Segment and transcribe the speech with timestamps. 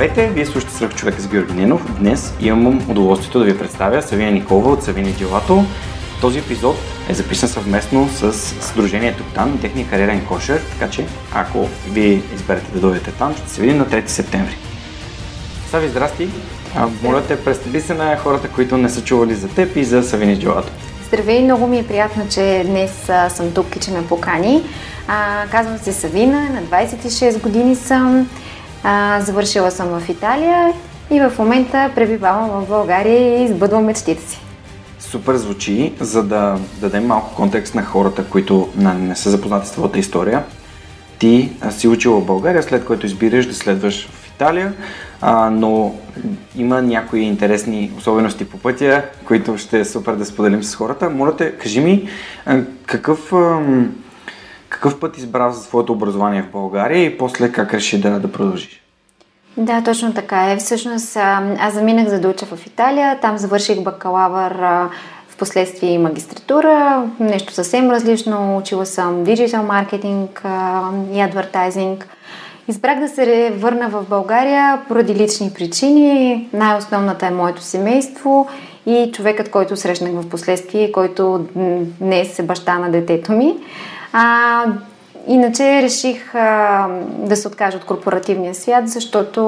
[0.00, 1.98] Здравейте, вие слушате Свърх човек с Георги Ненов.
[1.98, 5.64] Днес имам удоволствието да ви представя Савина Николова от Савини Джилато.
[6.20, 6.76] Този епизод
[7.08, 12.72] е записан съвместно с Сдружението Тан и техния кариерен кошер, така че ако вие изберете
[12.72, 14.56] да дойдете там, ще се видим на 3 септември.
[15.70, 16.28] Сави, здрасти!
[17.02, 20.36] Моля те, представи се на хората, които не са чували за теб и за Савини
[20.36, 20.72] Джилато.
[21.06, 24.62] Здравей, много ми е приятно, че днес а, съм тук и че ме покани.
[25.08, 28.28] А, казвам се Савина, на 26 години съм.
[28.84, 30.72] А, завършила съм в Италия
[31.10, 34.40] и в момента пребивавам в България и избъдвам мечтите си.
[34.98, 39.98] Супер звучи, за да дадем малко контекст на хората, които не са запознати с твоята
[39.98, 40.44] история.
[41.18, 44.72] Ти си учила в България, след което избираш да следваш в Италия,
[45.20, 45.94] а, но
[46.56, 51.10] има някои интересни особености по пътя, които ще е супер да споделим с хората.
[51.10, 52.08] Моля те, кажи ми,
[52.86, 53.32] какъв,
[54.70, 58.82] какъв път избра за своето образование в България и после как реши да, да продължиш?
[59.56, 60.56] Да, точно така е.
[60.56, 61.16] Всъщност
[61.58, 64.52] аз заминах за да уча в Италия, там завърших бакалавър
[65.28, 68.56] в последствие и магистратура, нещо съвсем различно.
[68.56, 70.42] Учила съм диджитал маркетинг
[71.12, 72.08] и адвертайзинг.
[72.68, 76.48] Избрах да се върна в България поради лични причини.
[76.52, 78.48] Най-основната е моето семейство
[78.86, 81.46] и човекът, който срещнах в последствие, който
[82.00, 83.56] днес е баща на детето ми.
[84.12, 84.64] А,
[85.26, 86.88] иначе реших а,
[87.18, 89.40] да се откажа от корпоративния свят, защото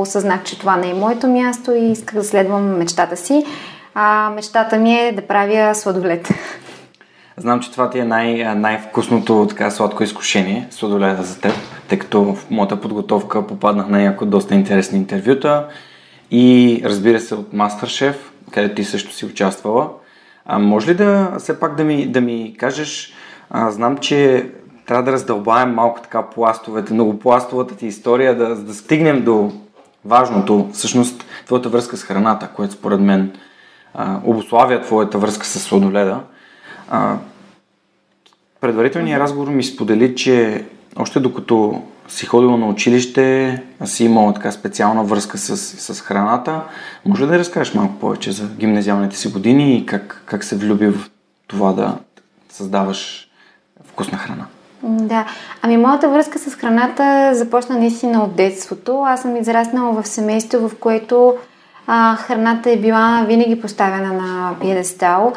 [0.00, 3.44] осъзнах, че това не е моето място и исках да следвам мечтата си.
[3.94, 6.28] А мечтата ми е да правя сладолет.
[7.36, 11.52] Знам, че това ти е най- най-вкусното така сладко изкушение, сладоледа за теб,
[11.88, 15.68] тъй като в моята подготовка попаднах на някои доста интересни интервюта
[16.30, 19.88] и разбира се от Мастершеф, където ти също си участвала.
[20.44, 23.12] А може ли да все пак да ми, да ми кажеш,
[23.50, 24.50] а, знам, че
[24.86, 29.52] трябва да раздълбаем малко така пластовете, многопластовата ти история, да, да стигнем до
[30.04, 33.32] важното, всъщност твоята връзка с храната, което според мен
[33.94, 36.20] а, обославя твоята връзка с сладоледа.
[36.90, 37.16] А,
[38.60, 40.64] предварителният разговор ми сподели, че
[40.96, 46.62] още докато си ходила на училище, си имала така специална връзка с, с храната.
[47.04, 50.88] Може ли да разкажеш малко повече за гимназиалните си години и как, как се влюби
[50.88, 51.10] в
[51.46, 51.98] това да
[52.48, 53.25] създаваш
[53.96, 54.46] вкусна храна?
[54.82, 55.24] Да,
[55.62, 59.02] ами моята връзка с храната започна наистина от детството.
[59.06, 61.34] Аз съм израснала в семейство, в което
[61.86, 65.32] а, храната е била винаги поставена на пиедестал.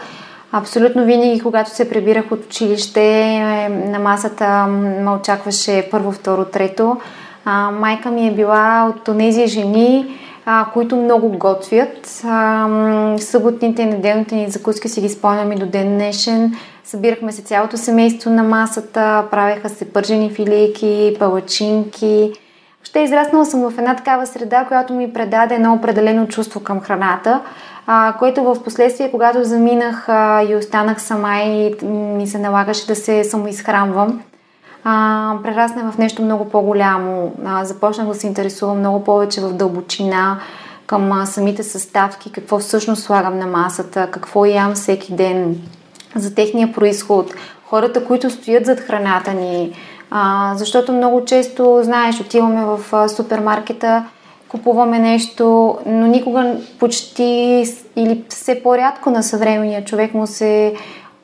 [0.51, 6.97] Абсолютно винаги, когато се прибирах от училище, е, на масата ме очакваше първо, второ, трето.
[7.45, 12.21] А, майка ми е била от тези жени, а, които много готвят.
[12.25, 12.67] А,
[13.17, 16.55] съботните и неделните ни закуски си ги спомням и до ден днешен.
[16.89, 22.31] Събирахме се цялото семейство на масата, правеха се пържени филейки, палачинки.
[22.83, 27.41] Ще израснала съм в една такава среда, която ми предаде едно определено чувство към храната,
[27.88, 32.95] а, което в последствие, когато заминах а, и останах сама и ми се налагаше да
[32.95, 34.21] се самоизхранвам,
[34.83, 37.33] а, прерасна в нещо много по-голямо.
[37.45, 40.39] А, започнах да се интересувам много повече в дълбочина
[40.88, 45.56] към а, самите съставки, какво всъщност слагам на масата, какво ям всеки ден,
[46.15, 47.33] за техния происход,
[47.65, 49.73] хората, които стоят зад храната ни.
[50.11, 54.05] А, защото много често, знаеш, отиваме в супермаркета,
[54.47, 57.63] купуваме нещо, но никога почти
[57.95, 60.73] или все по-рядко на съвременния човек му се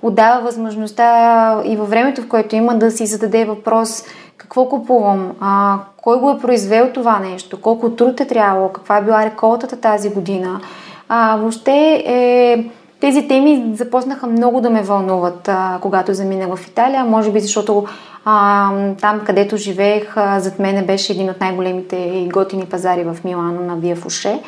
[0.02, 4.04] отдава възможността и във времето, в което има да си зададе въпрос
[4.38, 9.02] какво купувам, а, кой го е произвел това нещо, колко труд е трябвало, каква е
[9.02, 10.62] била реколтата тази година.
[11.10, 12.66] А, въобще е,
[13.06, 17.06] тези теми започнаха много да ме вълнуват, а, когато заминах в Италия.
[17.06, 17.86] Може би защото
[18.26, 18.72] а,
[19.02, 23.62] там, където живеех, а, зад мене беше един от най-големите и готини пазари в Милано
[23.62, 24.42] на Вия Фуше.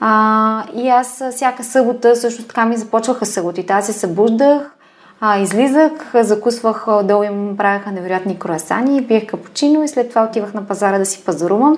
[0.00, 3.72] А, и аз всяка събота, също така ми започваха съботите.
[3.72, 4.70] Аз се събуждах,
[5.20, 10.66] а, излизах, закусвах долу им правяха невероятни круасани, пиех капучино и след това отивах на
[10.66, 11.76] пазара да си пазарувам.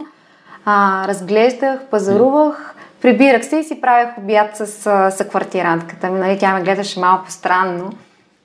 [0.65, 4.67] А, разглеждах, пазарувах, прибирах се и си правях обяд с,
[5.11, 6.11] с квартирантката.
[6.11, 7.93] Нали, тя ме гледаше малко странно,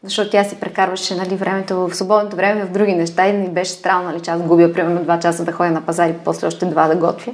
[0.03, 3.71] защото тя си прекарваше нали, времето в свободното време в други неща и ми беше
[3.71, 6.87] странно, нали, че аз губя примерно два часа да ходя на пазари, после още два
[6.87, 7.31] да готвя.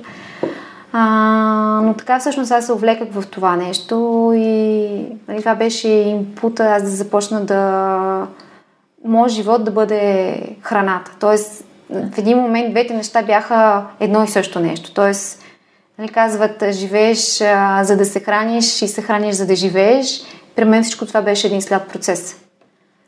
[0.94, 4.88] А, но така всъщност аз се увлеках в това нещо и
[5.28, 8.28] нали, това беше импута аз да започна да...
[9.06, 11.12] Моят живот да бъде храната.
[11.20, 14.94] Тоест, в един момент двете неща бяха едно и също нещо.
[14.94, 15.44] Тоест,
[16.00, 20.22] нали, казват, живееш а, за да се храниш и се храниш за да живееш.
[20.56, 22.36] При мен всичко това беше един слаб процес.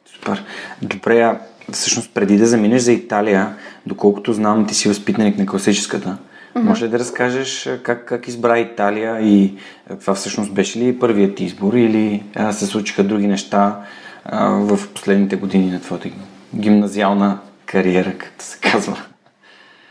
[0.06, 0.44] Супер.
[0.82, 1.40] Добре,
[1.72, 3.56] всъщност преди да заминеш за Италия,
[3.86, 6.18] доколкото знам, ти си възпитаник на класическата.
[6.56, 6.62] Mm-hmm.
[6.62, 9.54] Може ли да разкажеш как, как избра Италия и
[10.02, 13.80] това всъщност беше ли първият избор или а, се случиха други неща
[14.26, 16.10] а, в последните години на твоята
[16.56, 18.98] гимназиална кариера, както се казва?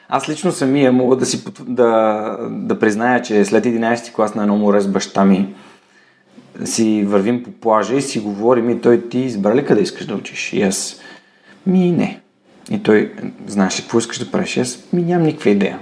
[0.08, 4.56] Аз лично самия мога да, си, да, да призная, че след 11 клас на едно
[4.56, 5.54] море с баща ми
[6.64, 10.14] си вървим по плажа и си говорим и той ти избра ли къде искаш да
[10.14, 10.52] учиш?
[10.52, 11.00] И аз
[11.66, 12.20] ми не.
[12.70, 13.12] И той,
[13.46, 14.56] знаеш ли какво искаш да правиш?
[14.56, 15.78] И аз ми нямам никаква идея.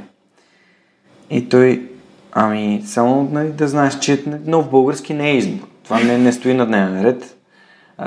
[1.30, 1.88] И той,
[2.32, 5.66] ами, само нали, да знаеш, че нов български не е избор.
[5.84, 7.36] Това не, не стои на дневен ред.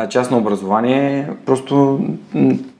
[0.10, 2.06] Частно образование, просто,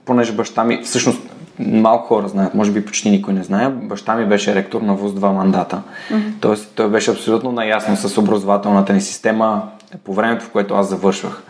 [0.04, 1.20] понеже баща ми, всъщност,
[1.66, 5.14] малко хора знаят, може би почти никой не знае, баща ми беше ректор на ВУЗ
[5.14, 5.82] два мандата.
[6.10, 6.32] Mm-hmm.
[6.40, 9.62] Тоест, той беше абсолютно наясно с образователната ни система
[10.04, 11.42] по времето, в което аз завършвах.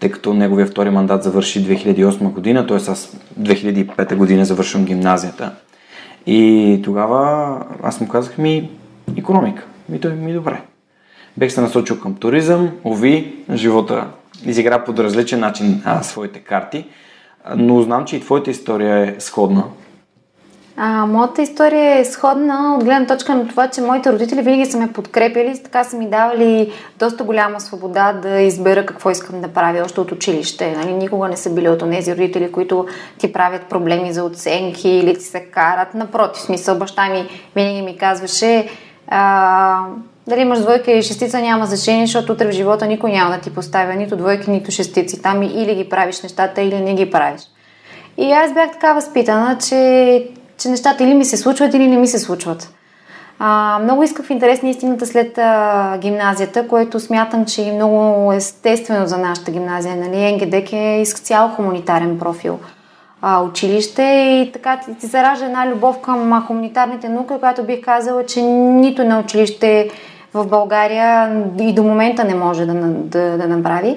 [0.00, 2.76] Тъй като неговия втори мандат завърши 2008 година, т.е.
[2.76, 5.52] аз 2005 година завършвам гимназията.
[6.26, 8.70] И тогава аз му казах ми
[9.16, 9.64] економика.
[9.94, 10.60] И той ми добре.
[11.36, 14.06] Бех се насочил към туризъм, ови, живота
[14.46, 16.84] изигра по различен начин а, своите карти,
[17.56, 19.64] но знам, че и твоята история е сходна.
[20.76, 24.78] А, моята история е сходна от гледна точка на това, че моите родители винаги са
[24.78, 29.82] ме подкрепили, така са ми давали доста голяма свобода да избера какво искам да правя
[29.84, 30.76] още от училище.
[30.76, 30.92] Нали?
[30.92, 32.86] Никога не са били от тези родители, които
[33.18, 35.94] ти правят проблеми за оценки или ти се карат.
[35.94, 38.68] Напротив, смисъл, баща ми винаги ми казваше
[39.08, 39.86] а,
[40.30, 43.54] дали имаш двойка или шестица няма значение, защото утре в живота никой няма да ти
[43.54, 45.22] поставя нито двойки, нито шестици.
[45.22, 47.42] Там или ги правиш нещата, или не ги правиш.
[48.18, 50.28] И аз бях така възпитана, че
[50.58, 52.74] че нещата или ми се случват, или не ми се случват.
[53.38, 58.32] А, много исках в интерес на истината след а, гимназията, което смятам, че е много
[58.32, 59.96] естествено за нашата гимназия.
[59.96, 60.32] Нали?
[60.32, 62.58] НГДК е цял хуманитарен профил
[63.22, 68.26] а, училище и така ти, ти заражда една любов към хуманитарните науки, която бих казала,
[68.26, 69.90] че нито на училище
[70.34, 73.96] в България и до момента не може да, да, да направи.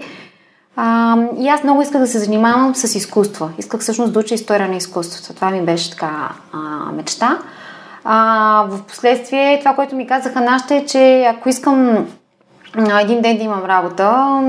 [0.76, 3.50] А, и аз много исках да се занимавам с изкуства.
[3.58, 5.36] Исках всъщност да уча история на изкуството.
[5.36, 6.58] Това ми беше така а,
[6.92, 7.40] мечта.
[8.04, 12.08] А, в последствие това, което ми казаха нашите е, че ако искам
[13.02, 14.42] един ден да имам работа,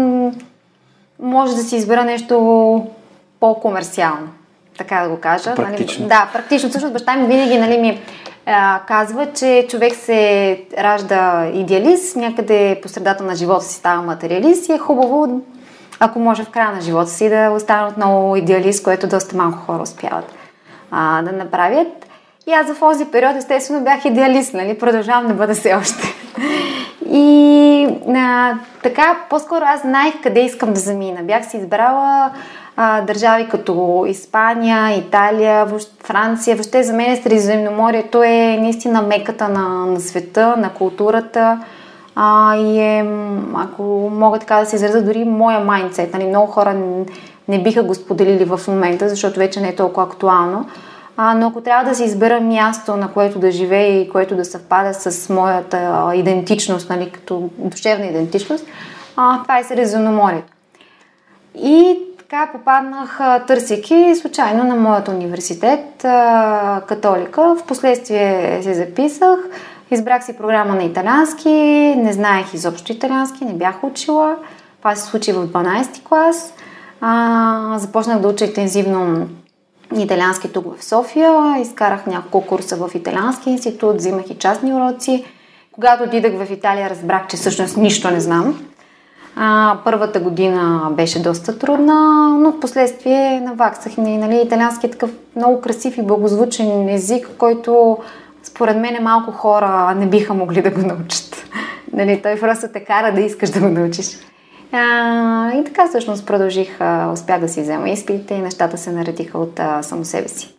[1.23, 2.87] може да си избера нещо
[3.41, 4.29] по-комерциално.
[4.79, 5.51] Така да го кажа.
[5.51, 5.57] Нали?
[5.57, 6.03] Практично.
[6.03, 6.09] Нали?
[6.09, 6.69] Да, практично.
[6.69, 8.01] Всъщност баща ми винаги нали, ми
[8.87, 14.73] казва, че човек се ражда идеалист, някъде по средата на живота си става материалист и
[14.73, 15.41] е хубаво
[16.01, 19.83] ако може в края на живота си да остана отново идеалист, което доста малко хора
[19.83, 20.35] успяват
[20.91, 21.89] а, да направят.
[22.47, 24.79] И аз в този период, естествено, бях идеалист, нали?
[24.79, 26.15] Продължавам да бъда все още.
[27.11, 31.23] И а, така, по-скоро аз знаех къде искам да замина.
[31.23, 32.31] Бях си избрала
[32.77, 35.67] а, държави като Испания, Италия,
[36.05, 36.57] Франция.
[36.57, 41.61] Въобще за мен Средиземноморието е наистина меката на, на света, на културата.
[42.17, 43.07] А, и е,
[43.57, 46.13] ако мога така да се изразя, дори моя майндсет.
[46.13, 46.77] Нали, много хора
[47.49, 50.67] не биха го споделили в момента, защото вече не е толкова актуално.
[51.17, 54.45] А, но ако трябва да се избера място, на което да живея и което да
[54.45, 58.67] съвпада с моята идентичност, нали, като душевна идентичност,
[59.17, 60.53] а, това е Средиземноморието.
[61.55, 67.57] И така попаднах, търсейки случайно на моят университет, а, католика.
[67.65, 69.39] Впоследствие се записах.
[69.91, 71.51] Избрах си програма на италиански,
[71.97, 74.37] не знаех изобщо италиански, не бях учила.
[74.79, 76.55] Това се случи в 12 клас.
[77.01, 79.29] А, започнах да уча интензивно
[79.99, 81.57] италиански тук в София.
[81.61, 85.25] Изкарах няколко курса в италиански институт, взимах и частни уроци.
[85.73, 88.65] Когато отидах в Италия, разбрах, че всъщност нищо не знам.
[89.37, 93.93] А, първата година беше доста трудна, но в последствие наваксах.
[93.97, 97.99] Нали, италиански е такъв много красив и благозвучен език, който
[98.43, 101.37] според мен малко хора не биха могли да го научат.
[101.93, 104.07] Нали, той просто те кара да искаш да го научиш.
[104.77, 109.39] А, и така всъщност продължих, а, успях да си взема изпитите и нещата се наредиха
[109.39, 110.55] от а, само себе си.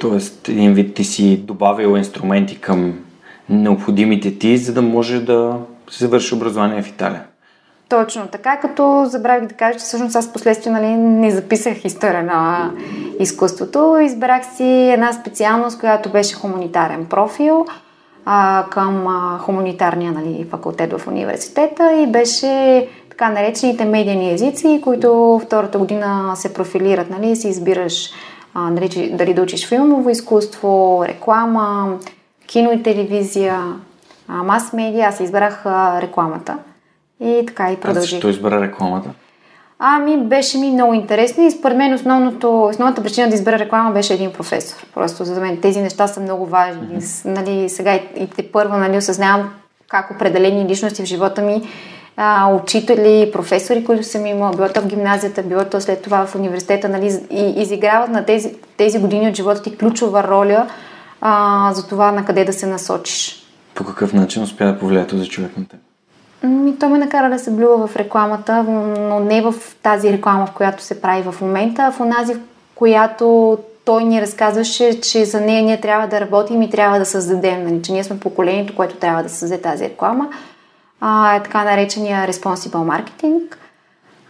[0.00, 2.94] Тоест, един вид ти си добавил инструменти към
[3.48, 5.58] необходимите ти, за да може да
[5.90, 7.22] се завърши образование в Италия.
[7.88, 12.70] Точно така, като забравих да кажа, че всъщност аз последствие нали, не записах история на
[13.20, 13.98] изкуството.
[14.02, 17.66] Избрах си една специалност, която беше хуманитарен профил.
[18.28, 25.40] а, към а, хуманитарния нали, факултет в университета и беше така наречените медийни езици, които
[25.44, 28.10] втората година се профилират, нали, си избираш
[28.54, 31.98] а, нали, дали да учиш филмово изкуство, реклама,
[32.46, 33.62] кино и телевизия,
[34.28, 35.08] мас-медиа.
[35.08, 36.58] Аз избрах а, рекламата.
[37.20, 38.08] И така и продължих.
[38.08, 39.10] А защо избра рекламата?
[39.78, 44.14] Ами, беше ми много интересно и според мен основното, основната причина да избера реклама беше
[44.14, 44.86] един професор.
[44.94, 47.00] Просто за мен тези неща са много важни.
[47.00, 47.28] Mm-hmm.
[47.28, 49.50] Нали, сега и, и те първо нали, осъзнавам
[49.88, 51.62] как определени личности в живота ми,
[52.16, 56.34] а, учители, професори, които съм имала, било то в гимназията, било то след това в
[56.34, 60.66] университета, нали, и изиграват на тези, тези години от живота ти ключова роля
[61.20, 63.42] а, за това на къде да се насочиш.
[63.74, 65.80] По какъв начин успя да повлияе този човек на теб?
[66.42, 68.62] Ми, то ме накара да се блюва в рекламата,
[68.98, 72.38] но не в тази реклама, в която се прави в момента, а в онази, в
[72.74, 77.64] която той ни разказваше, че за нея ние трябва да работим и трябва да създадем,
[77.64, 80.28] нали, че ние сме поколението, което трябва да създаде тази реклама.
[81.00, 83.54] А, е така наречения responsible marketing.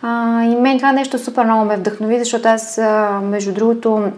[0.03, 2.81] А, и мен това нещо супер много ме вдъхнови, защото аз,
[3.23, 4.13] между другото,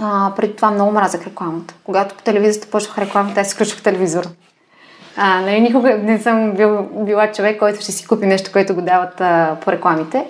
[0.00, 1.74] а, преди това много мразах рекламата.
[1.84, 4.28] Когато по телевизията почнах рекламата, аз изключвах телевизора.
[5.16, 8.82] А, нали, никога не съм бил, била човек, който ще си купи нещо, което го
[8.82, 10.26] дават а, по рекламите.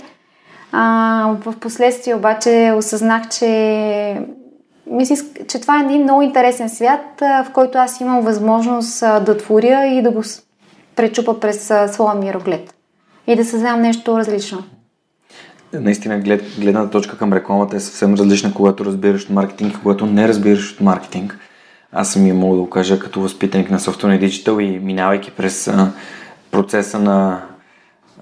[0.73, 4.23] А, в последствие обаче осъзнах, че
[4.87, 5.17] мисля,
[5.49, 10.03] че това е един много интересен свят, в който аз имам възможност да творя и
[10.03, 10.23] да го
[10.97, 12.75] пречупа през а, своя мироглед.
[13.27, 14.65] И да създам нещо различно.
[15.73, 20.07] Наистина, глед, гледната точка към рекламата е съвсем различна, когато разбираш от маркетинг и когато
[20.07, 21.39] не разбираш от маркетинг
[21.93, 25.93] аз съм мога да го кажа като възпитаник на софтуерния диджитал и минавайки през а,
[26.51, 27.43] процеса на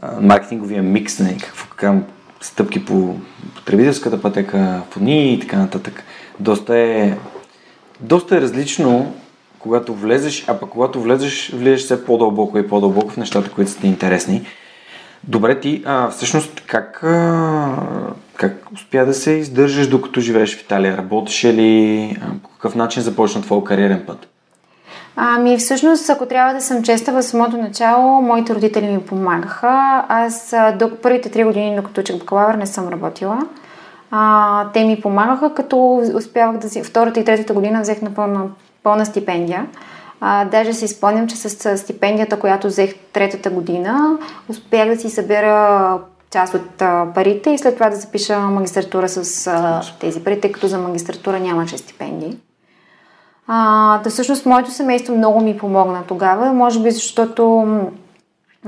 [0.00, 2.05] а, маркетинговия микс, не, какво казвам,
[2.41, 3.17] стъпки по
[3.55, 6.05] потребителската пътека, в и така нататък.
[6.41, 7.17] Доста е,
[8.00, 9.15] доста е различно,
[9.61, 13.81] когато влезеш, а пък когато влезеш, влизаш все по-дълбоко и по-дълбоко в нещата, които са
[13.81, 14.47] ти интересни.
[15.25, 17.76] Добре, ти а, всъщност как, а,
[18.37, 20.97] как успя да се издържаш докато живееш в Италия?
[20.97, 22.17] Работеше ли?
[22.23, 24.29] А, по какъв начин започна твой кариерен път?
[25.17, 30.05] Ами всъщност, ако трябва да съм честа, в самото начало моите родители ми помагаха.
[30.09, 33.38] Аз до първите три години, докато учих бакалавър, не съм работила.
[34.11, 36.83] А, те ми помагаха, като успявах да си...
[36.83, 38.14] Втората и третата година взех на
[38.83, 39.67] пълна, стипендия.
[40.21, 44.19] А, даже си спомням, че с стипендията, която взех третата година,
[44.49, 45.99] успях да си събера
[46.31, 50.53] част от а, парите и след това да запиша магистратура с а, тези пари, тъй
[50.53, 52.37] като за магистратура нямаше стипендии.
[53.47, 57.67] А, да всъщност моето семейство много ми помогна тогава, може би защото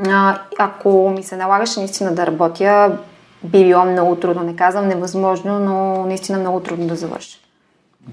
[0.08, 2.98] а, ако ми се налагаше наистина да работя,
[3.44, 4.42] би било много трудно.
[4.42, 7.38] Не казвам невъзможно, но наистина много трудно да завърша.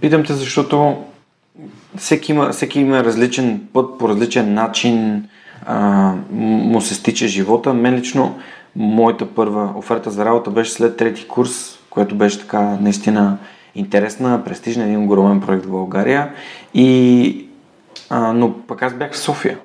[0.01, 0.97] Питам те, защото
[1.97, 5.23] всеки има, всеки има различен път, по различен начин
[5.65, 7.73] а, му се стича живота.
[7.73, 8.39] Мен лично,
[8.75, 13.37] моята първа оферта за работа беше след трети курс, което беше така наистина
[13.75, 16.33] интересна, престижна, един огромен проект в България.
[16.73, 17.45] И,
[18.09, 19.57] а, но пък аз бях в София.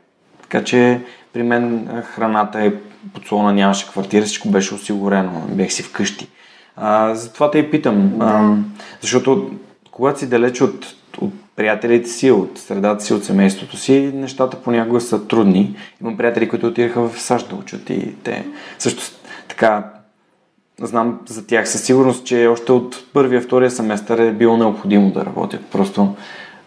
[0.43, 1.01] Така че
[1.33, 2.73] при мен храната е
[3.15, 6.29] подслона, нямаше квартира, всичко беше осигурено, бях си вкъщи.
[6.77, 8.25] А, затова те и питам, да.
[8.25, 8.57] а,
[9.01, 9.51] защото
[9.91, 10.95] когато си далеч от, от
[11.57, 15.77] приятелите си, от средата си, от семейството си, нещата понякога са трудни.
[16.01, 18.47] Имам приятели, които отидаха в САЩ да учат и те
[18.79, 19.03] също
[19.49, 19.85] така
[20.81, 25.27] знам за тях със сигурност, че още от първия, втория семестър е било необходимо да
[25.27, 25.67] работят.
[25.67, 26.15] Просто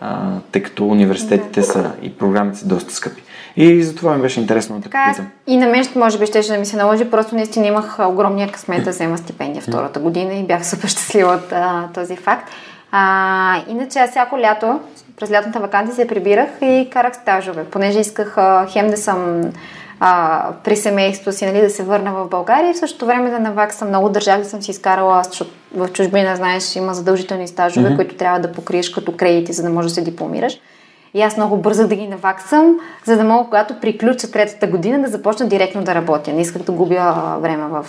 [0.02, 3.24] а, тъй като университетите са и програмите са доста скъпи.
[3.56, 5.28] И за това ми беше интересно да така, питам.
[5.48, 8.84] И на мен може би ще да ми се наложи, просто наистина имах огромния късмет
[8.84, 12.50] да взема стипендия втората година и бях супер щастлива от а, този факт.
[12.92, 14.80] А, иначе аз всяко лято,
[15.20, 19.52] през лятната вакансия се прибирах и карах стажове, понеже исках а, хем да съм
[20.00, 23.40] а, при семейството си, нали, да се върна в България и в същото време да
[23.40, 23.88] наваксам.
[23.88, 27.96] Много държави съм си изкарала, защото в чужбина, знаеш, има задължителни стажове, mm-hmm.
[27.96, 30.60] които трябва да покриеш като кредити, за да можеш да се дипломираш.
[31.14, 35.08] И аз много бързах да ги наваксам, за да мога, когато приключа третата година, да
[35.08, 36.34] започна директно да работя.
[36.34, 37.86] Не исках да губя време в,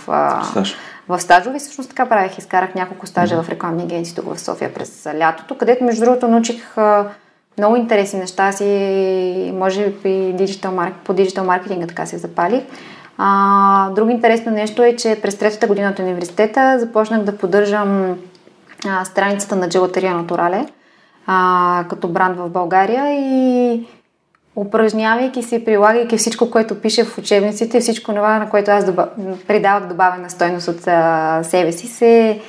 [0.51, 0.77] Стаж.
[1.09, 1.59] в стажове.
[1.59, 2.39] Всъщност така правих.
[2.39, 3.43] Изкарах няколко стажа mm-hmm.
[3.43, 6.77] в рекламни агенции тук в София през лятото, където между другото научих
[7.59, 12.63] много интересни неща си, може би диджитал, по диджитал маркетинга така се запалих.
[13.19, 18.19] А, друго интересно нещо е, че през третата година от университета започнах да поддържам
[18.89, 20.67] а, страницата на Джелатерия Натурале
[21.31, 23.87] а, като бранд в България и
[24.57, 29.09] упражнявайки се, прилагайки всичко, което пише в учебниците, всичко това, на което аз доба...
[29.49, 32.41] придавах добавена стойност от а, себе си, се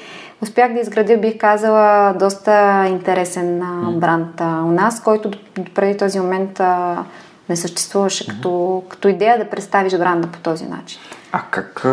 [0.41, 5.31] успях да изградя, бих казала, доста интересен а, бранд а, у нас, който
[5.75, 7.03] преди този момент а,
[7.49, 10.99] не съществуваше като, като идея да представиш бранда по този начин.
[11.31, 11.85] А как,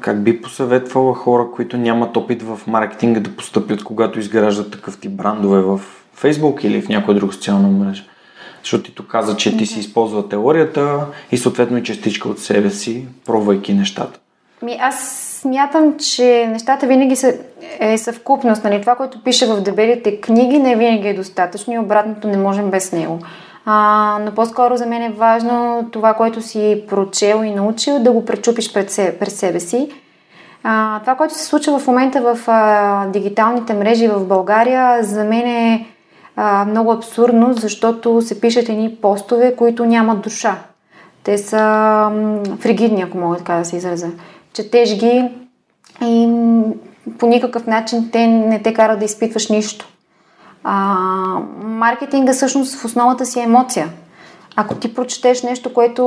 [0.00, 5.12] как би посъветвала хора, които нямат опит в маркетинга да постъпят, когато изграждат такъв тип
[5.12, 5.80] брандове в
[6.20, 8.04] Facebook или в някоя друга социална мрежа?
[8.62, 12.70] Защото ти тук каза, че ти си използва теорията и съответно и частичка от себе
[12.70, 14.20] си, пробвайки нещата.
[14.62, 17.34] Ми, аз смятам, че нещата винаги са
[17.80, 18.64] е съвкупност.
[18.64, 18.80] Нали?
[18.80, 22.92] Това, което пише в дебелите книги, не винаги е достатъчно и обратното не можем без
[22.92, 23.18] него.
[23.66, 28.24] А, но по-скоро за мен е важно това, което си прочел и научил, да го
[28.24, 29.88] пречупиш пред себе, пред себе си.
[30.62, 35.46] А, това, което се случва в момента в а, дигиталните мрежи в България, за мен
[35.46, 35.86] е
[36.36, 40.58] а, много абсурдно, защото се пишат едни постове, които нямат душа.
[41.24, 41.58] Те са
[42.12, 44.08] м, фригидни, ако мога така да се изразя.
[44.52, 45.30] Четеш ги
[46.02, 46.28] и
[47.18, 49.88] по никакъв начин те не те карат да изпитваш нищо.
[50.64, 50.96] А,
[51.62, 53.88] маркетинга всъщност в основата си е емоция.
[54.56, 56.04] Ако ти прочетеш нещо, което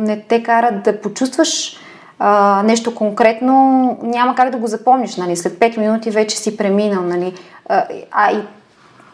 [0.00, 1.76] не те кара да почувстваш
[2.18, 5.16] а, нещо конкретно, няма как да го запомниш.
[5.16, 5.36] Нали?
[5.36, 7.02] След 5 минути вече си преминал.
[7.02, 7.34] Нали?
[7.68, 8.42] А, а и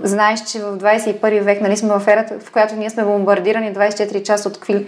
[0.02, 4.22] знаеш, че в 21 век нали, сме в ерата, в която ние сме бомбардирани 24
[4.22, 4.86] часа от какви,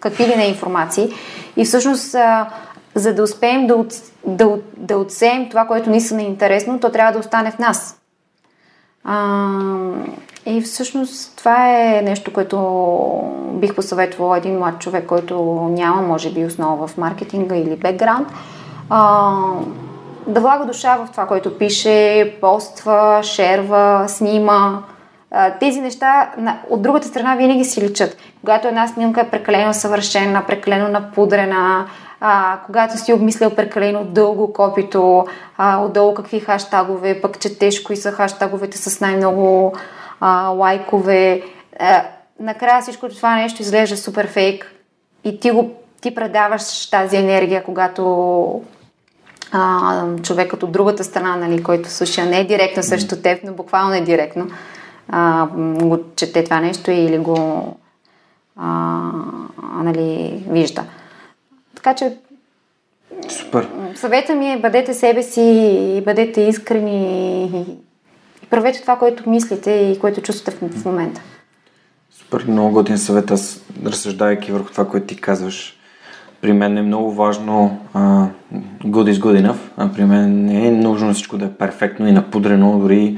[0.00, 1.08] какви ли не информации.
[1.56, 2.48] И всъщност, а,
[2.94, 3.94] за да успеем да, от,
[4.26, 8.00] да, да отсеем това, което ни са неинтересно, то трябва да остане в нас.
[9.04, 9.48] А,
[10.46, 12.56] и всъщност това е нещо, което
[13.52, 18.28] бих посъветвала един млад човек, който няма, може би, основа в маркетинга или бекграунд.
[18.90, 19.32] А,
[20.26, 24.82] да влага душа в това, което пише, поства, шерва, снима.
[25.60, 26.30] Тези неща
[26.70, 28.16] от другата страна винаги си личат.
[28.40, 31.86] Когато една снимка е прекалено съвършена, прекалено напудрена,
[32.20, 35.26] а, когато си обмислял прекалено дълго копито,
[35.58, 39.72] а, отдолу какви хаштагове, пък четеш кои са хаштаговете с най-много
[40.20, 41.42] а, лайкове.
[41.78, 42.02] А,
[42.40, 44.72] накрая всичко това нещо изглежда супер фейк
[45.24, 48.62] и ти го ти предаваш тази енергия, когато
[49.52, 53.94] а, човекът от другата страна, нали, който слуша не е директно срещу теб, но буквално
[53.94, 54.46] е директно,
[55.08, 55.46] а,
[55.82, 57.76] го чете това нещо или го
[58.56, 59.00] а,
[59.82, 60.84] нали, вижда.
[61.74, 62.16] Така че
[63.28, 63.68] Супер.
[63.94, 65.40] Съвета ми е бъдете себе си
[65.96, 67.44] и бъдете искрени
[68.42, 71.20] и правете това, което мислите и което чувствате в, момента.
[72.10, 73.30] Супер, много готин съвет.
[73.30, 75.75] Аз разсъждавайки върху това, което ти казваш,
[76.40, 78.26] при мен е много важно uh,
[78.84, 79.58] good is good enough.
[79.76, 82.78] А при мен не е нужно всичко да е перфектно и напудрено.
[82.78, 83.16] Дори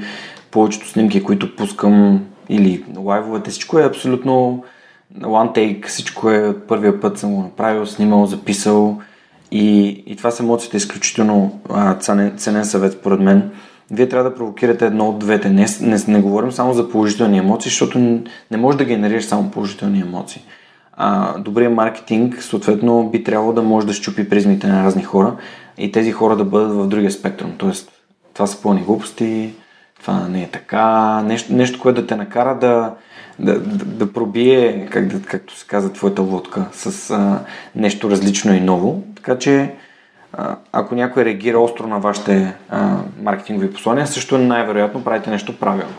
[0.51, 4.63] повечето снимки, които пускам или лайвовете, всичко е абсолютно
[5.19, 5.87] one take.
[5.87, 9.01] Всичко е от първия път съм го направил, снимал, записал
[9.51, 13.51] и, и това с емоциите е изключително а, ценен, ценен съвет, според мен.
[13.91, 15.49] Вие трябва да провокирате едно от двете.
[15.49, 17.99] Не, не, не говорим само за положителни емоции, защото
[18.51, 20.41] не може да генерираш само положителни емоции.
[21.01, 25.35] А, добрият маркетинг, съответно, би трябвало да може да щупи призмите на разни хора
[25.77, 27.51] и тези хора да бъдат в другия спектрум.
[27.57, 27.91] Тоест,
[28.33, 29.53] това са пълни глупости,
[30.01, 32.93] това не е така, нещо, нещо което да те накара да,
[33.39, 37.39] да, да, да пробие, как да, както се казва, твоята лодка с а,
[37.75, 39.03] нещо различно и ново.
[39.15, 39.73] Така че,
[40.33, 45.95] а, ако някой реагира остро на вашите а, маркетингови послания, също най-вероятно правите нещо правилно.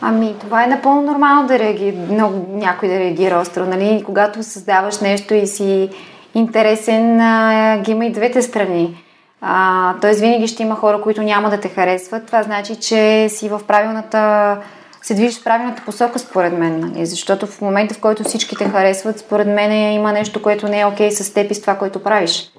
[0.00, 1.92] Ами, това е напълно нормално да реаги...
[2.10, 3.66] много, някой да реагира остро.
[3.66, 4.02] Нали?
[4.06, 5.90] Когато създаваш нещо и си
[6.34, 9.04] интересен, а, ги има и двете страни.
[9.40, 12.26] А, тоест, винаги ще има хора, които няма да те харесват.
[12.26, 14.56] Това значи, че си в правилната
[15.02, 16.80] се движиш в правилната посока, според мен.
[16.80, 17.06] Нали?
[17.06, 20.86] Защото в момента, в който всички те харесват, според мен има нещо, което не е
[20.86, 22.52] окей okay с теб и с това, което правиш.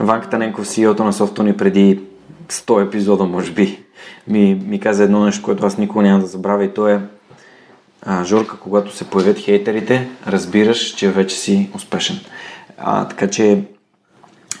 [0.00, 2.00] Ванка Таненков, CEO-то на Софтуни преди
[2.48, 3.84] 100 епизода, може би,
[4.28, 7.00] ми, ми каза едно нещо, което аз никога няма да забравя и то е
[8.02, 12.20] а, Жорка, когато се появят хейтерите, разбираш, че вече си успешен.
[12.78, 13.64] А, така че,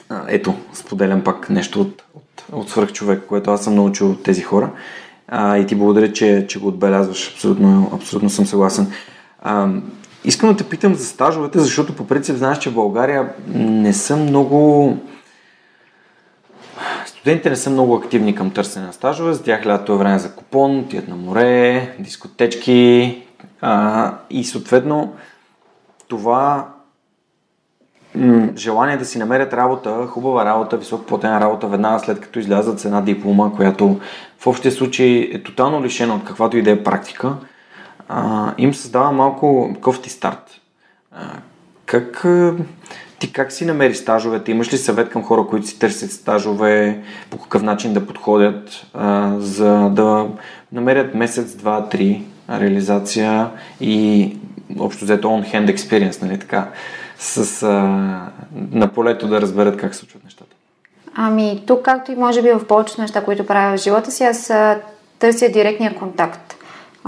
[0.08, 4.42] а, ето, споделям пак нещо от, от, от свърхчовек, което аз съм научил от тези
[4.42, 4.70] хора.
[5.28, 7.32] А, и ти благодаря, че, че го отбелязваш.
[7.32, 8.92] Абсолютно, абсолютно съм съгласен.
[9.42, 9.68] А,
[10.24, 14.16] искам да те питам за стажовете, защото по принцип знаеш, че в България не са
[14.16, 14.96] много...
[17.26, 19.32] Студентите не са много активни към търсене на стажове.
[19.32, 23.22] За тях лято е време за купон, отият на море, дискотечки
[23.60, 25.14] а, и съответно
[26.08, 26.68] това
[28.56, 33.00] желание да си намерят работа, хубава работа, високоплатена работа, веднага след като излязат с една
[33.00, 34.00] диплома, която
[34.38, 37.36] в общия случай е тотално лишена от каквато и да е практика,
[38.08, 40.60] а, им създава малко кофти старт.
[41.12, 41.20] А,
[41.86, 42.24] Как
[43.18, 44.50] ти как си намери стажовете?
[44.50, 47.02] Имаш ли съвет към хора, които си търсят стажове?
[47.30, 50.26] По какъв начин да подходят, а, за да
[50.72, 54.36] намерят месец, два, три реализация и
[54.78, 56.68] общо взето on-hand experience, нали така,
[57.18, 57.68] с, а,
[58.70, 60.56] на полето да разберат как се случват нещата?
[61.14, 64.52] Ами, тук, както и може би в повечето неща, които правя в живота си, аз
[65.18, 66.45] търся директния контакт.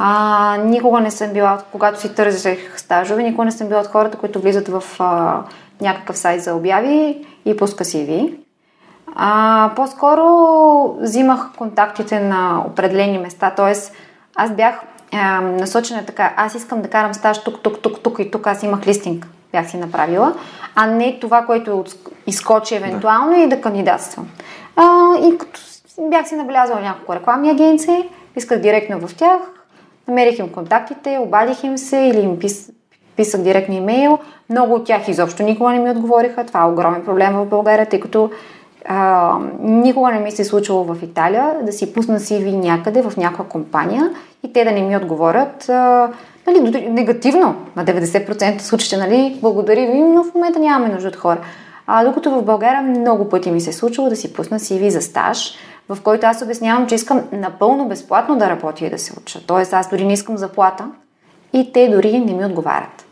[0.00, 4.18] А, никога не съм била, когато си търсех стажове, никога не съм била от хората,
[4.18, 5.40] които влизат в а,
[5.80, 8.34] някакъв сайт за обяви и пуска CV.
[9.16, 10.24] А, по-скоро
[11.00, 13.72] взимах контактите на определени места, т.е.
[14.36, 14.80] аз бях
[15.12, 18.62] а, насочена така, аз искам да карам стаж тук, тук, тук, тук и тук, аз
[18.62, 20.34] имах листинг, бях си направила,
[20.74, 21.84] а не това, което
[22.26, 23.42] изкочи евентуално да.
[23.42, 24.28] и да кандидатствам.
[24.76, 25.60] А, и като
[25.98, 29.40] бях си набелязала няколко рекламни агенции, исках директно в тях,
[30.08, 32.70] намерих им контактите, обадих им се или им пис,
[33.16, 34.18] писах директно имейл.
[34.50, 36.46] Много от тях изобщо никога не ми отговориха.
[36.46, 38.30] Това е огромен проблем в България, тъй като
[38.84, 43.16] а, никога не ми се е случило в Италия да си пусна CV някъде в
[43.16, 44.10] някаква компания
[44.42, 46.10] и те да не ми отговорят а,
[46.46, 51.38] нали, негативно на 90% случаите, нали, благодаря ви, но в момента нямаме нужда от хора.
[51.86, 55.02] А, докато в България много пъти ми се е случило да си пусна CV за
[55.02, 55.54] стаж,
[55.88, 59.40] в който аз обяснявам, че искам напълно безплатно да работя и да се уча.
[59.46, 60.90] Тоест аз дори не искам заплата
[61.52, 63.04] и те дори не ми отговарят.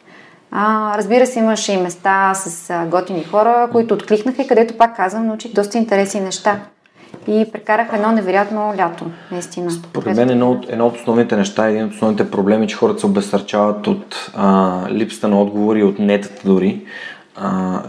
[0.51, 4.97] А, разбира се, имаше и места с а, готини хора, които откликнаха и където пак
[4.97, 6.61] казвам, научих доста интересни неща.
[7.29, 9.71] И прекарах едно невероятно лято, наистина.
[9.71, 13.07] Според мен едно от, едно от основните неща, един от основните проблеми, че хората се
[13.07, 16.87] обесърчават от а, липсата на отговори, от нетата дори.
[17.37, 17.83] А,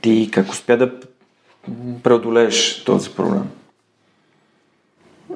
[0.00, 0.92] ти как успя да
[2.02, 3.44] преодолееш този проблем?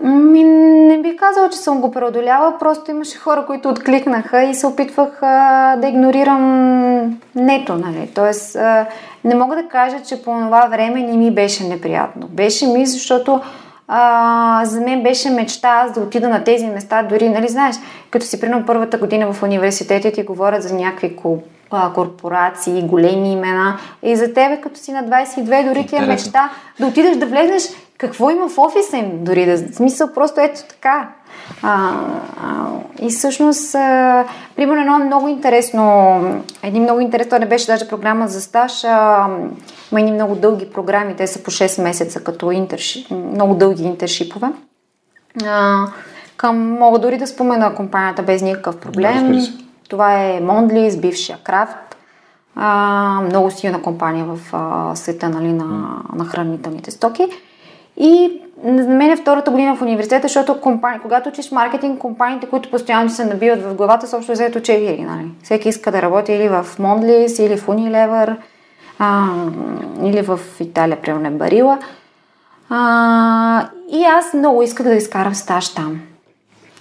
[0.02, 4.66] Ми, не бих казала, че съм го преодоляла, просто имаше хора, които откликнаха и се
[4.66, 8.10] опитвах а, да игнорирам нето, нали?
[8.14, 8.86] Тоест, а,
[9.24, 12.26] не мога да кажа, че по това време не ми беше неприятно.
[12.26, 13.40] Беше ми, защото
[13.88, 17.76] а, за мен беше мечта аз да отида на тези места, дори, нали знаеш,
[18.10, 21.16] като си примерно първата година в университета ти говорят за някакви
[21.70, 23.78] а, корпорации, големи имена.
[24.02, 26.50] И за тебе, като си на 22, дори ти е мечта
[26.80, 29.56] да отидеш да влезеш какво има в офиса им, дори да...
[29.56, 31.08] В смисъл, просто ето така.
[31.62, 31.90] А,
[32.42, 32.66] а,
[33.02, 34.24] и всъщност, а,
[34.56, 36.20] примерно едно много интересно,
[36.62, 39.26] един много интересно, това не беше даже програма за стаж, а,
[39.92, 44.46] има едни много дълги програми, те са по 6 месеца като интершип, много дълги интершипове.
[45.46, 45.86] А,
[46.36, 49.32] към, мога дори да спомена компанията без никакъв проблем.
[49.32, 51.96] Да, това е Мондлис, бившия Крафт.
[53.24, 57.26] Много силна компания в а, света нали, на, на хранителните стоки.
[57.96, 62.70] И за мен е втората година в университета, защото компания, когато учиш маркетинг, компаниите, които
[62.70, 65.04] постоянно се набиват в главата, са общо взето 4.
[65.04, 65.30] Нали?
[65.42, 68.36] Всеки иска да работи или в Mondelez, или в Unilever,
[68.98, 69.26] а,
[70.02, 71.78] или в Италия, примерно Барила.
[72.70, 76.00] А, и аз много исках да изкарам стаж там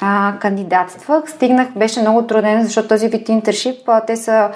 [0.01, 1.29] а, кандидатствах.
[1.29, 4.49] Стигнах, беше много труден, защото този вид интершип, а, те са,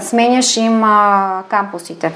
[0.00, 2.12] сменяш им а, кампусите.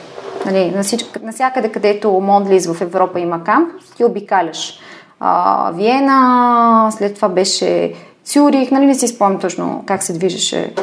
[0.47, 0.75] Нали,
[1.23, 4.81] насякъде, където Мондлиз в Европа има кампус, ти обикаляш.
[5.21, 10.75] А, Виена, след това беше Цюрих, нали не си спомням точно как се движеше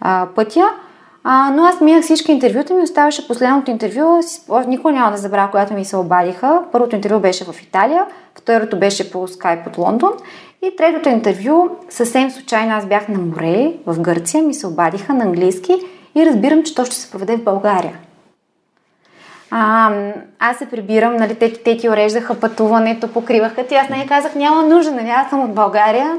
[0.00, 0.64] а, пътя.
[1.24, 4.20] А, но аз минах всички интервюта ми, оставаше последното интервю,
[4.66, 6.62] никога няма да забравя, когато ми се обадиха.
[6.72, 10.12] Първото интервю беше в Италия, второто беше по скайп от Лондон
[10.62, 15.24] и третото интервю, съвсем случайно аз бях на море в Гърция, ми се обадиха на
[15.24, 15.72] английски
[16.14, 17.98] и разбирам, че то ще се проведе в България.
[19.50, 19.92] А,
[20.38, 23.74] аз се прибирам, нали, те, те ти уреждаха пътуването, покриваха ти.
[23.74, 26.18] Аз не казах, няма нужда, нали, аз съм от България.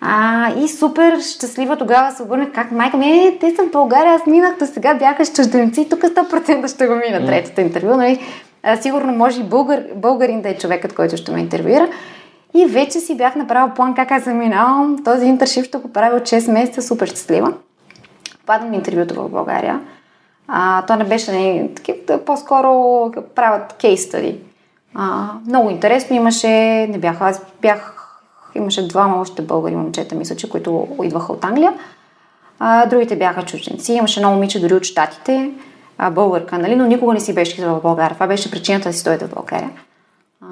[0.00, 4.14] А, и супер щастлива тогава се обърнах, как майка ми, е, те са в България,
[4.14, 7.96] аз минах до сега, бяха с чужденци и тук 100% ще го мина третото интервю.
[7.96, 8.20] Нали?
[8.62, 11.88] А, сигурно може и българ, българин да е човекът, който ще ме интервюира.
[12.56, 15.04] И вече си бях направил план как аз заминавам.
[15.04, 17.52] Този интершип ще го правя от 6 месеца, супер щастлива.
[18.46, 19.80] Падам интервюто в България.
[20.48, 24.38] А, то не беше не, такива, по-скоро правят кейс стади.
[25.46, 26.48] много интересно имаше,
[26.86, 28.10] не бях, аз бях,
[28.54, 31.74] имаше двама още българи момчета, мисля, че, които идваха от Англия.
[32.58, 33.92] А, другите бяха чужденци.
[33.92, 35.50] Имаше едно момиче дори от Штатите,
[35.98, 36.76] а, българка, нали?
[36.76, 38.14] но никога не си беше в България.
[38.14, 39.70] Това беше причината да си дойде в България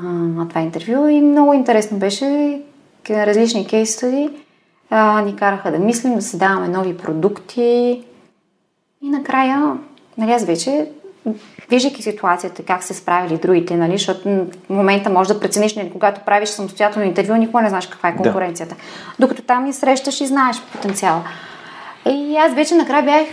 [0.02, 2.60] на това интервю и много интересно беше
[3.10, 4.30] различни кейстъди.
[5.24, 8.04] Ни караха да мислим, да създаваме нови продукти
[9.02, 9.76] и накрая,
[10.18, 10.90] нали аз вече
[11.70, 14.28] виждайки ситуацията, как се справили другите, нали, защото
[14.66, 18.16] в момента може да прецениш, нали, когато правиш самостоятелно интервю, никога не знаеш каква е
[18.16, 18.74] конкуренцията.
[18.74, 18.80] Да.
[19.18, 21.22] Докато там и срещаш и знаеш потенциала.
[22.06, 23.26] И аз вече накрая бях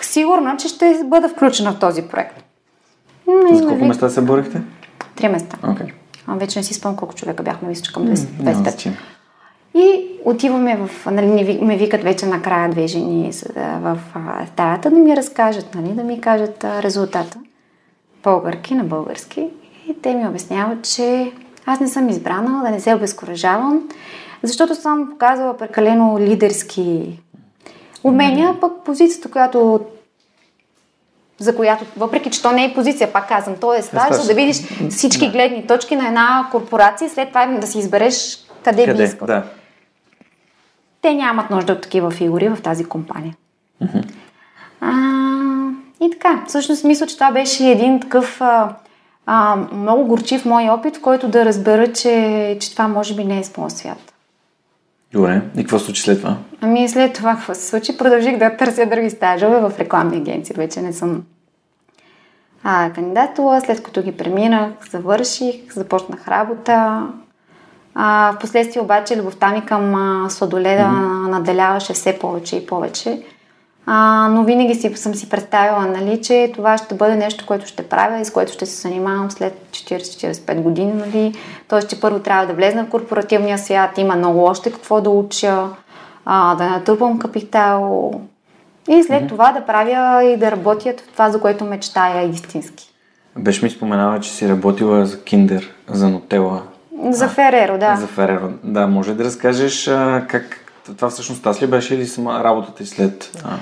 [0.00, 2.44] сигурна, че ще бъда включена в този проект.
[3.52, 4.62] За колко места се борихте?
[5.16, 5.56] Три места.
[5.62, 5.92] Okay.
[6.26, 8.90] А, вече не си спомням колко човека бяхме, мисля, към 25.
[9.74, 13.98] И отиваме в, нали, ме викат вече накрая две жени в
[14.52, 17.38] стаята да ми разкажат, нали, да ми кажат резултата.
[18.22, 19.48] Българки на български.
[19.88, 21.32] И те ми обясняват, че
[21.66, 23.88] аз не съм избрана, да не се обезкуражавам,
[24.42, 27.18] защото съм показала прекалено лидерски
[28.04, 29.80] умения, пък позицията, която
[31.38, 34.34] за която, въпреки че то не е позиция, пак казвам, то е стаж, за да
[34.34, 34.56] видиш
[34.90, 38.98] всички гледни точки на една корпорация и след това да си избереш къде, къде?
[38.98, 39.26] би искал.
[39.26, 39.42] Да.
[41.02, 43.34] Те нямат нужда от такива фигури в тази компания.
[43.84, 44.04] Uh-huh.
[44.80, 44.92] А,
[46.00, 48.74] и така, всъщност мисля, че това беше един такъв а,
[49.26, 53.38] а, много горчив мой опит, в който да разбера, че, че това може би не
[53.38, 54.12] е с моят свят.
[55.12, 56.36] Добре, и какво случи след това?
[56.60, 57.98] Ами след това какво се случи?
[57.98, 60.54] Продължих да търся други стажове в рекламни агенции.
[60.58, 61.22] Вече не съм
[62.64, 67.06] а, кандидатула, след като ги преминах, завърших, започнах работа.
[67.94, 71.28] А, впоследствие обаче любовта ми към а, сладоледа mm-hmm.
[71.28, 73.22] наделяваше все повече и повече.
[73.88, 77.88] А, но винаги си, съм си представила, нали, че това ще бъде нещо, което ще
[77.88, 80.92] правя и с което ще се занимавам след 40-45 години.
[80.92, 81.34] Нали.
[81.68, 85.64] Тоест, че първо трябва да влезна в корпоративния свят, има много още какво да уча,
[86.24, 88.10] а, да натрупам капитал
[88.88, 89.28] и след mm-hmm.
[89.28, 92.92] това да правя и да работя в това, за което мечтая истински.
[93.38, 96.62] Беше ми споменава, че си работила за Киндер, за Нотела.
[97.10, 97.96] За Фереро, да.
[97.96, 98.48] За Фереро.
[98.64, 102.86] Да, може да разкажеш а, как това всъщност тази ли беше или сама работата и
[102.86, 103.42] след?
[103.44, 103.56] А...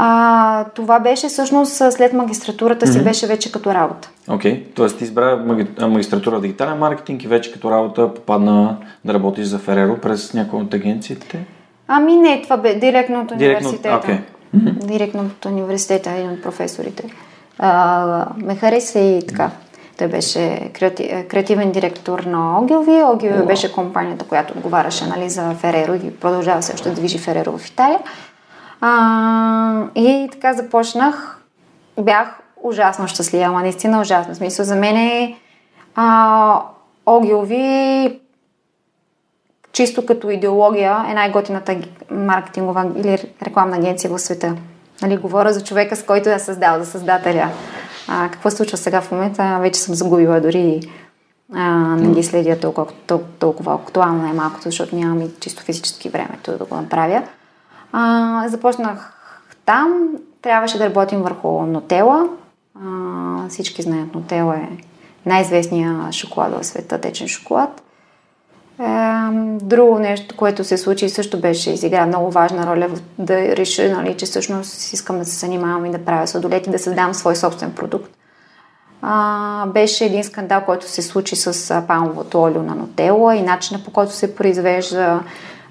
[0.00, 3.04] А, това беше всъщност след магистратурата си, mm-hmm.
[3.04, 4.10] беше вече като работа.
[4.28, 4.76] Окей, okay.
[4.76, 4.86] т.е.
[4.86, 5.36] ти избра
[5.80, 10.60] магистратура в дигитален маркетинг и вече като работа попадна да работиш за Фереро през някои
[10.60, 11.46] от агенциите?
[11.88, 14.00] Ами не, това бе директно от университета.
[14.04, 14.20] Okay.
[14.56, 14.86] Mm-hmm.
[14.86, 17.04] Директно от университета, един от професорите.
[17.58, 19.50] А, ме хареса и така.
[19.98, 20.70] Той беше
[21.28, 22.60] креативен директор на.
[22.60, 23.46] Ogilvy wow.
[23.46, 27.68] беше компанията, която отговаряше нали, за Фереро и продължава се още да движи Фереро в
[27.68, 27.98] Италия.
[28.80, 31.40] А, и така започнах.
[32.00, 34.34] Бях ужасно щастлива, ама наистина ужасно.
[34.34, 35.36] Смисъл, за мен е
[35.94, 36.62] а,
[37.06, 38.18] Ogilvy
[39.72, 41.76] чисто като идеология е най-готината
[42.10, 44.56] маркетингова или рекламна агенция в света.
[45.02, 47.50] Нали, говоря за човека, с който я създал, за създателя.
[48.08, 50.80] А, какво се случва сега в момента, вече съм загубила дори
[51.54, 56.08] а, не ги следя толкова, толкова, толкова актуално е малкото, защото нямам и чисто физически
[56.08, 57.22] времето да го направя.
[57.92, 59.12] А, започнах
[59.66, 60.08] там,
[60.42, 62.28] трябваше да работим върху Нотела.
[62.84, 64.68] А, всички знаят, Нотела е
[65.26, 67.82] най-известният шоколад в света, течен шоколад.
[69.62, 74.26] Друго нещо, което се случи, също беше изигра много важна роля да реша, нали, че
[74.26, 78.10] всъщност искам да се занимавам и да правя сладолет и да създам свой собствен продукт.
[79.02, 83.90] А, беше един скандал, който се случи с палмовото олио на Нотела и начина по
[83.90, 85.20] който се произвежда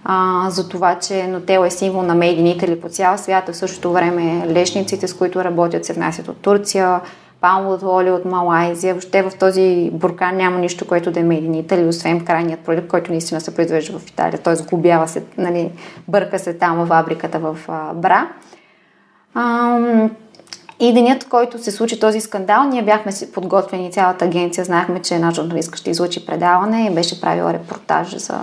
[0.09, 3.57] а, за това, че Нотела е символ на Made in по цял свят, а в
[3.57, 7.01] същото време лешниците, с които работят, се внасят от Турция,
[7.41, 8.93] палмовото олио от Малайзия.
[8.93, 13.11] Въобще в този буркан няма нищо, което да е made Italy, освен крайният продукт, който
[13.11, 14.39] наистина се произвежда в Италия.
[14.39, 14.55] Т.е.
[14.55, 15.71] глобява се, нали,
[16.07, 18.27] бърка се там в фабриката в а, Бра.
[19.33, 19.79] А,
[20.79, 25.31] и денят, който се случи този скандал, ние бяхме подготвени, цялата агенция, знаехме, че една
[25.31, 28.39] журналистка ще излучи предаване и беше правила репортаж за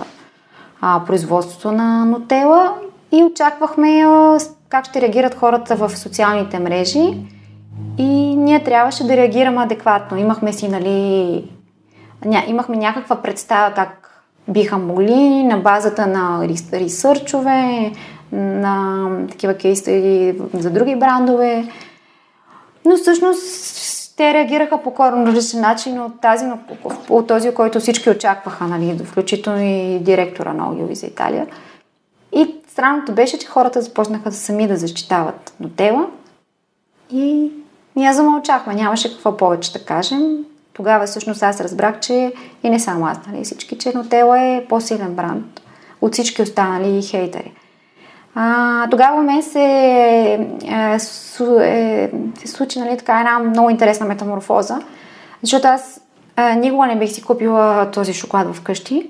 [0.81, 2.73] а, производството на Нотела
[3.11, 4.37] и очаквахме а,
[4.69, 7.17] как ще реагират хората в социалните мрежи.
[7.97, 10.17] И ние трябваше да реагираме адекватно.
[10.17, 11.51] Имахме си, нали,
[12.25, 17.91] ня, имахме някаква представа как биха могли на базата на ресърчове,
[18.31, 21.67] на такива кейстъди за други брандове.
[22.85, 26.45] Но всъщност те реагираха по коренно различен начин от, тази,
[27.09, 31.47] от този, който всички очакваха, нали, включително и директора на Огиови за Италия.
[32.35, 36.07] И странното беше, че хората започнаха сами да защитават Нотела
[37.11, 37.51] и
[37.95, 40.45] ние замълчахме, нямаше какво повече да кажем.
[40.73, 45.15] Тогава всъщност аз разбрах, че и не само аз, нали, всички, че Нотела е по-силен
[45.15, 45.61] бранд
[46.01, 47.53] от всички останали хейтери.
[48.35, 54.79] А, тогава мен се, е, е, се случи нали, така една много интересна метаморфоза,
[55.41, 56.01] защото аз
[56.37, 59.09] е, никога не бих си купила този шоколад вкъщи.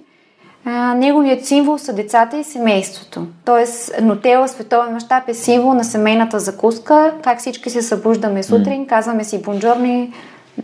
[0.67, 3.27] Е, неговият символ са децата и семейството.
[3.45, 9.23] Тоест, Нотела световен мащаб е символ на семейната закуска, как всички се събуждаме сутрин, казваме
[9.23, 10.13] си бонжорни,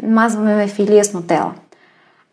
[0.03, 1.53] мазваме ме филия с Нотела.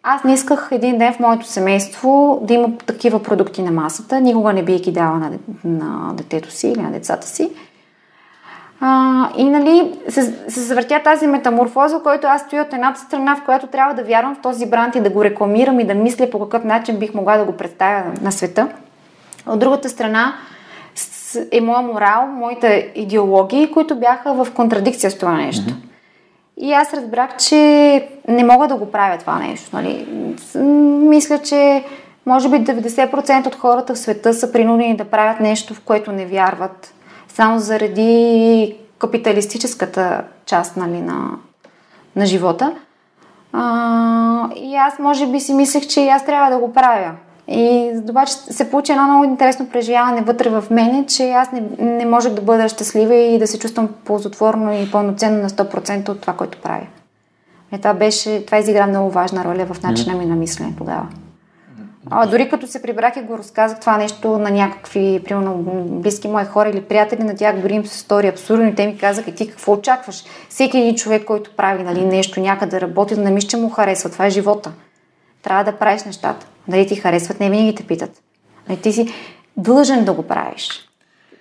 [0.03, 4.21] Аз не исках един ден в моето семейство да има такива продукти на масата.
[4.21, 5.31] Никога не бих ги дала на,
[5.65, 7.51] на детето си или на децата си.
[8.81, 13.45] А, и нали, се, се завъртя тази метаморфоза, който аз стоя от едната страна, в
[13.45, 16.41] която трябва да вярвам в този бранд и да го рекламирам и да мисля по
[16.41, 18.69] какъв начин бих могла да го представя на света.
[19.47, 20.35] От другата страна
[21.53, 25.71] е моя морал, моите идеологии, които бяха в контрадикция с това нещо.
[25.71, 25.88] Mm-hmm.
[26.61, 27.57] И аз разбрах, че
[28.29, 29.71] не мога да го правя това нещо.
[29.73, 30.07] Нали.
[31.09, 31.85] Мисля, че
[32.27, 36.27] може би 90% от хората в света са принудени да правят нещо, в което не
[36.27, 36.95] вярват
[37.29, 41.31] само заради капиталистическата част нали, на,
[42.17, 42.75] на живота.
[43.53, 47.13] А, и аз може би си мислех, че и аз трябва да го правя.
[47.51, 52.07] И обаче се получи едно много интересно преживяване вътре в мене, че аз не, не
[52.07, 56.33] можех да бъда щастлива и да се чувствам ползотворно и пълноценно на 100% от това,
[56.33, 56.87] което правя.
[57.75, 61.07] И това беше, това изигра много важна роля в начина ми на мислене тогава.
[62.11, 65.55] А, дори като се прибрах и го разказах това нещо на някакви, примерно,
[65.87, 68.99] близки мои хора или приятели, на тях дори им се стори абсурдно и те ми
[68.99, 70.25] казаха, ти какво очакваш?
[70.49, 74.11] Всеки един човек, който прави нали, нещо някъде работи, да не че му харесва.
[74.11, 74.73] Това е живота.
[75.43, 76.47] Трябва да правиш нещата.
[76.69, 78.11] Дали ти харесват, не винаги те питат.
[78.69, 79.13] Нали, ти си
[79.57, 80.89] дължен да го правиш.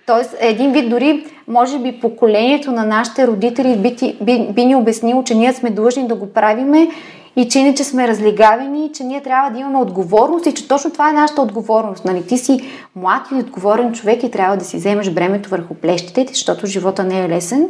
[0.06, 4.76] Тоест, един вид дори, може би, поколението на нашите родители би, ти, би, би ни
[4.76, 6.88] обяснило, че ние сме длъжни да го правиме
[7.36, 11.10] и че иначе сме разлигавени, че ние трябва да имаме отговорност и че точно това
[11.10, 12.04] е нашата отговорност.
[12.04, 12.26] Нали?
[12.26, 12.60] Ти си
[12.96, 17.24] млад и отговорен човек и трябва да си вземеш бремето върху плещите, защото живота не
[17.24, 17.68] е лесен.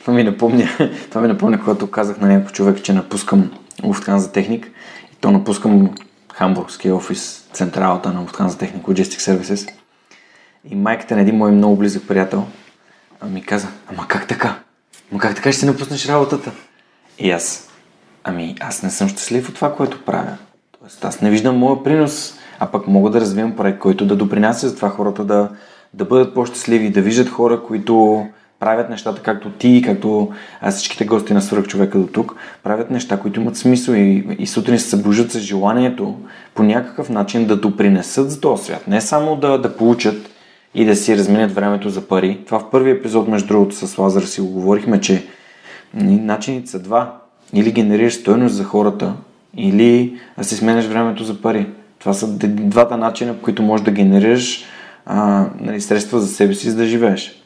[0.00, 0.68] Това ми напомня,
[1.10, 3.50] това ми напомня, когато казах на някой човек, че напускам
[3.82, 4.66] Lufthansa Техник
[5.12, 5.90] и то напускам
[6.32, 9.70] хамбургския офис, централата на Lufthansa Техник Logistic Services.
[10.70, 12.46] И майката на един мой много близък приятел
[13.24, 14.58] ми каза, ама как така?
[15.12, 16.52] Ама как така ще си напуснеш работата?
[17.18, 17.70] И аз,
[18.24, 20.36] ами аз не съм щастлив от това, което правя.
[20.80, 24.68] Тоест аз не виждам моя принос, а пък мога да развивам проект, който да допринася
[24.68, 25.50] за това хората да,
[25.94, 28.26] да бъдат по-щастливи, да виждат хора, които
[28.60, 30.32] правят нещата както ти, както
[30.70, 34.78] всичките гости на свърх човека до тук, правят неща, които имат смисъл и, и сутрин
[34.78, 36.14] се събуждат с желанието
[36.54, 38.88] по някакъв начин да допринесат за този свят.
[38.88, 40.30] Не само да, да получат
[40.74, 42.38] и да си разменят времето за пари.
[42.46, 45.26] Това в първи епизод, между другото, с Лазар си го говорихме, че
[45.94, 47.18] Начините са два.
[47.54, 49.12] Или генерираш стоеност за хората,
[49.56, 51.66] или да си сменяш времето за пари.
[51.98, 54.64] Това са двата начина, по които можеш да генерираш
[55.06, 57.42] а, нали, средства за себе си, за да живееш.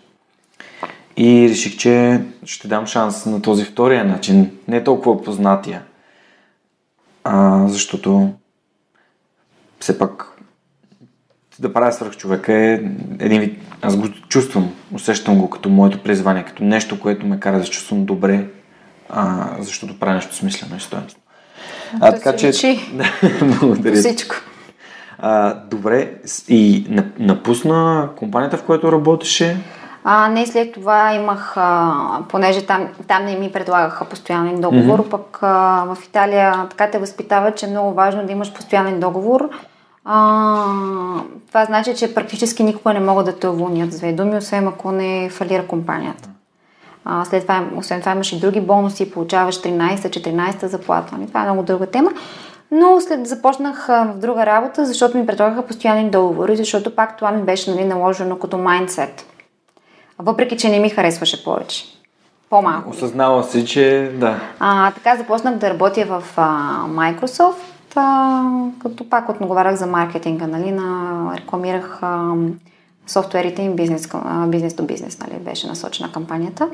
[1.23, 5.83] И реших, че ще дам шанс на този втория начин, не толкова познатия,
[7.25, 8.33] а, защото
[9.81, 10.39] все пак
[11.59, 12.73] да правя свърх човека е
[13.19, 17.59] един вид, аз го чувствам, усещам го като моето призвание, като нещо, което ме кара
[17.59, 18.47] да се чувствам добре,
[19.09, 21.23] а, защото правя нещо смислено и стоеностно.
[22.01, 22.53] А, така че...
[22.93, 23.13] Да,
[23.61, 23.97] благодаря.
[23.97, 24.37] Всичко.
[25.19, 26.15] А, добре,
[26.49, 26.87] и
[27.19, 29.57] напусна компанията, в която работеше?
[30.05, 35.11] А, не, след това имах, а, понеже там, там не ми предлагаха постоянен договор, mm-hmm.
[35.11, 39.51] пък а, в Италия така те възпитава, че е много важно да имаш постоянен договор
[40.05, 40.65] а,
[41.49, 44.93] това значи, че практически никога не могат да те уволнят с две думи, освен ако
[44.93, 46.29] не фалира компанията.
[47.05, 51.17] А, след това, освен това имаш и други бонуси, получаваш 13-14 заплата.
[51.17, 51.29] Нали?
[51.29, 52.11] Това е много друга тема.
[52.71, 57.43] Но след започнах в друга работа, защото ми предлагаха постоянни договори, защото пак това ми
[57.43, 59.27] беше нали, наложено като майндсет.
[60.23, 61.85] Въпреки, че не ми харесваше повече.
[62.51, 62.91] По-малко.
[62.91, 64.41] Осъзнава си, че да.
[64.61, 67.55] А, така започнах да работя в а, Microsoft
[67.97, 68.43] а,
[68.83, 72.35] като пак отговарях за маркетинга, нали, на, рекламирах а,
[73.07, 76.69] софтуерите им бизнес, а, бизнес до бизнес, нали, беше насочена кампанията.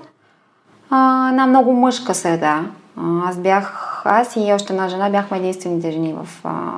[0.90, 2.64] А, една много мъжка среда.
[2.96, 6.72] А, аз бях, аз и още една жена бяхме единствените жени в, а,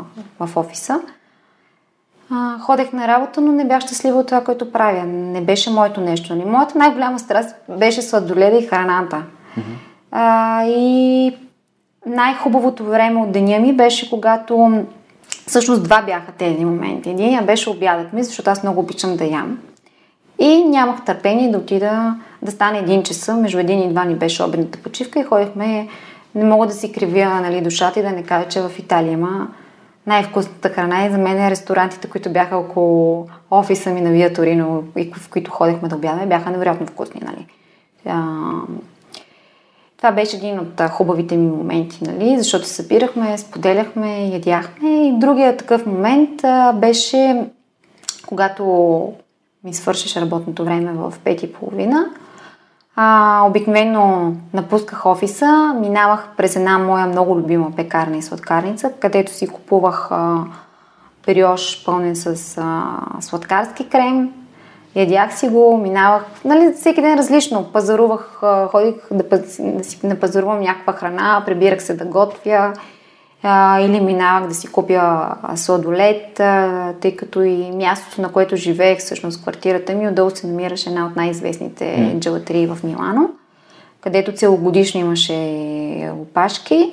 [0.47, 1.01] в офиса.
[2.31, 5.05] А, ходех на работа, но не бях щастлива от това, което правя.
[5.05, 6.35] Не беше моето нещо.
[6.35, 6.49] Нали.
[6.49, 9.17] Моята най-голяма страст беше сладоледа и храната.
[9.17, 9.63] Mm-hmm.
[10.11, 11.37] А, и
[12.07, 14.85] най-хубавото време от деня ми беше когато
[15.49, 17.11] Всъщност два бяха тези моменти.
[17.11, 19.59] Единия беше обядът ми, защото аз много обичам да ям.
[20.39, 24.43] И нямах търпение да отида да стане един часа, между един и два ни беше
[24.43, 25.89] обедната почивка и ходихме,
[26.35, 29.49] не мога да си кривя нали, душата и да не кажа, че в Италия има
[30.09, 34.85] най-вкусната храна и за мен е ресторантите, които бяха около офиса ми на Вия Торино
[34.97, 37.21] и в които ходехме да обядаме, бяха невероятно вкусни.
[37.25, 37.47] Нали.
[39.97, 42.39] Това беше един от хубавите ми моменти, нали?
[42.39, 45.09] защото събирахме, споделяхме, ядяхме.
[45.09, 47.47] И другия такъв момент а, беше
[48.27, 48.65] когато
[49.65, 52.07] ми свършеше работното време в пет и половина.
[53.01, 59.49] А, обикновено напусках офиса, минавах през една моя много любима пекарна и сладкарница, където си
[59.49, 60.45] купувах а,
[61.27, 64.31] периош пълнен с а, сладкарски крем,
[64.95, 67.73] Ядях си го, минавах, нали, всеки ден различно.
[67.73, 68.41] Пазарувах,
[68.71, 69.25] ходих да,
[69.61, 72.73] да си напазарувам някаква храна, прибирах се да готвя
[73.43, 78.99] а, или минавах да си купя сладолет, а, тъй като и мястото, на което живеех,
[78.99, 82.19] всъщност квартирата ми, отдолу се намираше една от най-известните mm.
[82.19, 83.31] джелатерии в Милано,
[84.01, 86.91] където целогодишно имаше опашки.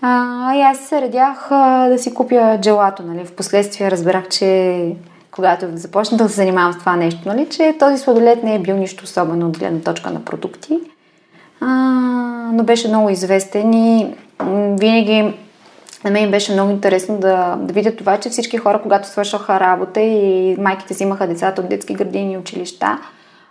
[0.00, 3.02] А, и аз се редях а, да си купя джелато.
[3.02, 3.24] Нали.
[3.24, 4.92] Впоследствие разбрах, че
[5.30, 8.76] когато започнах да се занимавам с това нещо, нали, че този сладолет не е бил
[8.76, 10.78] нищо особено от гледна точка на продукти,
[11.60, 11.66] а,
[12.52, 14.14] но беше много известен и
[14.80, 15.34] винаги
[16.04, 20.00] на мен беше много интересно да, да видя това, че всички хора, когато свършваха работа
[20.00, 22.98] и майките взимаха децата от детски градини и училища,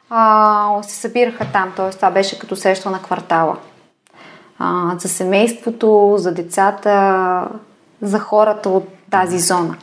[0.09, 1.73] а, се събираха там.
[1.75, 1.89] Т.е.
[1.89, 3.57] това беше като среща на квартала.
[4.59, 7.47] А, за семейството, за децата,
[8.01, 9.75] за хората от тази зона.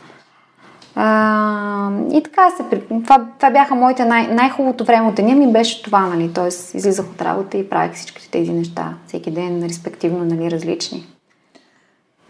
[0.95, 2.79] А, и така се.
[3.03, 6.33] Това, това бяха моите най- най-хубавото време от деня ми беше това, нали?
[6.33, 8.93] Тоест, излизах от работа и правих всички тези неща.
[9.07, 11.14] Всеки ден, респективно, нали, различни.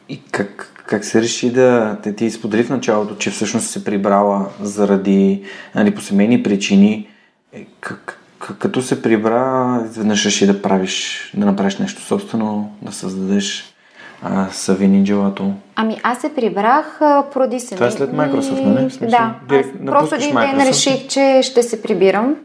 [0.10, 4.46] И как, как се реши да те ти сподели в началото, че всъщност се прибрала
[4.62, 5.44] заради
[5.76, 7.08] нали, по семейни причини?
[7.54, 12.92] Е, как, как, като се прибра, изведнъж реши да правиш, да направиш нещо собствено, да
[12.92, 13.76] създадеш
[14.22, 15.54] а, Савини Джелато?
[15.76, 17.76] Ами аз се прибрах а, поради семейни...
[17.76, 18.92] Това е след Microsoft, нали?
[18.92, 22.36] Смисъл, да, аз просто един ден реших, че ще се прибирам.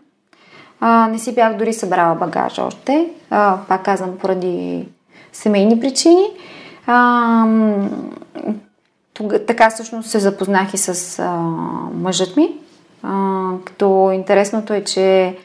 [0.81, 3.09] А, не си бях дори събрала багаж още.
[3.31, 4.85] А, пак казвам, поради
[5.33, 6.25] семейни причини.
[6.93, 7.47] А,
[9.47, 11.30] така всъщност се запознах и с а,
[11.95, 12.49] мъжът ми.
[13.03, 15.36] А, като интересното е, че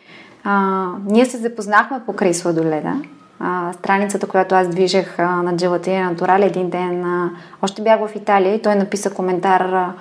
[0.43, 2.93] а, ние се запознахме покрай сладоледа.
[3.39, 7.29] А, страницата, която аз движех а, на Джелатина Натурали един ден, а,
[7.61, 9.93] още бях в Италия и той написа коментар, а,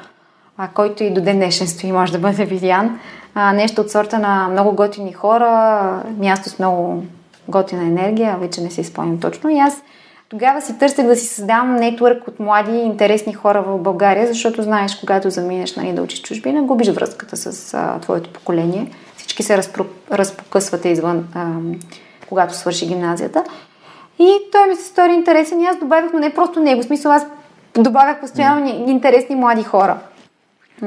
[0.59, 3.01] а, който и до ден днешен стои, може да бъде видян.
[3.35, 7.05] А, нещо от сорта на много готини хора, място с много
[7.49, 9.51] готина енергия, вече не си спомням точно.
[9.51, 9.83] И аз
[10.29, 14.63] тогава си търсех да си създам нетворк от млади и интересни хора в България, защото
[14.63, 18.91] знаеш, когато заминеш нали, да учиш чужбина, губиш връзката с а, твоето поколение.
[19.17, 19.85] Всички се разпро...
[20.13, 21.47] разпокъсвате извън, а,
[22.29, 23.45] когато свърши гимназията.
[24.19, 26.83] И той ми се стори интересен и аз добавях, но не просто него.
[26.83, 27.27] В смисъл, аз
[27.79, 28.91] добавях постоянно mm.
[28.91, 29.99] интересни млади хора.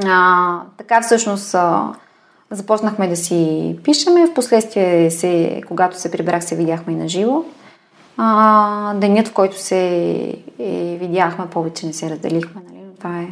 [0.06, 1.92] А, така всъщност а,
[2.50, 4.26] започнахме да си пишеме.
[4.26, 7.44] Впоследствие, се, когато се прибрах, се видяхме и на живо.
[8.20, 9.78] А, денят, в който се
[10.58, 12.82] е, видяхме, повече не се разделихме, нали?
[12.86, 13.26] Но това е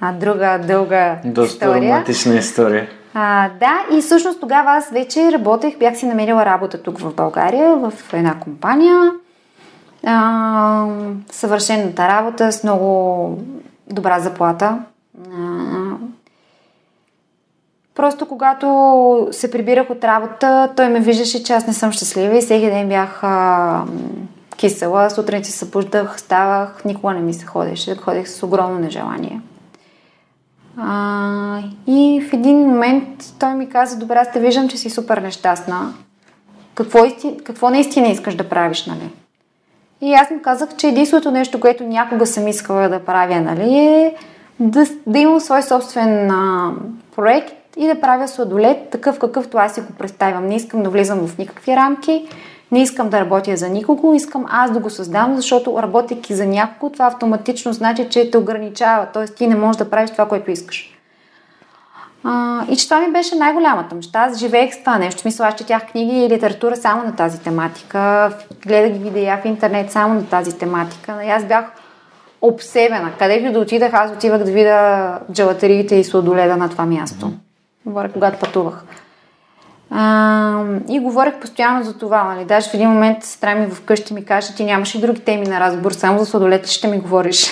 [0.00, 1.92] а, друга дълга Доста история.
[1.92, 2.88] романтична история.
[3.14, 7.76] А, да, и всъщност тогава аз вече работех, бях си намерила работа тук в България,
[7.76, 9.10] в една компания.
[10.06, 10.86] А,
[11.30, 13.38] съвършената работа с много
[13.90, 14.78] добра заплата.
[15.34, 15.38] А,
[17.94, 22.40] Просто когато се прибирах от работа, той ме виждаше, че аз не съм щастлива и
[22.40, 23.82] всеки ден бях а,
[24.56, 25.10] кисела.
[25.10, 27.96] Сутрин се събуждах, ставах, никога не ми се ходеше.
[27.96, 29.40] Ходех с огромно нежелание.
[30.78, 35.18] А, и в един момент той ми каза, добре, аз те виждам, че си супер
[35.18, 35.94] нещастна.
[36.74, 37.36] Какво, исти...
[37.44, 39.10] Какво наистина искаш да правиш, нали?
[40.00, 44.14] И аз му казах, че единственото нещо, което някога съм искала да правя, нали, е
[44.60, 46.72] да, да имам свой собствен а,
[47.16, 50.46] проект и да правя сладолет такъв какъвто аз си го представям.
[50.46, 52.28] Не искам да влизам в никакви рамки,
[52.72, 56.92] не искам да работя за никого, искам аз да го създам, защото работейки за някого,
[56.92, 59.24] това автоматично значи, че те ограничава, т.е.
[59.24, 60.90] ти не можеш да правиш това, което искаш.
[62.24, 64.18] А, и че това ми беше най-голямата мечта.
[64.18, 65.20] Аз живеех с това нещо.
[65.20, 68.32] Смисъл, аз четях книги и литература само на тази тематика.
[68.66, 71.20] Гледах видеа в интернет само на тази тематика.
[71.24, 71.64] И аз бях
[72.42, 73.12] обсебена.
[73.18, 77.30] Където да отидах, аз отивах да видя джелатериите и сладоледа на това място.
[77.86, 78.84] Говоря, когато пътувах.
[79.90, 82.24] А, и говорех постоянно за това.
[82.24, 82.44] Нали?
[82.44, 85.60] Даже в един момент сестра ми вкъщи ми каже, ти нямаш и други теми на
[85.60, 87.50] разговор, само за сладолет ще ми говориш.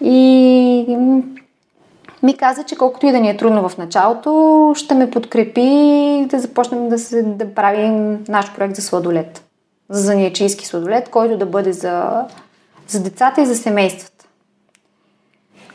[0.00, 0.96] И
[2.22, 6.40] ми каза, че колкото и да ни е трудно в началото, ще ме подкрепи да
[6.40, 9.44] започнем да, се, да правим наш проект за сладолет.
[9.88, 12.24] За заниячийски сладолет, който да бъде за,
[12.88, 14.17] за децата и за семействата.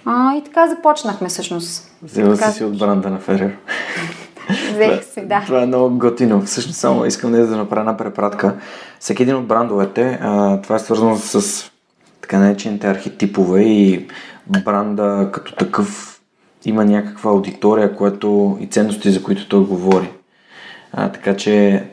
[0.06, 1.92] А, и така започнахме всъщност.
[2.04, 3.58] Взела си си от бранда на Ферер.
[4.74, 5.44] Взех си, да.
[5.46, 6.42] Това е много готино.
[6.42, 8.56] Всъщност само искам да, направя една препратка.
[9.00, 11.64] Всеки един от брандовете, а, това е свързано с
[12.22, 14.08] така наречените архетипове и
[14.48, 16.20] бранда като такъв
[16.66, 20.10] има някаква аудитория, което и ценности, за които той говори.
[20.96, 21.84] А, така че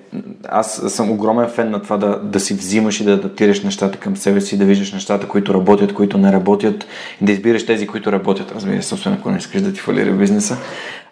[0.48, 4.16] аз съм огромен фен на това да, да си взимаш и да адаптираш нещата към
[4.16, 6.86] себе си, да виждаш нещата, които работят, които не работят
[7.20, 8.52] и да избираш тези, които работят.
[8.52, 10.56] Разбира се, собствено, ако не искаш да ти фалира бизнеса.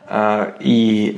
[0.09, 1.17] А, и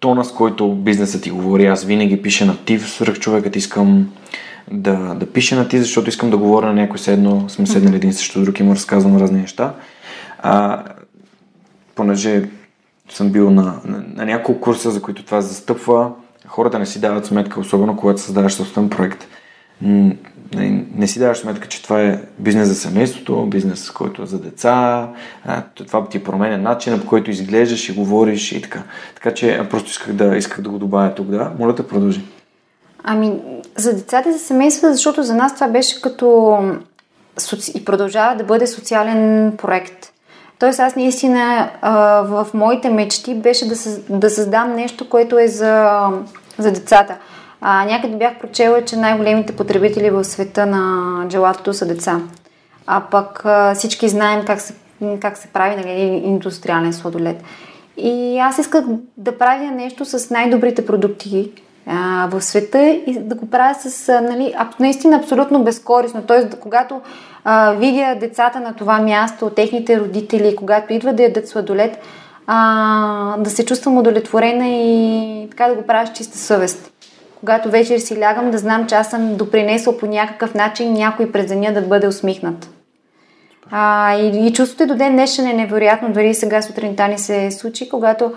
[0.00, 4.12] тона, с който бизнесът ти говори, аз винаги пиша на ти, свърх човекът искам
[4.70, 8.12] да, да пише на ти, защото искам да говоря на някой седно, сме седнали един
[8.12, 9.74] също друг и му разказвам разни неща.
[10.38, 10.84] А,
[11.94, 12.42] понеже
[13.08, 16.10] съм бил на, на, на няколко курса, за които това застъпва,
[16.46, 19.24] хората не си дават сметка, особено когато създаваш собствен проект.
[19.82, 24.38] Не, не си даваш сметка, че това е бизнес за семейството, бизнес, който е за
[24.38, 25.08] деца,
[25.74, 28.82] това ти променя начина, по който изглеждаш и говориш и така.
[29.14, 31.52] Така че просто исках да, исках да го добавя тук, да.
[31.58, 32.20] Моля да продължи.
[33.04, 33.32] Ами,
[33.76, 36.58] за децата и за семейството, защото за нас това беше като
[37.74, 40.12] и продължава да бъде социален проект.
[40.58, 41.70] Тоест аз наистина
[42.24, 43.74] в моите мечти беше да,
[44.08, 46.06] да създам нещо, което е за,
[46.58, 47.16] за децата.
[47.60, 52.20] А, някъде бях прочела, че най-големите потребители в света на джелатото са деца.
[52.86, 53.44] А пък
[53.74, 54.74] всички знаем как се,
[55.20, 57.42] как се прави нали, индустриален сладолет.
[57.96, 58.84] И аз исках
[59.16, 61.50] да правя нещо с най-добрите продукти
[61.86, 66.22] а, в света и да го правя с а, нали, наистина абсолютно безкорисно.
[66.22, 67.00] Тоест, когато
[67.48, 71.98] а, видя децата на това място, техните родители, когато идват да ядат сладолет,
[72.46, 76.92] а, да се чувствам удовлетворена и така да го правя с чиста съвест.
[77.40, 81.46] Когато вечер си лягам, да знам, че аз съм допринесъл по някакъв начин някой през
[81.46, 82.68] деня да бъде усмихнат.
[83.70, 86.12] А, и, и чувството и до ден днешен е невероятно.
[86.12, 88.32] Дори сега сутринта ни се случи, когато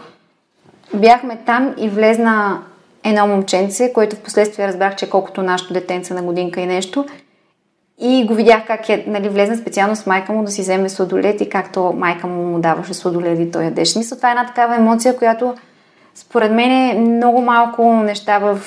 [0.93, 2.59] бяхме там и влезна
[3.03, 7.05] едно момченце, което в последствие разбрах, че е колкото нашето детенце на годинка и нещо.
[8.01, 11.41] И го видях как е, нали, влезна специално с майка му да си вземе сладолет
[11.41, 13.97] и както майка му му даваше сладолет и той ядеше.
[13.97, 15.55] Мисля, това е една такава емоция, която
[16.15, 18.59] според мен е много малко неща в,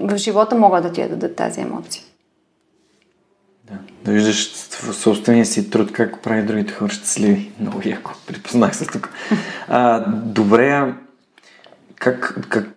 [0.00, 2.02] в живота могат да ти я дадат тази емоция.
[3.64, 3.74] Да,
[4.04, 7.52] да виждаш в собствения си труд как прави другите хора щастливи.
[7.60, 8.12] Много яко.
[8.26, 9.10] Припознах се тук.
[9.68, 10.94] А, добре,
[11.94, 12.68] как, как,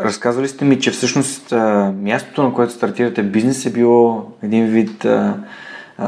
[0.00, 1.52] Разказвали сте ми, че всъщност
[1.94, 5.06] мястото, на което стартирате бизнес е било един вид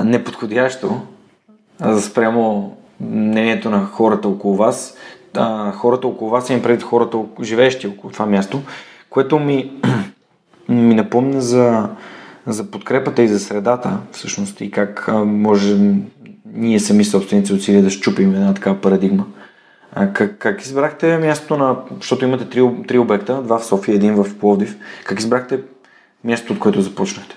[0.05, 1.01] неподходящо
[2.01, 4.97] спрямо мнението на хората около вас.
[5.75, 8.61] Хората около вас им преди хората, живеещи около това място,
[9.11, 9.73] което ми,
[10.69, 11.89] ми напомня за,
[12.47, 15.77] за подкрепата и за средата, всъщност, и как може
[16.55, 19.27] ние сами собственици усилия да щупим една такава парадигма.
[19.95, 21.77] А как, как избрахте мястото на...
[21.97, 24.77] Защото имате три, три обекта, два в София, един в Пловдив.
[25.05, 25.61] Как избрахте
[26.25, 27.37] мястото, от което започнахте?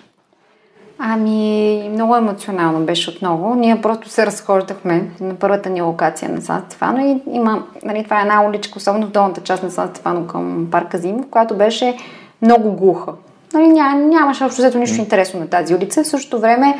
[1.00, 3.56] Ами, много емоционално беше отново.
[3.56, 8.20] Ние просто се разхождахме на първата ни локация на Сан Стефано и има, нали, това
[8.20, 11.98] е една уличка, особено в долната част на Сан Стефано към парка Зимов, която беше
[12.42, 13.12] много глуха.
[13.54, 16.04] Нали, ня, нямаше общо взето нищо интересно на тази улица.
[16.04, 16.78] В същото време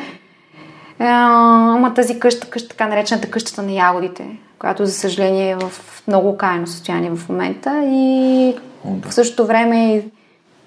[1.00, 5.72] е, има тази къща, къща, така наречената къщата на ягодите, която за съжаление е в
[6.08, 10.04] много кайно състояние в момента и в същото време е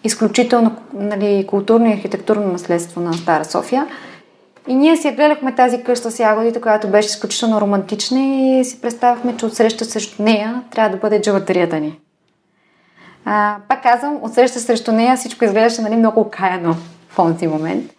[0.03, 3.87] изключително нали, културно и архитектурно наследство на Стара София.
[4.67, 9.37] И ние си гледахме тази къща с ягодите, която беше изключително романтична и си представяхме,
[9.37, 11.99] че отсреща срещу нея трябва да бъде джаватерията ни.
[13.25, 16.73] А, пак казвам, отсреща срещу нея всичко изглеждаше нали, много каяно
[17.09, 17.91] в този момент.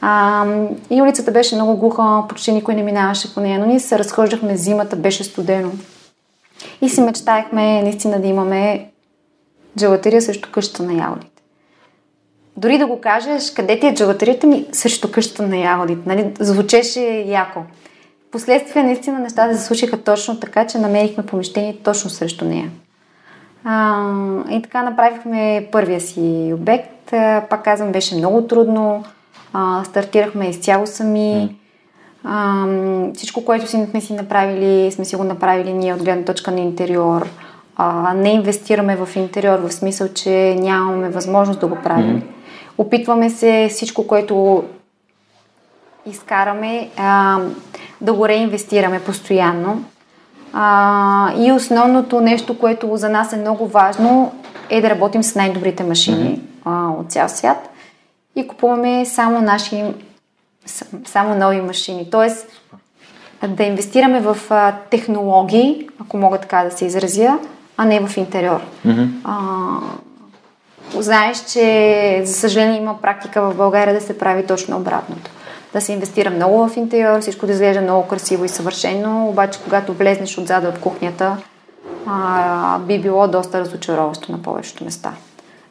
[0.00, 0.46] А,
[0.90, 4.56] и улицата беше много глуха, почти никой не минаваше по нея, но ние се разхождахме
[4.56, 5.72] зимата, беше студено.
[6.82, 8.90] И си мечтаехме наистина да имаме
[9.78, 11.42] джелатерия срещу къщата на ягодите.
[12.56, 16.02] Дори да го кажеш, къде ти е джелатерията ми срещу къщата на ягодите.
[16.06, 16.34] Нали?
[16.40, 17.60] Звучеше яко.
[18.28, 22.70] Впоследствие наистина нещата се случиха точно така, че намерихме помещение точно срещу нея.
[23.64, 24.04] А,
[24.50, 27.10] и така направихме първия си обект.
[27.50, 29.04] Пак казвам, беше много трудно.
[29.58, 31.56] А, стартирахме изцяло сами.
[32.24, 32.66] А,
[33.14, 36.60] всичко, което си сме си направили, сме си го направили ние от гледна точка на
[36.60, 37.28] интериор.
[37.76, 42.20] А, не инвестираме в интериор, в смисъл, че нямаме възможност да го правим.
[42.20, 42.78] Mm-hmm.
[42.78, 44.64] Опитваме се всичко, което
[46.06, 47.38] изкараме, а,
[48.00, 49.84] да го реинвестираме постоянно.
[50.52, 54.32] А, и основното нещо, което за нас е много важно,
[54.70, 56.40] е да работим с най-добрите машини mm-hmm.
[56.64, 57.70] а, от цял свят
[58.36, 59.84] и купуваме само наши,
[61.04, 62.08] само нови машини.
[62.10, 62.46] Тоест,
[63.48, 67.38] да инвестираме в а, технологии, ако мога така да се изразя,
[67.76, 68.60] а не в интериор.
[68.86, 69.08] Mm-hmm.
[69.24, 69.40] А,
[71.00, 75.30] знаеш, че за съжаление има практика в България да се прави точно обратното.
[75.72, 79.92] Да се инвестира много в интериор, всичко да изглежда много красиво и съвършено, обаче когато
[79.94, 81.36] влезнеш отзад от кухнята,
[82.06, 85.12] а, би било доста разочароващо на повечето места.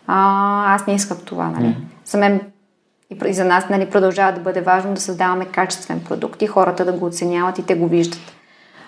[0.07, 1.65] А, аз не искам това, нали?
[1.65, 2.05] Mm-hmm.
[2.05, 2.41] За мен
[3.25, 6.93] и за нас нали, продължава да бъде важно да създаваме качествен продукт и хората да
[6.93, 8.33] го оценяват и те го виждат.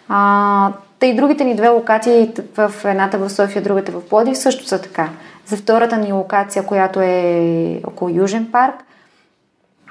[0.10, 4.66] А, Та и другите ни две локации, в едната в София, другата в Плодив, също
[4.66, 5.10] са така.
[5.46, 8.76] За втората ни локация, която е около Южен парк,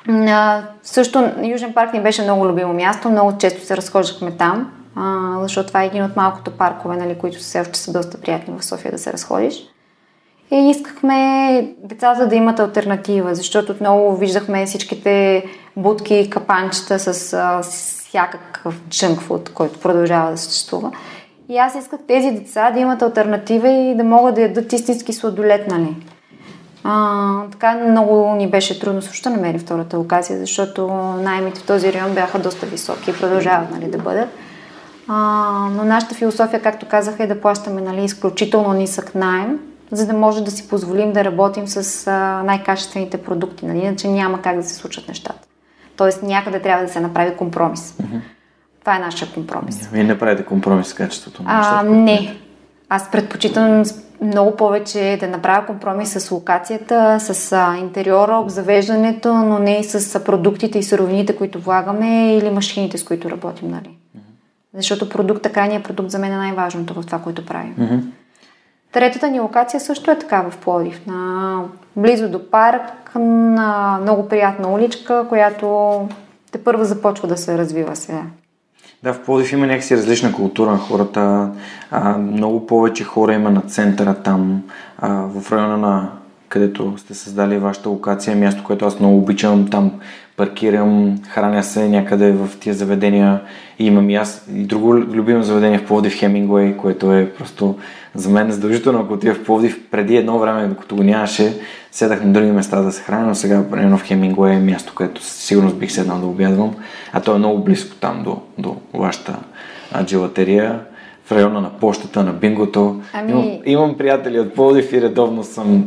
[0.08, 5.38] а, също Южен парк ни беше много любимо място, много често се разхождахме там, а,
[5.42, 8.64] защото това е един от малкото паркове, нали, които все още са доста приятни в
[8.64, 9.62] София да се разходиш.
[10.50, 15.44] И искахме децата да имат альтернатива, защото отново виждахме всичките
[15.76, 17.14] будки, капанчета с,
[17.62, 20.92] с всякакъв джънкфуд, който продължава да съществува.
[21.48, 25.70] И аз исках тези деца да имат альтернатива и да могат да ядат истински сладолет,
[25.70, 25.96] нали?
[26.84, 30.86] А, така много ни беше трудно също да намерим втората локация, защото
[31.22, 34.28] найемите в този район бяха доста високи и продължават нали, да бъдат.
[35.08, 35.16] А,
[35.72, 39.58] но нашата философия, както казах, е да плащаме нали, изключително нисък найем,
[39.92, 43.66] за да може да си позволим да работим с а, най-качествените продукти.
[43.66, 43.78] Нали?
[43.78, 45.40] Иначе няма как да се случат нещата.
[45.96, 47.92] Тоест някъде трябва да се направи компромис.
[47.92, 48.20] Mm-hmm.
[48.80, 49.88] Това е нашия компромис.
[49.92, 51.84] Вие не правите компромис с качеството на нещата?
[51.84, 52.36] Не.
[52.88, 53.82] Аз предпочитам
[54.22, 60.24] много повече да направя компромис с локацията, с а, интериора, обзавеждането, но не и с
[60.24, 63.68] продуктите и суровините, които влагаме или машините, с които работим.
[63.68, 63.88] Нали?
[63.88, 64.20] Mm-hmm.
[64.74, 67.74] Защото продукта, крайният продукт за мен е най-важното в това, което правим.
[67.78, 68.00] Mm-hmm.
[68.92, 71.60] Третата ни локация също е така в Плодив, на,
[71.96, 76.00] близо до парк, на много приятна уличка, която
[76.52, 78.22] те първо започва да се развива сега.
[79.02, 81.50] Да, в Плодив има някакси различна култура на хората.
[81.90, 84.62] А, много повече хора има на центъра там,
[84.98, 86.10] а, в района на
[86.48, 89.68] където сте създали вашата локация, място, което аз много обичам.
[89.70, 89.92] Там
[90.36, 93.40] паркирам, храня се някъде в тия заведения.
[93.78, 97.74] И имам и аз и друго любимо заведение в Пловдив Хемингуей, което е просто
[98.14, 99.80] за мен задължително, ако отида в Пловдив.
[99.90, 101.58] Преди едно време, докато го нямаше,
[101.92, 105.22] седах на други места да се храня, но сега примерно в Хемингуей е място, където
[105.22, 106.74] сигурно бих седнал да обядвам.
[107.12, 109.36] А то е много близко там до, до вашата
[110.04, 110.80] джилатерия
[111.24, 113.00] в района на почтата, на бингото.
[113.12, 113.30] Ами...
[113.30, 115.84] Имам, имам приятели от Пловдив и редовно съм,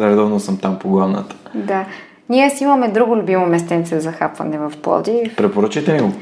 [0.00, 1.36] редовно съм там по главната.
[1.54, 1.86] Да.
[2.28, 5.36] Ние си имаме друго любимо местенце за хапване в Пловдив.
[5.36, 6.12] Препоръчате ли го?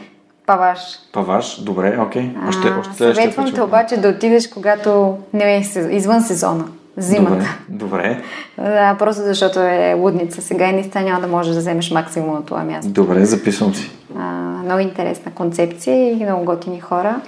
[0.47, 0.79] Паваш.
[1.13, 2.31] Паваш, добре, окей.
[2.49, 6.65] Още, още Съветвам те обаче да отидеш, когато не е извън сезона.
[6.97, 7.59] Зимата.
[7.69, 8.23] Добре.
[8.59, 12.45] Да, просто защото е лудница сега и наистина няма да можеш да вземеш максимум на
[12.45, 12.93] това място.
[12.93, 13.91] Добре, записвам си.
[14.19, 14.23] А,
[14.65, 17.21] много интересна концепция и много готини хора.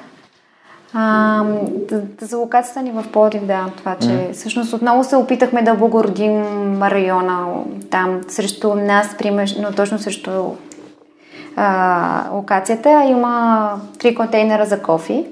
[0.95, 1.45] А,
[2.21, 4.33] за локацията ни в Плодив, да, това, че mm.
[4.33, 7.47] всъщност отново се опитахме да облагородим района
[7.91, 10.31] там срещу нас, примерно точно срещу
[11.57, 13.05] а, локацията.
[13.09, 15.27] Има три контейнера за кофи,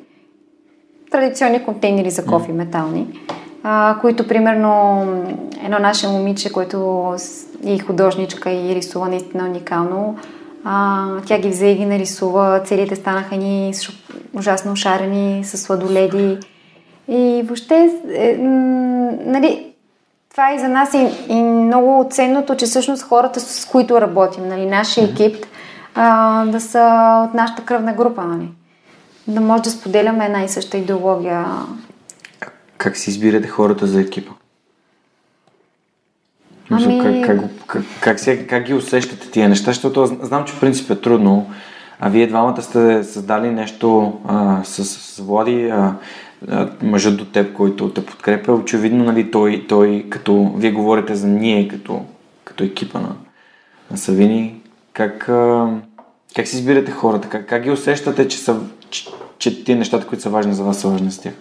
[1.10, 2.54] традиционни контейнери за кофи, mm.
[2.54, 3.20] метални,
[3.62, 5.02] а, които примерно
[5.64, 7.14] едно наше момиче, което
[7.64, 10.16] и художничка и рисува наистина уникално,
[10.68, 13.72] а, тя ги взе и ги нарисува, целите станаха ни
[14.34, 16.38] ужасно шарени, с сладоледи.
[17.08, 18.36] И въобще, е,
[19.26, 19.72] нали,
[20.30, 24.66] това е за нас и, и много ценното, че всъщност хората, с които работим, нали,
[24.66, 25.46] нашия екип,
[25.94, 28.48] а, да са от нашата кръвна група, нали.
[29.26, 31.46] Да може да споделяме една и съща идеология.
[32.78, 34.32] Как си избирате хората за екипа?
[36.70, 37.02] Ами...
[37.02, 39.70] Как, как, как, как, как, как ги усещате тия неща?
[39.70, 41.50] Защото знам, че в принцип е трудно.
[42.00, 45.94] А вие двамата сте създали нещо а, с, с Влади, а,
[46.48, 48.52] а, мъжът до теб, който те подкрепя.
[48.52, 52.04] Очевидно, нали, той, той като вие говорите за ние, като,
[52.44, 53.12] като екипа на,
[53.90, 54.60] на Савини,
[54.92, 55.68] как, а,
[56.36, 57.28] как си избирате хората?
[57.28, 58.60] Как, как ги усещате, че, са,
[58.90, 59.08] че,
[59.38, 61.34] че тия нещата, които са важни за вас, са важни за тях?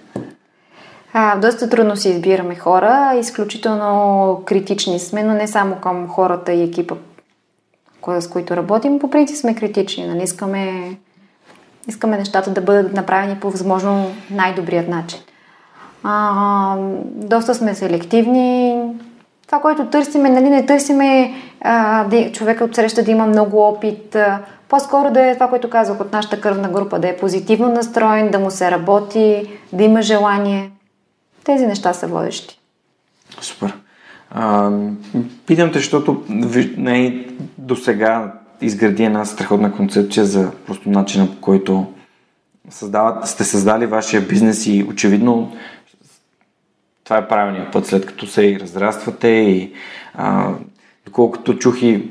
[1.17, 6.63] А, доста трудно си избираме хора, изключително критични сме, но не само към хората и
[6.63, 6.95] екипа,
[8.19, 8.99] с които работим.
[8.99, 10.23] По принцип сме критични, нали?
[10.23, 10.95] Искаме,
[11.87, 15.19] искаме нещата да бъдат направени по възможно най-добрият начин.
[16.03, 18.81] А, доста сме селективни.
[19.45, 24.17] Това, което търсиме, нали, не търсиме а, човека от среща да има много опит.
[24.69, 28.39] По-скоро да е това, което казах от нашата кръвна група, да е позитивно настроен, да
[28.39, 30.71] му се работи, да има желание.
[31.45, 32.59] Тези неща са водещи.
[33.41, 33.73] Супер.
[34.29, 34.71] А,
[35.45, 36.23] питам те, защото
[37.57, 41.93] до сега изгради една страхотна концепция за просто начина по който
[42.69, 45.55] създават, сте създали вашия бизнес и очевидно
[47.03, 49.73] това е правилният път, след като се и разраствате и
[50.13, 50.53] а,
[51.05, 52.09] доколкото чух и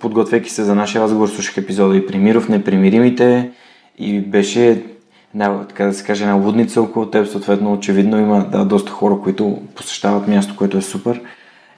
[0.00, 3.50] подготвяйки се за нашия разговор, слушах епизода и Примиров, Непримиримите
[3.98, 4.82] и беше
[5.34, 9.18] една, така да се каже, една лудница около теб, съответно очевидно има да, доста хора,
[9.22, 11.20] които посещават място, което е супер.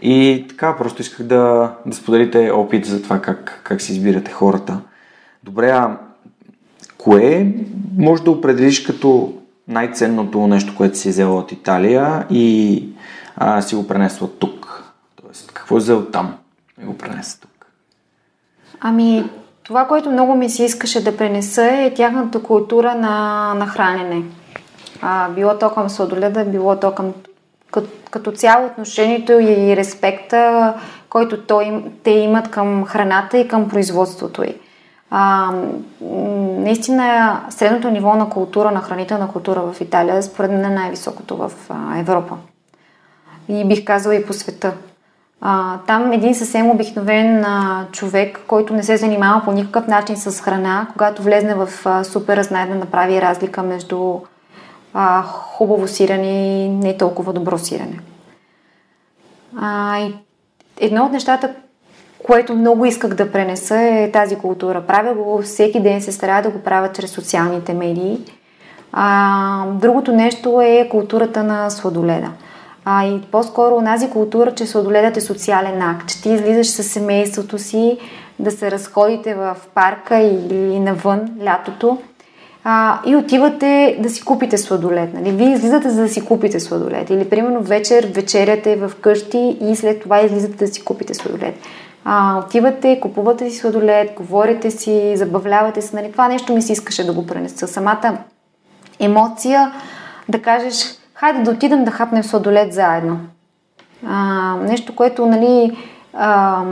[0.03, 4.81] И така, просто исках да, да споделите опит за това как, как си избирате хората.
[5.43, 5.99] Добре, а
[6.99, 7.55] кое
[7.99, 9.35] може да определиш като
[9.69, 12.89] най-ценното нещо, което си взела от Италия и
[13.37, 14.85] а, си го пренесла тук?
[15.23, 16.35] Тоест, какво е взел там
[16.83, 17.67] и го пренесе тук?
[18.81, 19.25] Ами,
[19.65, 24.23] това, което много ми се искаше да пренеса е тяхната култура на, на хранене.
[25.03, 27.13] А, било то към сладоледа, било то към
[27.73, 30.75] като, като цяло отношението и респекта,
[31.11, 34.55] който той, те имат към храната и към производството й.
[35.11, 35.51] А,
[36.59, 41.53] наистина, средното ниво на култура, на хранителна култура в Италия, според мен е най-високото в
[41.99, 42.37] Европа.
[43.49, 44.73] И бих казала и по света.
[45.41, 50.41] А, там един съвсем обикновен а, човек, който не се занимава по никакъв начин с
[50.41, 54.21] храна, когато влезне в а, супера, знае да направи разлика между
[54.95, 58.01] а, хубаво сирене и не толкова добро сирене.
[59.57, 60.15] А, и
[60.81, 61.55] едно от нещата,
[62.27, 64.83] което много исках да пренеса е тази култура.
[64.87, 68.19] Правя го всеки ден, се старая да го правя чрез социалните медии.
[68.93, 72.31] А, другото нещо е културата на сладоледа.
[72.85, 77.59] А, и по-скоро онази култура, че сладоледът е социален акт, че ти излизаш с семейството
[77.59, 77.99] си
[78.39, 81.99] да се разходите в парка или навън лятото
[82.65, 85.15] а, и отивате да си купите сладолед.
[85.15, 85.31] Нали?
[85.31, 87.11] Вие излизате за да си купите сладолед.
[87.11, 91.55] Или примерно вечер вечеряте в къщи и след това излизате да си купите сладолед.
[92.05, 95.97] А, отивате, купувате си сладолед, говорите си, забавлявате се.
[95.97, 96.13] Нали?
[96.13, 97.69] Това нещо ми се искаше да го пренеса.
[97.69, 98.19] Самата
[99.01, 99.73] емоция
[100.29, 103.21] да кажеш, хайде да отидем да хапнем сладолед заедно.
[104.07, 105.77] А, нещо, което нали,
[106.15, 106.63] а,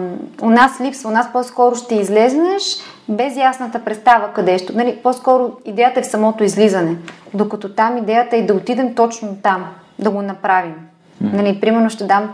[0.43, 1.11] у нас липсва.
[1.11, 2.63] У нас по-скоро ще излезнеш
[3.09, 4.73] без ясната представа къде ще.
[4.73, 6.97] Нали, по-скоро идеята е в самото излизане.
[7.35, 9.65] Докато там идеята е да отидем точно там,
[9.99, 10.75] да го направим.
[11.21, 12.31] Нали, примерно ще дам,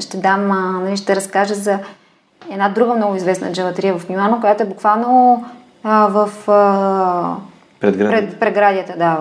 [0.00, 0.48] ще, дам
[0.84, 1.78] нали, ще разкажа за
[2.52, 5.44] една друга много известна джелатерия в Милано, която е буквално
[5.84, 7.36] а, в а,
[7.80, 9.18] пред, преградията да,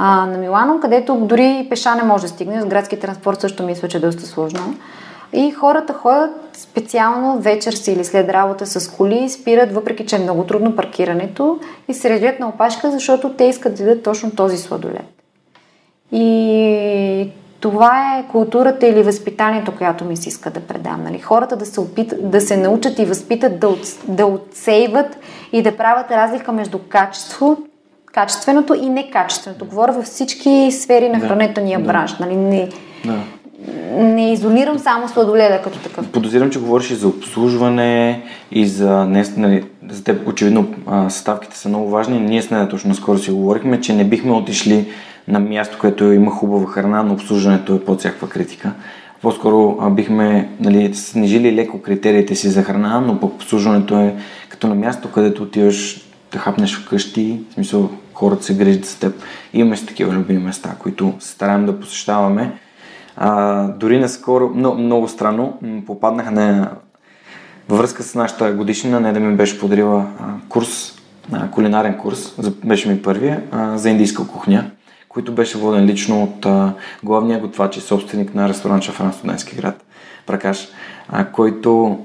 [0.00, 2.60] а, на Милано, където дори пеша не може да стигне.
[2.60, 4.74] С градски транспорт също мисля, че е доста сложно.
[5.32, 10.18] И хората ходят специално вечер си или след работа с коли, спират, въпреки че е
[10.18, 14.56] много трудно паркирането и се редят на опашка, защото те искат да дадат точно този
[14.56, 15.22] сладолет.
[16.12, 17.30] И
[17.60, 21.02] това е културата или възпитанието, която ми се иска да предам.
[21.04, 21.18] Нали?
[21.18, 25.18] Хората да се, опит, да се научат и възпитат да, от, да отсейват
[25.52, 27.56] и да правят разлика между качество,
[28.12, 29.64] качественото и некачественото.
[29.64, 32.18] Говоря във всички сфери на хранителния да, бранш.
[32.18, 32.36] Нали?
[32.36, 32.68] Не,
[33.04, 33.18] да
[33.96, 36.08] не изолирам само сладоледа като такъв.
[36.08, 39.06] Подозирам, че говориш и за обслужване и за...
[39.06, 40.68] Не, нали, за теб очевидно
[41.08, 42.20] съставките са много важни.
[42.20, 44.88] Ние с нея точно скоро си говорихме, че не бихме отишли
[45.28, 48.72] на място, което има хубава храна, но обслужването е под всякаква критика.
[49.22, 54.14] По-скоро а, бихме нали, снижили леко критериите си за храна, но пък обслужването е
[54.48, 59.22] като на място, където отиваш да хапнеш вкъщи, в смисъл хората се грижат за теб.
[59.52, 62.58] Имаме си такива любими места, които се стараем да посещаваме
[63.16, 66.70] а, дори наскоро, много, много странно, попаднах на
[67.68, 70.94] във връзка с нашата годишнина, не да ми беше подарила а, курс,
[71.32, 74.70] а, кулинарен курс, за, беше ми първия, а, за индийска кухня,
[75.08, 76.72] който беше воден лично от а,
[77.02, 79.84] главния готвач и собственик на ресторант Шафран Студентски град,
[80.26, 80.68] Пракаш,
[81.08, 81.98] а, който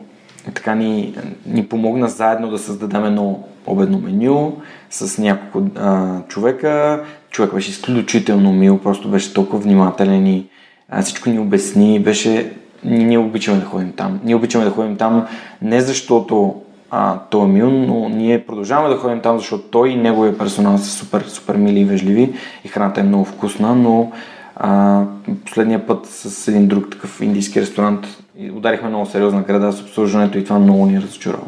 [0.53, 7.03] така ни, ни помогна заедно да създадем едно обедно меню с няколко а, човека.
[7.29, 10.47] Човек беше изключително мил, просто беше толкова внимателен и
[10.89, 12.53] а, всичко ни обясни, беше
[12.83, 14.19] ние обичаме да ходим там.
[14.23, 15.27] Ние обичаме да ходим там
[15.61, 16.55] не защото
[16.91, 20.77] а, той е мил, но ние продължаваме да ходим там, защото той и неговия персонал
[20.77, 22.33] са супер, супер мили и вежливи
[22.63, 24.11] и храната е много вкусна, но
[24.55, 25.01] а,
[25.45, 28.07] последния път с един друг такъв индийски ресторант
[28.53, 31.47] ударихме много сериозна града с обслужването и това много ни разочарова.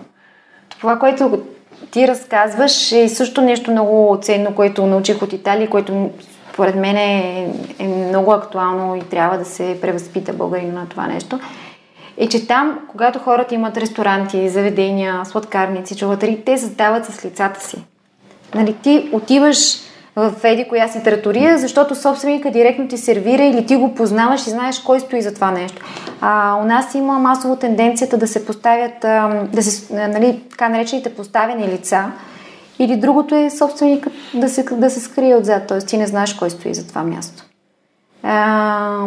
[0.69, 1.43] Това, което
[1.91, 6.09] ти разказваш е също нещо много ценно, което научих от Италия, което
[6.53, 7.49] според мен е,
[7.79, 11.39] е много актуално и трябва да се превъзпита българин на това нещо,
[12.17, 17.77] е, че там, когато хората имат ресторанти, заведения, сладкарници, чуватари, те създават с лицата си.
[18.55, 19.77] Нали, ти отиваш
[20.15, 24.49] в еди коя си тратория, защото собственика директно ти сервира или ти го познаваш и
[24.49, 25.85] знаеш кой стои за това нещо.
[26.21, 28.99] А у нас има масово тенденцията да се поставят,
[29.51, 32.11] да се, нали, така наречените поставени лица,
[32.79, 35.79] или другото е собственикът да се, да се скрие отзад, т.е.
[35.79, 37.43] ти не знаеш кой стои за това място.
[38.23, 39.05] А,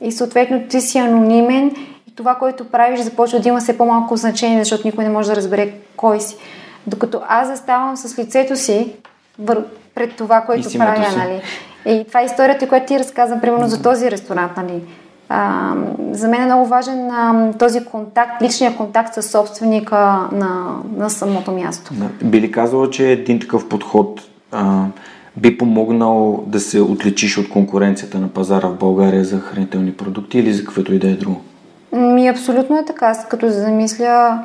[0.00, 1.76] и съответно ти си анонимен
[2.10, 5.36] и това, което правиш, започва да има все по-малко значение, защото никой не може да
[5.36, 6.36] разбере кой си.
[6.86, 8.92] Докато аз заставам с лицето си.
[9.96, 11.16] Пред това, което правя, си.
[11.18, 11.40] нали?
[11.86, 14.82] И това е историята, която ти разказвам, примерно за този ресторант, нали?
[15.28, 15.72] А,
[16.10, 19.96] за мен е много важен а, този контакт, личния контакт с собственика
[20.32, 21.94] на, на самото място.
[21.94, 22.26] Да.
[22.26, 24.20] Би ли казала, че един такъв подход
[24.52, 24.84] а,
[25.36, 30.52] би помогнал да се отличиш от конкуренцията на пазара в България за хранителни продукти или
[30.52, 31.40] за каквото и да е друго?
[31.92, 33.14] Ми, абсолютно е така.
[33.28, 34.42] Като замисля,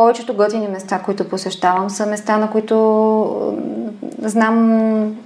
[0.00, 3.56] повечето готини места, които посещавам, са места, на които
[4.22, 5.16] знам,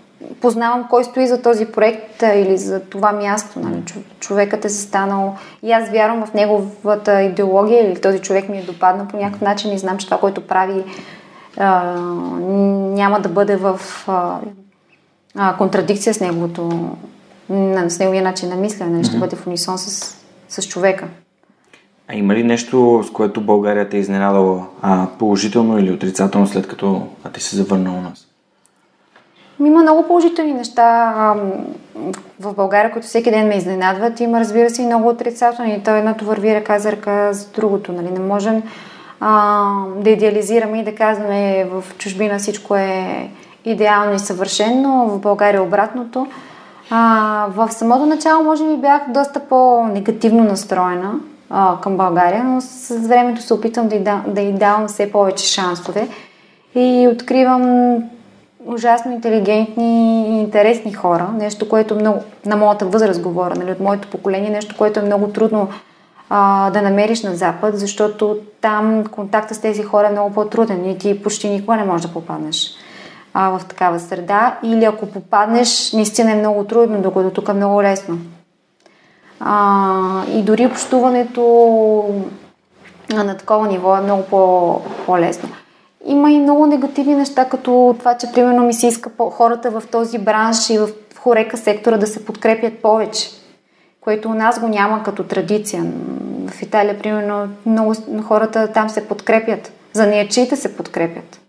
[0.41, 3.61] познавам кой стои за този проект или за това място.
[3.61, 3.83] Нали?
[4.20, 9.07] Човекът е застанал и аз вярвам в неговата идеология или този човек ми е допаднал
[9.09, 10.85] по някакъв начин и знам, че това, което прави,
[11.57, 11.95] а,
[12.95, 14.39] няма да бъде в а,
[15.37, 16.91] а, контрадикция с неговото,
[17.89, 19.05] с неговия начин на мислене, нали?
[19.05, 20.16] ще бъде в унисон с,
[20.49, 21.09] с човека.
[22.09, 26.68] А има ли нещо, с което България те е изненадала а, положително или отрицателно, след
[26.68, 28.26] като а ти се завърна у нас?
[29.61, 31.12] Има много положителни неща
[32.40, 34.20] в България, които всеки ден ме изненадват.
[34.20, 35.82] Има, разбира се, и много отрицателни.
[35.84, 37.92] То едното върви ръка за ръка с другото.
[37.92, 38.11] Нали?
[38.11, 38.62] Не можем
[39.20, 39.64] а,
[39.96, 43.28] да идеализираме и да казваме в чужбина всичко е
[43.64, 46.26] идеално и съвършено, в България обратното.
[46.90, 51.14] А, в самото начало, може би, бях доста по-негативно настроена
[51.57, 55.12] а, към България, но с времето се опитвам да й, да, да й давам все
[55.12, 56.09] повече шансове
[56.74, 57.96] и откривам
[58.66, 61.28] ужасно интелигентни и интересни хора.
[61.34, 65.28] Нещо, което много, на моята възраст говоря, нали, от моето поколение, нещо, което е много
[65.28, 65.68] трудно
[66.30, 70.98] а, да намериш на Запад, защото там контакта с тези хора е много по-труден и
[70.98, 72.74] ти почти никога не можеш да попаднеш
[73.34, 74.59] а, в такава среда.
[74.62, 78.18] Или ако попаднеш, наистина е много трудно, докато тук е много лесно.
[79.47, 81.42] А, и дори общуването
[83.11, 85.49] на такова ниво е много по- по-лесно.
[86.07, 90.18] Има и много негативни неща, като това, че примерно ми се иска хората в този
[90.18, 90.88] бранш и в
[91.18, 93.30] хорека сектора да се подкрепят повече,
[94.01, 95.84] което у нас го няма като традиция.
[96.47, 99.72] В Италия, примерно, много хората там се подкрепят.
[99.92, 101.40] За неячиите се подкрепят.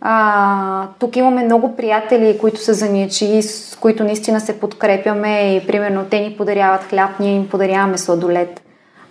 [0.00, 6.04] А, тук имаме много приятели, които са заниячи, с които наистина се подкрепяме и примерно
[6.10, 8.60] те ни подаряват хляб, ние им подаряваме сладолет.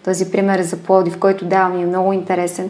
[0.05, 2.69] Този пример е за Плодив, който давам е много интересен.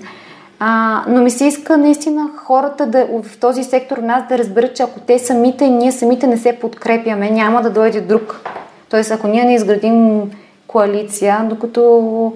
[0.59, 4.83] А, но ми се иска наистина хората да, в този сектор нас да разберат, че
[4.83, 8.41] ако те самите, ние самите не се подкрепяме, няма да дойде друг.
[8.89, 10.21] Тоест, ако ние не изградим
[10.67, 12.33] коалиция, докато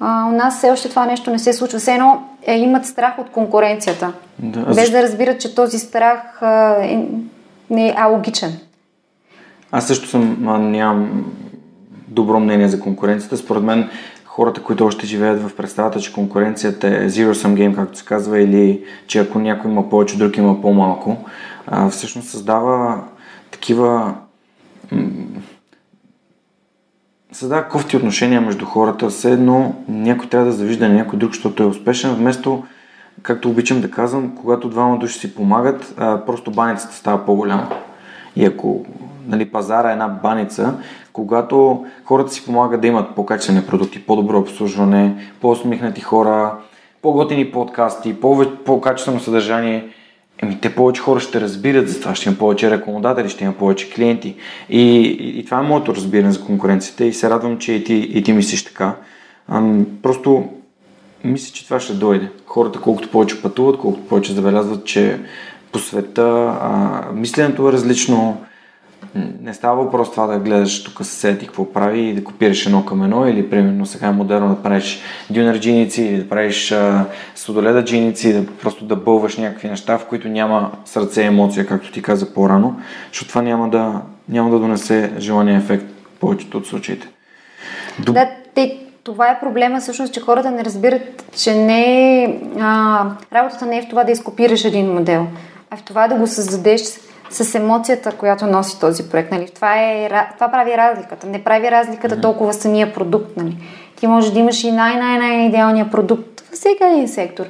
[0.00, 1.78] а, у нас все още това нещо не се случва.
[1.78, 4.12] Все едно е, имат страх от конкуренцията.
[4.38, 4.92] Да, без защо?
[4.92, 7.06] да разбират, че този страх а, е,
[7.70, 8.58] не е алогичен.
[9.72, 11.32] Аз също съм, а, нямам
[12.08, 13.36] добро мнение за конкуренцията.
[13.36, 13.90] Според мен
[14.24, 18.40] хората, които още живеят в представата, че конкуренцията е zero sum game, както се казва,
[18.40, 21.16] или че ако някой има повече, друг има по-малко,
[21.66, 23.04] а, всъщност създава
[23.50, 24.14] такива
[27.32, 31.62] създава кофти отношения между хората, все едно някой трябва да завижда на някой друг, защото
[31.62, 32.64] е успешен, вместо,
[33.22, 35.94] както обичам да казвам, когато двама души си помагат,
[36.26, 37.68] просто баницата става по-голяма.
[38.36, 38.84] И ако
[39.26, 40.74] нали, пазара е една баница,
[41.12, 46.54] когато хората си помагат да имат по-качествени продукти, по-добро обслужване, по-усмихнати хора,
[47.02, 48.20] по-готини подкасти,
[48.64, 49.88] по-качествено съдържание,
[50.42, 53.90] Еми, те повече хора ще разбират за това, ще има повече рекомодатели, ще има повече
[53.90, 54.36] клиенти.
[54.68, 57.94] И, и, и това е моето разбиране за конкуренцията и се радвам, че и ти,
[57.94, 58.96] и ти мислиш така.
[59.48, 60.48] Ам, просто
[61.24, 62.28] мисля, че това ще дойде.
[62.46, 65.18] Хората колкото повече пътуват, колкото повече забелязват, че
[65.72, 68.44] по света а, мисленето е различно,
[69.42, 72.84] не става въпрос това да гледаш тук съсед и какво прави и да копираш едно
[72.84, 77.06] към едно или примерно сега е модерно да правиш дюнер джиници или да правиш а,
[77.34, 81.92] судоледа джиници, да просто да бълваш някакви неща, в които няма сърце и емоция, както
[81.92, 82.80] ти каза по-рано,
[83.12, 85.86] защото това няма да, няма да донесе желания ефект
[86.16, 87.08] в повечето от случаите.
[87.98, 88.14] Доб...
[88.14, 93.78] Да, те, това е проблема всъщност, че хората не разбират, че не а, работата не
[93.78, 95.26] е в това да изкопираш един модел,
[95.70, 96.80] а в това да го създадеш
[97.30, 99.32] с емоцията, която носи този проект.
[99.32, 99.48] Нали?
[99.54, 101.26] Това, е, това прави разликата.
[101.26, 103.36] Не прави разликата толкова самия продукт.
[103.36, 103.56] Нали?
[103.96, 107.44] Ти може да имаш и най-най-най-идеалния продукт във всеки един сектор.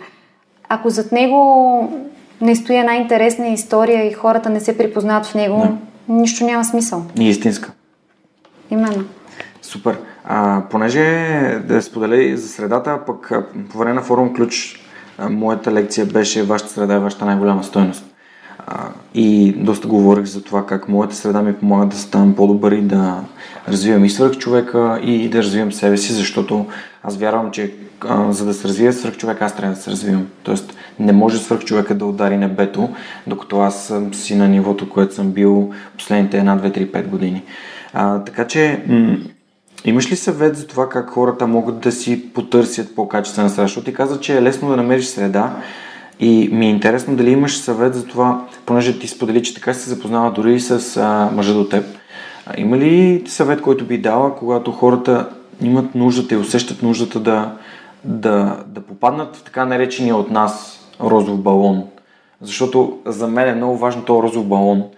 [0.68, 1.92] Ако зад него
[2.40, 5.76] не стои една интересна история и хората не се припознават в него, yeah.
[6.08, 7.04] нищо няма смисъл.
[7.18, 7.72] И истинска.
[8.70, 9.04] Именно.
[9.62, 9.98] Супер.
[10.24, 11.02] А, понеже
[11.64, 13.32] да споделя за средата, пък
[13.70, 14.80] по време на форум ключ
[15.30, 18.09] моята лекция беше вашата среда е вашата най-голяма стоеност
[19.14, 23.20] и доста говорих за това как моята среда ми помага да ставам по-добър и да
[23.68, 26.66] развивам и свърх човека и да развивам себе си, защото
[27.02, 27.72] аз вярвам, че
[28.08, 30.26] а, за да се развия свърх човек, аз трябва да се развивам.
[30.42, 32.88] Тоест, не може свърх човека да удари небето,
[33.26, 37.42] докато аз съм си на нивото, което съм бил последните една, две, три, пет години.
[37.92, 39.16] А, така че, м-
[39.84, 43.62] Имаш ли съвет за това как хората могат да си потърсят по-качествена среда?
[43.62, 45.56] Защото ти каза, че е лесно да намериш среда,
[46.20, 49.90] И ми е интересно дали имаш съвет за това, понеже ти сподели, че така се
[49.90, 51.84] запознава дори и с а, мъжа до теб.
[52.46, 55.28] А, има ли съвет, който би дала, когато хората
[55.62, 57.52] имат нуждата и усещат нуждата да,
[58.04, 61.84] да, да попаднат в така наречения от нас розов балон?
[62.40, 64.84] Защото за мен е много важно този розов балон–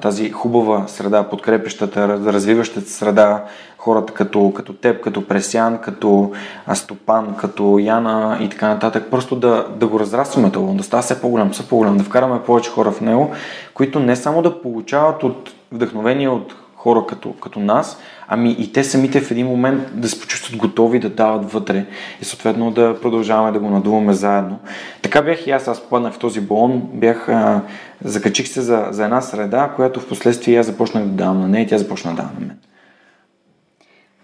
[0.00, 3.44] тази хубава среда, подкрепещата, развиващата среда,
[3.78, 6.32] хората като, като теб, като Пресян, като
[6.66, 11.20] Астопан, като Яна и така нататък, просто да, да го разрастваме това, да става все
[11.20, 13.30] по-голям, все по-голям, да вкараме повече хора в него,
[13.74, 16.54] които не само да получават от вдъхновение от
[16.88, 20.98] хора като, като нас, ами и те самите в един момент да се почувстват готови
[20.98, 21.86] да дават вътре
[22.22, 24.58] и съответно да продължаваме да го надуваме заедно.
[25.02, 27.60] Така бях и аз, аз попаднах в този балон, бях, а,
[28.04, 31.62] закачих се за, за една среда, която в последствие аз започнах да давам на нея
[31.62, 32.58] и тя започна да дава на мен.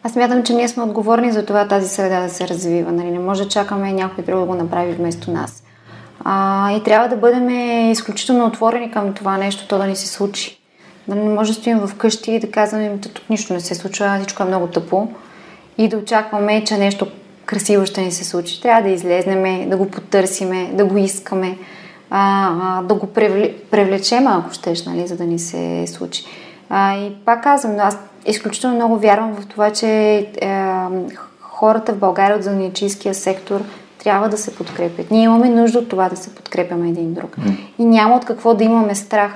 [0.02, 2.92] Аз мятам, че ние сме отговорни за това тази среда да се развива.
[2.92, 3.10] Нали?
[3.10, 5.64] Не може да чакаме някой друг да го направи вместо нас.
[6.24, 7.50] А, и трябва да бъдем
[7.90, 10.63] изключително отворени към това нещо, то да ни се случи.
[11.08, 14.16] Да не може да стоим вкъщи и да казваме, че тук нищо не се случва,
[14.18, 15.08] всичко е много тъпо
[15.78, 17.06] и да очакваме, че нещо
[17.46, 18.62] красиво ще ни се случи.
[18.62, 21.58] Трябва да излезнеме, да го потърсиме, да го искаме,
[22.10, 23.06] а, а, да го
[23.70, 26.24] привлечем, ако щеш, нали, за да ни се случи.
[26.70, 30.26] А, и пак казвам, аз изключително много вярвам в това, че е,
[31.40, 33.60] хората в България от занячийския сектор
[33.98, 35.10] трябва да се подкрепят.
[35.10, 37.36] Ние имаме нужда от това да се подкрепяме един друг.
[37.78, 39.32] И няма от какво да имаме страх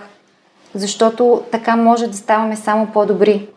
[0.74, 3.48] защото така може да ставаме само по-добри.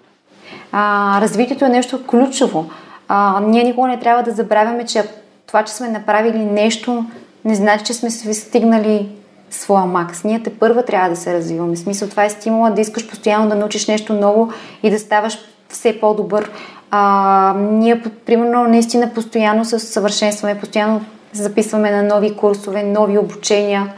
[0.72, 2.70] А, развитието е нещо ключово.
[3.08, 5.04] А, ние никога не трябва да забравяме, че
[5.48, 7.06] това, че сме направили нещо,
[7.46, 9.10] не значи, че сме стигнали
[9.50, 10.24] своя макс.
[10.24, 11.76] Ние те първа трябва да се развиваме.
[11.76, 14.52] Смисъл, това е стимула да искаш постоянно да научиш нещо ново
[14.84, 15.40] и да ставаш
[15.70, 16.52] все по-добър.
[16.92, 21.02] А, ние, примерно, наистина постоянно се съвършенстваме, постоянно
[21.34, 23.94] записваме на нови курсове, нови обучения.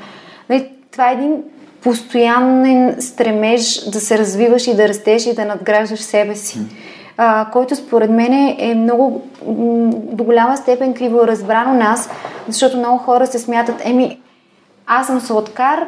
[0.50, 1.44] Нали, това е един
[1.84, 6.60] постоянен стремеж да се развиваш и да растеш и да надграждаш себе си.
[7.18, 9.22] А, който според мен е много
[10.14, 12.10] до голяма степен криво разбрано нас,
[12.48, 14.20] защото много хора се смятат, еми,
[14.88, 15.88] аз съм сладкар,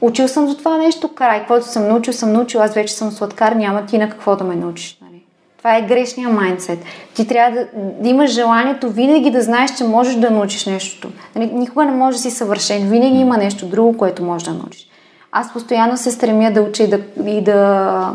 [0.00, 3.52] учил съм за това нещо, край, каквото съм научил, съм научил, аз вече съм сладкар,
[3.52, 4.98] няма ти на какво да ме научиш.
[5.02, 5.22] Нали?
[5.58, 6.78] Това е грешния майндсет.
[7.14, 7.66] Ти трябва да,
[8.00, 11.08] да имаш желанието винаги да знаеш, че можеш да научиш нещо.
[11.36, 11.50] Нали?
[11.52, 12.88] Никога не може да си съвършен.
[12.88, 14.88] Винаги има нещо друго, което можеш да научиш.
[15.36, 18.14] Аз постоянно се стремя да уча и да, и да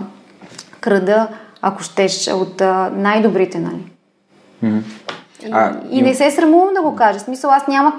[0.80, 1.28] крада,
[1.61, 2.61] ако щеш, от
[2.91, 3.91] най-добрите, нали?
[4.63, 4.82] Mm-hmm.
[5.45, 7.20] И, а, и не се срамувам да го кажа.
[7.20, 7.93] В смисъл, аз няма,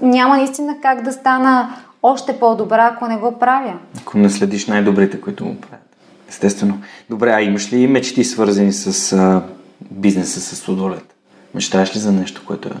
[0.00, 3.74] няма наистина как да стана още по-добра, ако не го правя.
[3.98, 5.96] Ако не следиш най-добрите, които му правят.
[6.28, 6.78] Естествено.
[7.10, 9.42] Добре, а имаш ли мечти свързани с а,
[9.90, 11.14] бизнеса с Сладолет?
[11.54, 12.72] Мечтаеш ли за нещо, което е...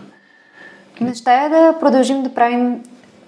[1.00, 2.82] Мечтая да продължим да правим,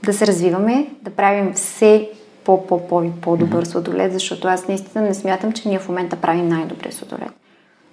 [0.04, 2.10] да се развиваме, да правим все
[2.46, 7.30] по-по-по-по-добър сладолед, защото аз наистина не смятам, че ние в момента правим най-добре сладолед.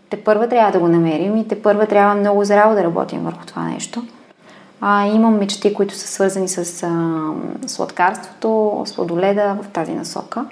[0.09, 3.45] Те първа трябва да го намерим и те първа трябва много зряло да работим върху
[3.45, 4.03] това нещо.
[4.81, 7.19] А, имам мечти, които са свързани с а,
[7.67, 10.45] сладкарството, сладоледа в тази насока,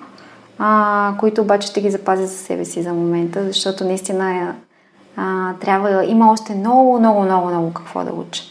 [0.60, 4.56] а, които обаче ще ги запазя за себе си за момента, защото наистина
[5.18, 8.44] а, трябва, има още много, много, много, много какво да уча.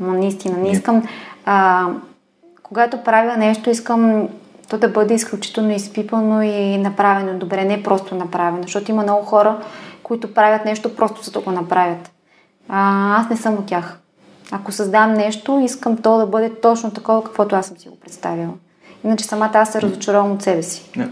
[0.00, 1.02] Но наистина не искам...
[1.44, 1.86] А,
[2.62, 4.28] когато правя нещо, искам
[4.68, 9.58] то да бъде изключително изпипано и направено добре, не просто направено, защото има много хора,
[10.02, 12.10] които правят нещо просто за да го направят.
[12.68, 13.98] А, аз не съм от тях.
[14.50, 18.52] Ако създам нещо, искам то да бъде точно такова, каквото аз съм си го представила.
[19.04, 20.90] Иначе самата аз се разочаровам от себе си.
[20.96, 21.08] Не,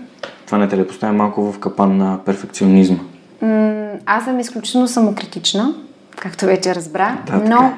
[0.46, 2.98] това не те ли поставя малко в капан на перфекционизма?
[3.42, 5.74] М- аз съм изключително самокритична,
[6.16, 7.72] както вече разбра, да, но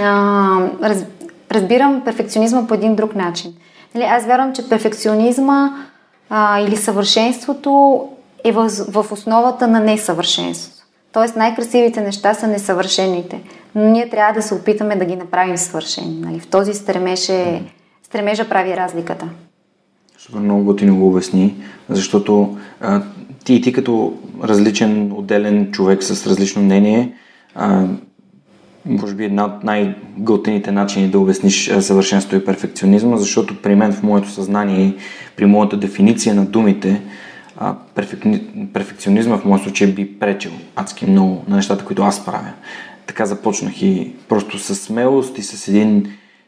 [0.00, 1.04] а, раз,
[1.52, 3.54] разбирам перфекционизма по един друг начин.
[3.94, 5.70] Нали, аз вярвам, че перфекционизма
[6.30, 8.02] а, или съвършенството
[8.44, 10.84] е в, в основата на несъвършенството.
[11.12, 13.40] Тоест най-красивите неща са несъвършените,
[13.74, 16.20] но ние трябва да се опитаме да ги направим съвършени.
[16.20, 16.40] Нали?
[16.40, 17.62] В този стремеж е,
[18.02, 19.28] стремежа прави разликата.
[20.18, 21.54] Супер много готино го обясни,
[21.88, 23.02] защото а,
[23.44, 24.14] ти и ти като
[24.44, 27.14] различен, отделен човек с различно мнение,
[27.54, 27.86] а,
[28.86, 34.02] може би една от най-готените начини да обясниш съвършенство и перфекционизма, защото при мен в
[34.02, 34.94] моето съзнание,
[35.36, 37.02] при моята дефиниция на думите,
[38.72, 42.52] перфекционизма в моят случай би пречил адски много на нещата, които аз правя.
[43.06, 46.06] Така започнах и просто с смелост и с един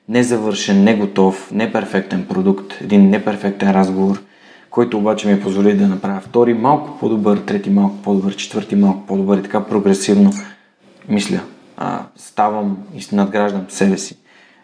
[0.09, 4.23] незавършен, неготов, неперфектен продукт, един неперфектен разговор,
[4.71, 9.39] който обаче ми позволи да направя втори малко по-добър, трети малко по-добър, четвърти малко по-добър
[9.39, 10.33] и така прогресивно
[11.09, 11.41] мисля
[11.77, 14.17] а, ставам и надграждам себе си.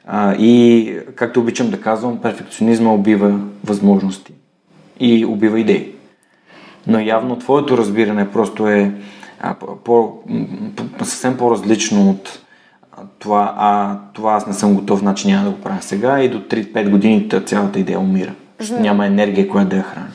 [0.07, 4.33] А, и, както обичам да казвам, перфекционизма убива възможности
[5.01, 5.93] и убива идеи.
[6.87, 8.95] Но явно твоето разбиране просто е
[9.41, 12.43] а, по, по, съвсем по-различно от
[13.19, 16.41] това, а това аз не съм готов, значи няма да го правя сега и до
[16.41, 18.35] 3-5 години цялата идея умира.
[18.59, 20.07] Защото няма енергия, която да я храни.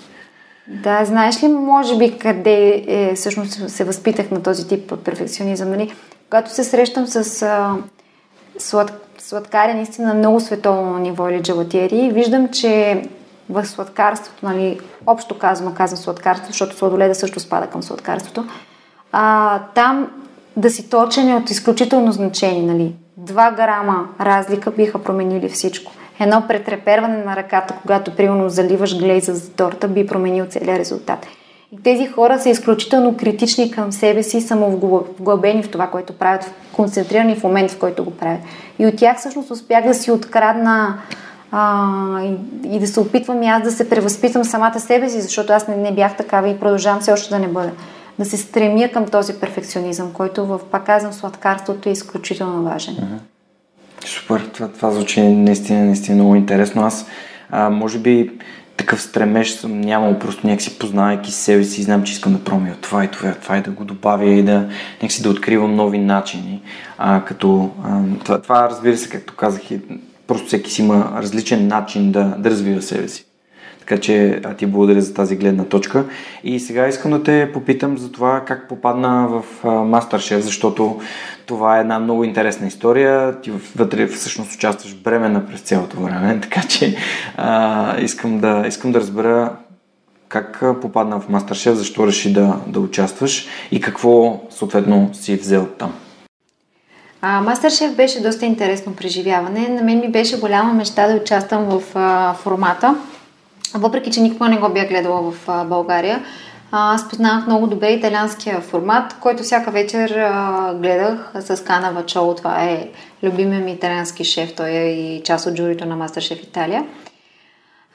[0.68, 5.94] Да, знаеш ли, може би, къде е, всъщност се възпитах на този тип перфекционизъм, нали?
[6.30, 7.76] Когато се срещам с а,
[8.58, 13.04] слад, сладкари, наистина на много световно ниво или джелатиери, виждам, че
[13.50, 18.46] в сладкарството, нали, общо казано, казвам сладкарство, защото сладоледа също спада към сладкарството,
[19.12, 20.12] а, там
[20.58, 22.74] да си точен е от изключително значение.
[22.74, 22.96] Нали.
[23.18, 25.92] Два грама разлика биха променили всичко.
[26.20, 31.28] Едно претреперване на ръката, когато примерно заливаш глейза за торта, би променил целият резултат.
[31.84, 37.44] Тези хора са изключително критични към себе си, самовглъбени в това, което правят, концентрирани в
[37.44, 38.42] момента, в който го правят.
[38.80, 40.98] И от тях всъщност успях да си открадна
[41.52, 41.88] а,
[42.24, 42.36] и,
[42.76, 45.76] и да се опитвам и аз да се превъзпитам самата себе си, защото аз не,
[45.76, 47.72] не бях такава и продължавам все още да не бъда.
[48.20, 53.20] Да се стремя към този перфекционизъм, който в, пак казвам, сладкарството е изключително важен.
[54.06, 56.86] Супер, това, това звучи наистина, наистина много интересно.
[56.86, 57.06] Аз,
[57.50, 58.32] а, може би,
[58.78, 63.04] такъв стремеж съм нямал, просто някакси познавайки себе си, знам, че искам да промия това
[63.04, 64.70] и това, това и да го добавя и да
[65.02, 66.62] някакси да откривам нови начини.
[66.98, 69.80] А, като, а, това, това, разбира се, както казах, и
[70.28, 73.26] просто всеки си има различен начин да, да развива себе си.
[73.80, 76.06] Така че а ти благодаря за тази гледна точка.
[76.44, 81.00] И сега искам да те попитам за това как попадна в Masterchef, защото
[81.48, 83.42] това е една много интересна история.
[83.42, 86.98] Ти вътре всъщност участваш бремена през цялото време, така че
[87.38, 89.56] а, искам, да, искам да разбера
[90.30, 95.94] как попадна в Masterchef, защо реши да, да участваш и какво съответно си взел там.
[97.22, 99.68] А, Мастершеф беше доста интересно преживяване.
[99.70, 102.96] На мен ми беше голяма мечта да участвам в а, формата,
[103.74, 106.24] въпреки че никога не го бях гледала в а, България.
[106.72, 112.36] Аз познавах много добре италианския формат, който всяка вечер а, гледах с Кана Вачоло.
[112.36, 112.90] Това е
[113.24, 114.56] любимия ми италиански шеф.
[114.56, 116.86] Той е и част от журито на Мастершеф Италия.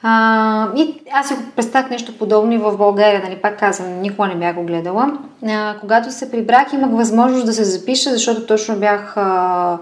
[0.03, 4.27] А, и аз си го представях нещо подобно и в България, нали, пак казвам, никога
[4.27, 5.17] не бях го гледала.
[5.47, 9.13] А, когато се прибрах, имах възможност да се запиша, защото точно бях...
[9.17, 9.77] А,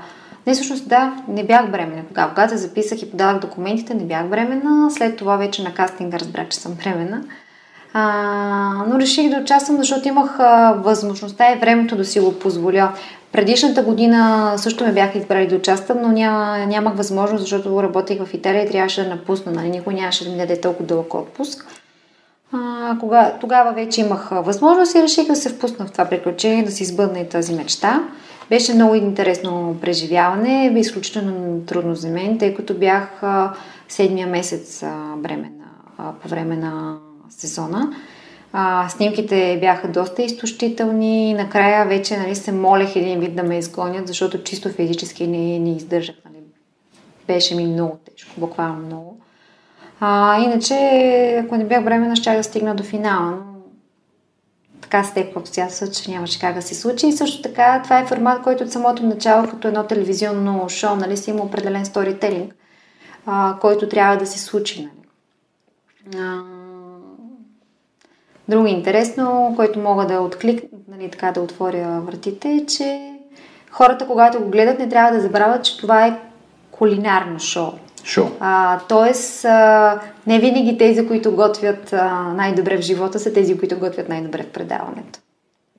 [0.47, 2.29] не, всъщност, да, не бях бременна тогава.
[2.29, 4.91] Когато записах и подавах документите, не бях бременна.
[4.91, 7.21] След това вече на кастинга разбрах, че съм бременна.
[7.93, 12.93] А, но реших да участвам, защото имах а, възможността и времето да си го позволя.
[13.31, 18.33] Предишната година също ме бяха избрали да участвам, но ня, нямах възможност, защото работех в
[18.33, 19.51] Италия и трябваше да напусна.
[19.51, 19.69] Нали?
[19.69, 21.65] Никой нямаше да ми даде толкова дълъг отпуск.
[22.53, 26.71] А, кога, тогава вече имах възможност и реших да се впусна в това приключение, да
[26.71, 28.03] си избъдна и тази мечта.
[28.49, 33.21] Беше много интересно преживяване, бе изключително трудно за мен, тъй като бях
[33.89, 35.65] седмия месец а, бременна
[35.97, 36.97] а, по време на
[37.41, 37.95] сезона.
[38.53, 41.33] А, снимките бяха доста изтощителни.
[41.33, 45.75] Накрая вече нали, се молех един вид да ме изгонят, защото чисто физически не, не
[45.75, 46.15] издържах.
[46.25, 46.43] Нали.
[47.27, 49.17] Беше ми много тежко, буквално много.
[49.99, 50.75] А, иначе,
[51.45, 53.61] ако не бях времена, ще да стигна до финала, но
[54.81, 57.07] така стеква обстоятелства, че нямаше как да се случи.
[57.07, 61.17] И също така, това е формат, който от самото начало, като едно телевизионно шоу, нали,
[61.17, 62.55] си има определен сторителинг,
[63.25, 64.81] а, който трябва да се случи.
[64.81, 66.23] Нали.
[66.23, 66.60] А,
[68.47, 73.13] Друго интересно, което мога да отклик, нали, така да отворя вратите, е, че
[73.71, 76.19] хората, когато го гледат, не трябва да забравят, че това е
[76.71, 77.71] кулинарно шоу.
[78.03, 78.25] Шоу.
[78.39, 83.79] А, тоест, а, не винаги тези, които готвят а, най-добре в живота, са тези, които
[83.79, 85.19] готвят най-добре в предаването.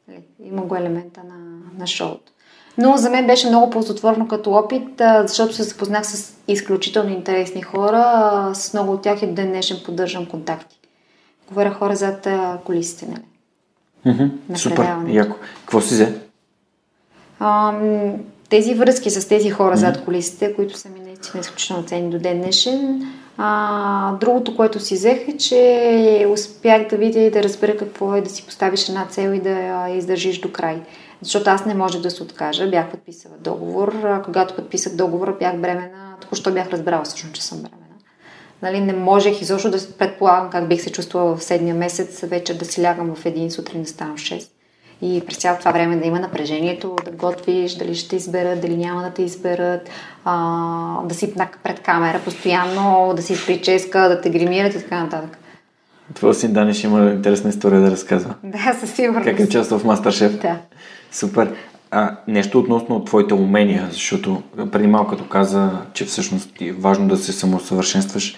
[0.09, 2.33] Нали, има го елемента на, на шоуто.
[2.79, 7.63] Но за мен беше много ползотворно като опит, а, защото се запознах с изключително интересни
[7.63, 8.05] хора.
[8.07, 10.82] А, с много от тях и ден днешен поддържам контакти
[11.49, 12.29] говоря хора зад
[12.65, 13.23] колисите, нали?
[14.07, 14.57] Mm-hmm.
[14.57, 15.37] Супер, яко.
[15.61, 16.15] Какво си взе?
[18.49, 19.81] тези връзки с тези хора mm-hmm.
[19.81, 23.13] зад колисите, които са ми наистина изключително ценни до ден днешен.
[23.39, 28.21] А, другото, което си взех е, че успях да видя и да разбера какво е
[28.21, 30.83] да си поставиш една цел и да я издържиш до край.
[31.23, 32.71] Защото аз не можех да се откажа.
[32.71, 33.93] Бях подписала договор.
[34.05, 36.17] А, когато подписах договор, бях бремена.
[36.21, 37.82] Току-що бях разбрала всъщност, че съм бремена.
[38.63, 42.65] Нали, не можех изобщо да предполагам как бих се чувствала в седмия месец, вечер да
[42.65, 44.49] си лягам в един сутрин да ставам в 6.
[45.03, 48.77] И през цялото това време да има напрежението, да готвиш, дали ще те изберат, дали
[48.77, 49.91] няма да те изберат,
[50.25, 55.39] а, да си пред камера постоянно, да си прическа, да те гримират и така нататък.
[56.15, 58.35] Твоя син Дани ще има интересна история да разказва.
[58.45, 59.25] Да, със сигурност.
[59.25, 60.41] Как е участвал в Masterchef?
[60.43, 60.59] Да.
[61.13, 61.55] Супер.
[61.91, 67.17] А, нещо относно твоите умения, защото преди малко като каза, че всъщност е важно да
[67.17, 68.37] се самосъвършенстваш.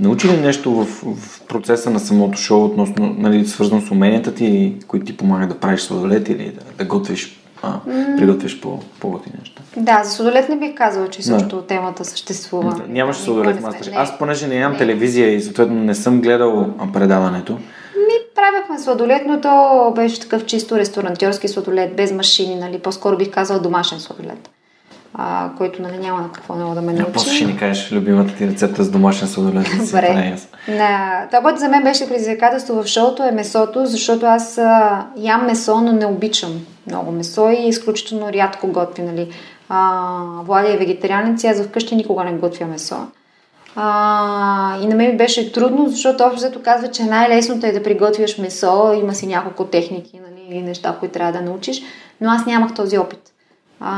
[0.00, 4.76] Научи ли нещо в, в процеса на самото шоу относно, нали, свързано с уменията ти,
[4.88, 7.80] които ти помагат да правиш сладолет или да, да готвиш, а,
[8.16, 9.62] приготвиш по, по неща?
[9.76, 11.66] Да, за сладолет не бих казала, че също да.
[11.66, 12.74] темата съществува.
[12.74, 13.92] Да, нямаш сладолет мастер.
[13.94, 17.52] Аз понеже не имам телевизия и съответно не съм гледал предаването.
[17.96, 22.78] Ми правяхме сладолет, но то беше такъв чисто ресторантьорски сладолет, без машини, нали?
[22.78, 24.50] По-скоро бих казала домашен сладолет
[25.14, 27.12] а, който нали, няма на какво много да ме научи.
[27.12, 29.66] После ще ни кажеш любимата ти рецепта с домашен сладолет.
[29.86, 30.36] Добре.
[30.68, 31.26] На...
[31.26, 35.80] Това, което за мен беше предизвикателство в шоуто е месото, защото аз а, ям месо,
[35.80, 39.04] но не обичам много месо и изключително рядко готвя.
[39.04, 39.28] Нали.
[39.68, 40.10] А,
[40.44, 42.96] Влади е вегетарианец и аз вкъщи никога не готвя месо.
[43.76, 48.92] А, и на мен беше трудно, защото общо казва, че най-лесното е да приготвяш месо,
[49.00, 51.82] има си няколко техники, нали, неща, които трябва да научиш,
[52.20, 53.33] но аз нямах този опит.
[53.86, 53.92] А,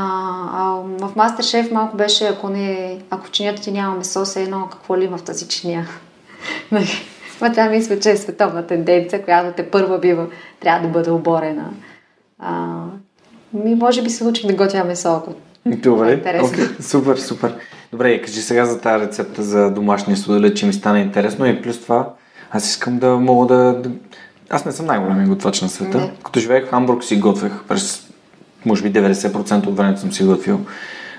[0.51, 0.63] а
[1.07, 5.07] в Мастер-шеф малко беше, ако, не, ако чинията ти няма месо, се едно какво ли
[5.07, 5.87] в тази чиния.
[7.41, 10.27] Ма това мисля, че е световна тенденция, която те първа бива,
[10.59, 11.69] трябва да бъде оборена.
[12.39, 12.83] А,
[13.53, 15.33] ми, може би се учих да готвя месо, ако
[15.65, 16.81] Добре, е okay.
[16.81, 17.55] супер, супер.
[17.91, 21.81] Добре, кажи сега за тази рецепта за домашния суделет, че ми стане интересно и плюс
[21.81, 22.09] това
[22.51, 23.81] аз искам да мога да...
[24.49, 25.97] Аз не съм най-големият готвач на света.
[25.97, 26.11] Не.
[26.23, 28.07] Като живеех в Хамбург си готвех през
[28.67, 30.59] може би 90% от времето съм си готвил.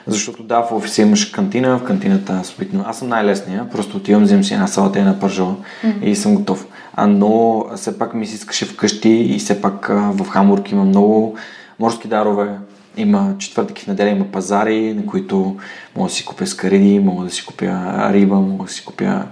[0.07, 2.91] Защото да, в офиса имаш кантина, в кантината обикновено.
[2.91, 6.05] Аз съм най-лесния, просто отивам, взимам си една салата и една пържола mm-hmm.
[6.05, 6.67] и съм готов.
[6.95, 11.37] А, но все пак ми се искаше вкъщи и все пак в Хамбург има много
[11.79, 12.49] морски дарове.
[12.97, 15.57] Има четвъртък в неделя, има пазари, на които
[15.97, 19.23] мога да си купя скариди, мога да си купя риба, мога да си купя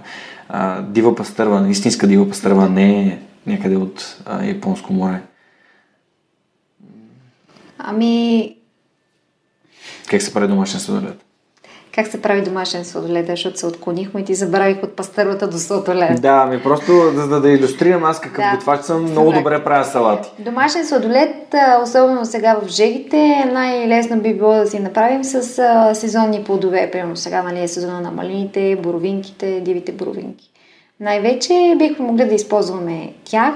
[0.49, 5.21] а, дива пастърва, истинска дива пастърва, не някъде от а, Японско море.
[7.89, 8.55] Ами...
[10.09, 11.25] Как се прави домашен сладолед?
[11.95, 16.21] Как се прави домашен сладолед, защото се отклонихме и ти забравих от пастървата до сладолед.
[16.21, 18.51] Да, ми просто да, да, да иллюстрирам аз какъв да.
[18.55, 20.29] готвач съм, много добре правя салати.
[20.39, 26.43] Домашен сладолед, особено сега в жегите, най-лесно би било да си направим с а, сезонни
[26.43, 26.91] плодове.
[26.91, 30.51] Примерно сега нали, е сезона на малините, боровинките, дивите боровинки.
[30.99, 33.53] Най-вече бихме могли да използваме тях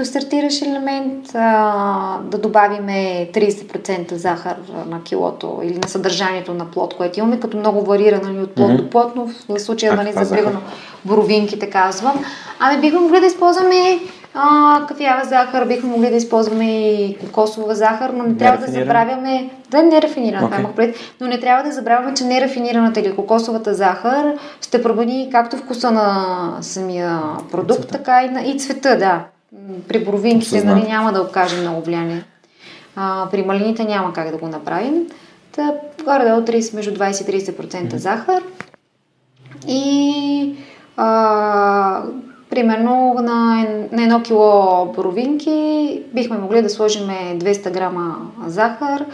[0.00, 4.56] като стартираш елемент а, да добавиме 30% захар
[4.86, 8.70] на килото или на съдържанието на плод, което имаме, като много варира нали, от плод
[8.70, 8.76] mm-hmm.
[8.76, 10.52] до плод, но в случая нали, за
[11.04, 12.24] боровинките казвам.
[12.60, 14.00] Ами бихме могли да използваме
[14.34, 19.50] а, кафява захар, бихме могли да използваме и кокосова захар, но не трябва да забравяме...
[19.70, 20.56] Да, не рафинирана, okay.
[20.56, 25.56] това пред, но не трябва да забравяме, че нерафинираната или кокосовата захар ще промени както
[25.56, 27.20] вкуса на самия
[27.50, 27.98] продукт, цвета.
[27.98, 29.24] така и, на, и цвета, да
[29.88, 32.24] при боровинките нали, няма да окаже много влияние.
[32.96, 35.06] А, при малините няма как да го направим.
[35.52, 35.74] Та,
[36.04, 37.96] горе от 30, между 20 и 30% mm-hmm.
[37.96, 38.42] захар.
[39.68, 40.56] И
[40.96, 42.02] а,
[42.50, 48.16] примерно на, на едно кило боровинки бихме могли да сложим 200 грама
[48.46, 49.04] захар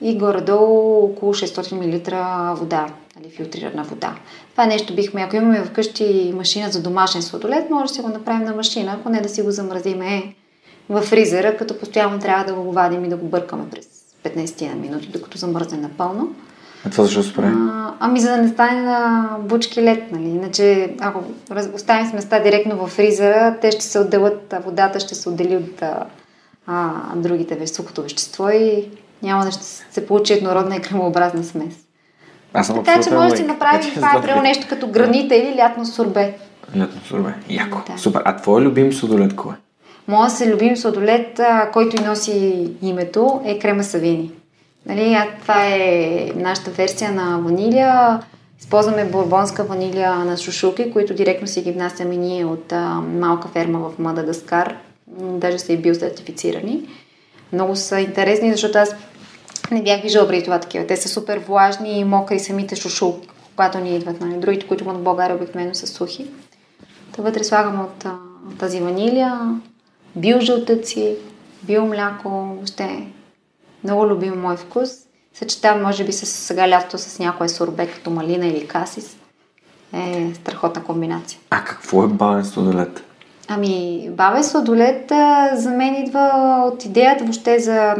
[0.00, 2.86] и горе-долу около 600 мл вода,
[3.16, 4.14] нали, филтрирана вода.
[4.56, 8.44] Това нещо бихме, ако имаме вкъщи машина за домашен сладолет, може да си го направим
[8.44, 10.34] на машина, ако не да си го замразиме
[10.88, 13.86] в фризера, като постоянно трябва да го вадим и да го бъркаме през
[14.24, 16.34] 15 на минути, докато замръзне напълно.
[16.86, 17.54] А това защо се прави?
[18.00, 20.28] ами за да не стане на бучки лед, нали?
[20.28, 21.24] Иначе, ако
[21.74, 25.82] оставим с места директно в фризера, те ще се отделят, водата ще се отдели от
[26.66, 28.88] а, другите, сухото вещество и
[29.22, 31.85] няма да ще се получи еднородна и кремообразна смес.
[32.56, 36.34] Аз съм така че може да направим това е нещо като гранита или лятно сорбе.
[36.78, 37.30] Лятно сорбе.
[37.48, 37.78] Яко.
[37.86, 37.98] Да.
[37.98, 38.22] Супер.
[38.24, 39.56] А твой любим сладолет кой е?
[40.08, 41.40] Моя се любим сладолет,
[41.72, 44.32] който и носи името, е крема Савини.
[44.86, 48.20] Нали, това е нашата версия на ванилия.
[48.60, 53.78] Използваме бурбонска ванилия на шушуки, които директно си ги внасяме ние от а, малка ферма
[53.78, 54.76] в Мадагаскар.
[55.20, 56.82] Даже са и биосертифицирани.
[57.52, 58.94] Много са интересни, защото аз
[59.70, 60.86] не бях виждала преди това такива.
[60.86, 64.20] Те са супер влажни и мокри самите шушулки, когато ни идват.
[64.20, 64.40] Нали?
[64.40, 66.26] Другите, които имат в България, обикновено са сухи.
[67.12, 68.14] Та вътре слагам от а,
[68.58, 69.60] тази ванилия,
[70.16, 71.16] биожълтъци,
[71.62, 73.06] биомляко, въобще
[73.84, 74.90] много любим мой вкус.
[75.34, 79.16] Съчетавам, може би, с сега лято с някое сорбе, като малина или касис.
[79.94, 81.40] Е страхотна комбинация.
[81.50, 83.04] А какво е бавен сладолет?
[83.48, 85.12] Ами, бабе сладолет
[85.52, 86.32] за мен идва
[86.72, 87.94] от идеята въобще за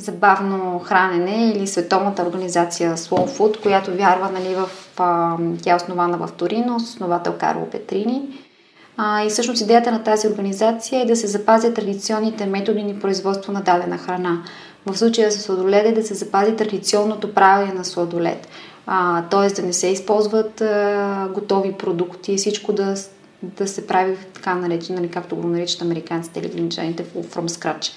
[0.00, 4.70] забавно хранене или Световната организация Slow Food, която вярва нали, в...
[4.98, 8.22] А, тя е основана в Торино основател Карло Петрини.
[8.96, 13.52] А, и всъщност идеята на тази организация е да се запазят традиционните методи на производство
[13.52, 14.42] на дадена храна.
[14.86, 18.48] В случая с сладолед е да се запази традиционното правене на сладолед.
[19.30, 19.54] т.е.
[19.54, 22.94] да не се използват а, готови продукти, всичко да,
[23.42, 27.92] да се прави така наречено, нали, както го наричат американците или глинчаните from scratch,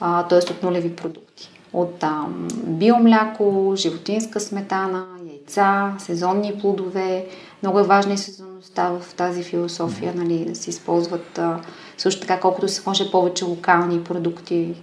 [0.00, 0.52] т.е.
[0.52, 1.50] от нулеви продукти.
[1.72, 7.26] От там биомляко, животинска сметана, яйца, сезонни плодове.
[7.62, 11.60] Много е важна и сезонността в тази философия, нали, да се използват а,
[11.98, 14.74] също така колкото се може повече локални продукти.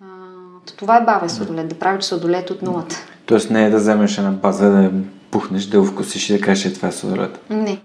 [0.00, 0.06] А,
[0.76, 2.96] това е бавен сладолет, да правиш сладолет от нулата.
[3.26, 4.90] Тоест не е да вземеш една база, да
[5.30, 7.40] пухнеш, да го вкусиш и да кажеш, че това е сладолет.
[7.50, 7.80] Не.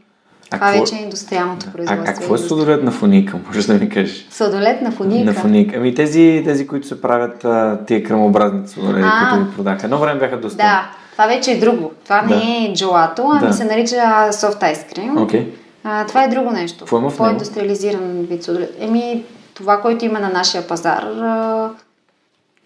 [0.51, 0.81] А това какво...
[0.81, 2.05] вече е индустриалното производство.
[2.07, 4.27] А, а какво е сладолет на фуника, можеш да ми кажеш?
[4.29, 5.25] Сладолет на фуника?
[5.25, 5.77] На фуника.
[5.77, 9.85] Ами тези, тези които се правят а, тия кръмообразни сладолети, които ви продаха.
[9.85, 10.57] Едно време бяха доста.
[10.57, 11.91] Да, това вече е друго.
[12.03, 12.35] Това да.
[12.35, 13.53] не е джелато, ами да.
[13.53, 15.15] се нарича софт айскрим.
[15.15, 15.47] Okay.
[15.83, 16.79] А, това е друго нещо.
[16.79, 17.23] Какво има в него?
[17.23, 18.77] По-индустриализиран вид сладолет.
[18.79, 21.03] Еми, това, което има на нашия пазар,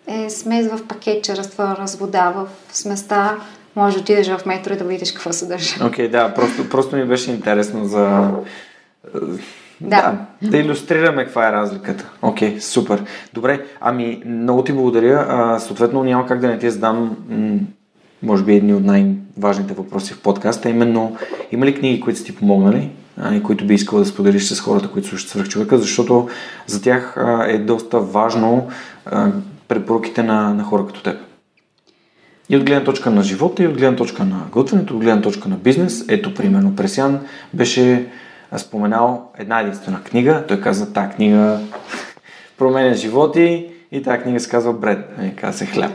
[0.08, 3.36] е смес в пакетче, разтворена с вода в сместа
[3.78, 5.86] може да отидеш в метро и да видиш какво съдържа.
[5.86, 8.32] Окей, okay, да, просто, просто ми беше интересно за...
[9.82, 10.16] Да.
[10.42, 10.50] да.
[10.50, 12.10] Да иллюстрираме каква е разликата.
[12.22, 13.04] Окей, okay, супер.
[13.34, 15.26] Добре, ами много ти благодаря.
[15.30, 17.60] А, съответно няма как да не ти задам м-
[18.24, 21.18] може би едни от най-важните въпроси в подкаста, именно
[21.52, 24.60] има ли книги, които са ти помогнали а, и които би искал да споделиш с
[24.60, 26.30] хората, които слушат свърх човека, защото
[26.68, 28.68] за тях а, е доста важно
[29.06, 29.32] а,
[29.68, 31.27] препоръките на, на хора като теб.
[32.50, 35.50] И от гледна точка на живота, и от гледна точка на готвенето, от гледна точка
[35.50, 36.06] на бизнес.
[36.10, 37.20] Ето, примерно, Пресян
[37.54, 38.08] беше
[38.58, 40.44] споменал една единствена книга.
[40.48, 41.60] Той каза, тази книга
[42.58, 45.92] променя животи и тази книга се казва Бред, нали, казва се хляб.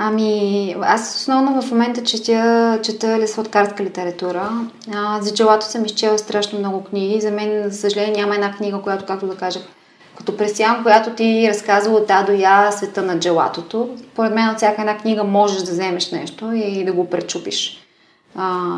[0.00, 4.50] Ами, аз основно в момента четя, чета сладкарска литература.
[4.94, 7.20] А, за джелато съм изчела страшно много книги.
[7.20, 9.60] За мен, за съжаление, няма една книга, която, както да кажа,
[10.18, 13.88] като пресян, която ти разказва от А до Я света на джелатото.
[14.14, 17.78] Поред мен от всяка една книга можеш да вземеш нещо и да го пречупиш
[18.36, 18.72] а,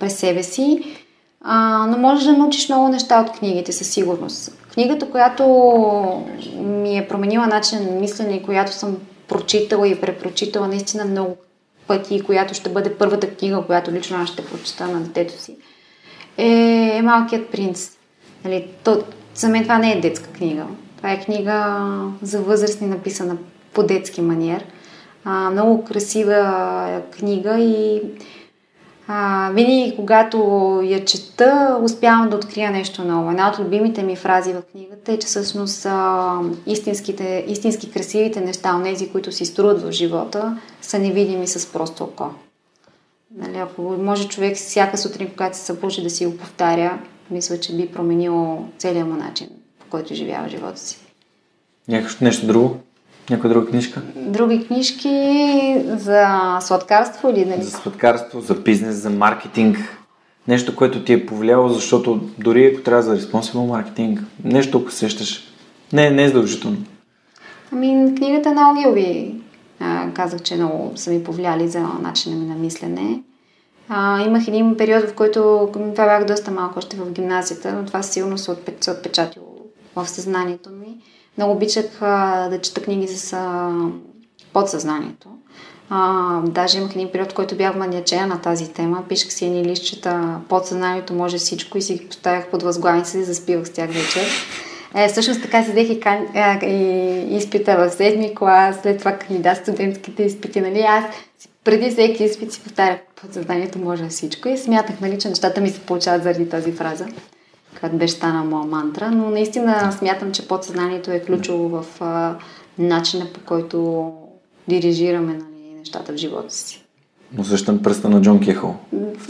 [0.00, 0.96] през себе си.
[1.44, 4.62] А, но можеш да научиш много неща от книгите, със сигурност.
[4.74, 5.44] Книгата, която
[6.56, 8.96] ми е променила начин на мислене и която съм
[9.28, 11.36] прочитала и препрочитала наистина много
[11.86, 15.56] пъти която ще бъде първата книга, която лично аз ще прочита на детето си,
[16.38, 17.90] е Малкият принц.
[18.44, 19.02] Нали, то,
[19.34, 20.66] за мен това не е детска книга.
[20.96, 21.76] Това е книга
[22.22, 23.36] за възрастни, написана
[23.72, 24.64] по детски маниер.
[25.24, 28.02] А, много красива книга и
[29.08, 30.38] а, винаги, когато
[30.84, 33.30] я чета, успявам да открия нещо ново.
[33.30, 38.74] Една от любимите ми фрази в книгата е, че всъщност а, истинските, истински красивите неща,
[38.74, 42.30] онези, които си струват в живота, са невидими с просто око.
[43.36, 46.98] Нали, ако може човек всяка сутрин, когато се събужи да си го повтаря,
[47.30, 49.48] мисля, че би променило целият му начин,
[49.86, 50.98] по който живява живота си.
[51.88, 52.76] Някакво нещо друго?
[53.30, 54.02] Някоя друга книжка?
[54.16, 57.62] Други книжки за сладкарство или нали?
[57.62, 59.78] За сладкарство, за бизнес, за маркетинг.
[60.48, 65.44] Нещо, което ти е повлияло, защото дори ако трябва за responsible маркетинг, нещо ако сещаш.
[65.92, 66.76] Не, не е задължително.
[67.72, 69.34] Ами, книгата на Огилви
[70.14, 73.22] казах, че много са ми повлияли за начина ми на мислене.
[73.88, 78.02] А, имах един период, в който това бях доста малко още в гимназията, но това
[78.02, 78.50] силно се,
[78.90, 79.55] отпечатило
[79.96, 80.96] в съзнанието ми.
[81.38, 83.70] Много обичах а, да чета книги с а,
[84.52, 85.28] подсъзнанието.
[85.90, 89.04] А, даже имах един период, в който бях маниачена на тази тема.
[89.08, 93.66] Пишах си едни листчета, подсъзнанието може всичко и си ги поставях под възглавница и заспивах
[93.66, 94.26] с тях вечер.
[94.94, 96.26] Е, всъщност така седех и, кан...
[96.62, 100.80] и изпита в седми клас, след това кандидат студентските изпити, нали?
[100.80, 101.04] Аз
[101.64, 105.80] преди всеки изпит си повтарях подсъзнанието може всичко и смятах, нали, че нещата ми се
[105.80, 107.06] получават заради тази фраза
[107.80, 112.34] която беше стана моя мантра, но наистина смятам, че подсъзнанието е ключово в а,
[112.78, 114.10] начина по който
[114.68, 116.84] дирижираме нали, нещата в живота си.
[117.38, 118.74] Усещам пръста на Джон Кехол.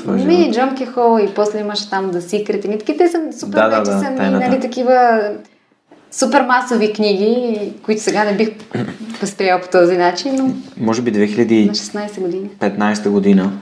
[0.06, 2.44] Ми, Джон Кехол и после имаше там да си и
[2.78, 5.30] Такива те са супер да, вече да, са ми, нали, такива
[6.10, 8.48] супер масови книги, които сега не бих
[9.20, 10.54] възприела по този начин, но...
[10.84, 11.66] Може би 2000...
[11.66, 12.50] На 16 години.
[12.60, 13.52] 15 година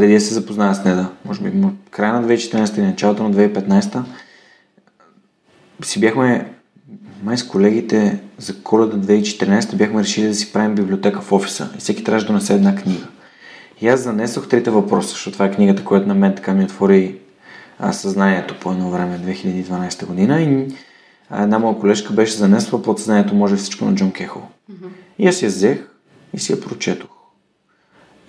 [0.00, 4.02] преди да се запозная с Неда, може би края на 2014 и началото на 2015,
[5.84, 6.52] си бяхме,
[7.22, 11.78] май с колегите за коледа 2014 бяхме решили да си правим библиотека в офиса и
[11.78, 13.06] всеки трябваше да донесе една книга.
[13.80, 17.18] И аз занесох трите въпроса, защото това е книгата, която на мен така ми отвори
[17.92, 20.42] съзнанието по едно време, 2012 година.
[20.42, 20.66] И
[21.42, 24.42] една моя колежка беше занесла под съзнанието може всичко на Джон Кехол.
[24.42, 24.88] Mm-hmm.
[25.18, 25.90] И аз я взех
[26.34, 27.17] и си я прочетох.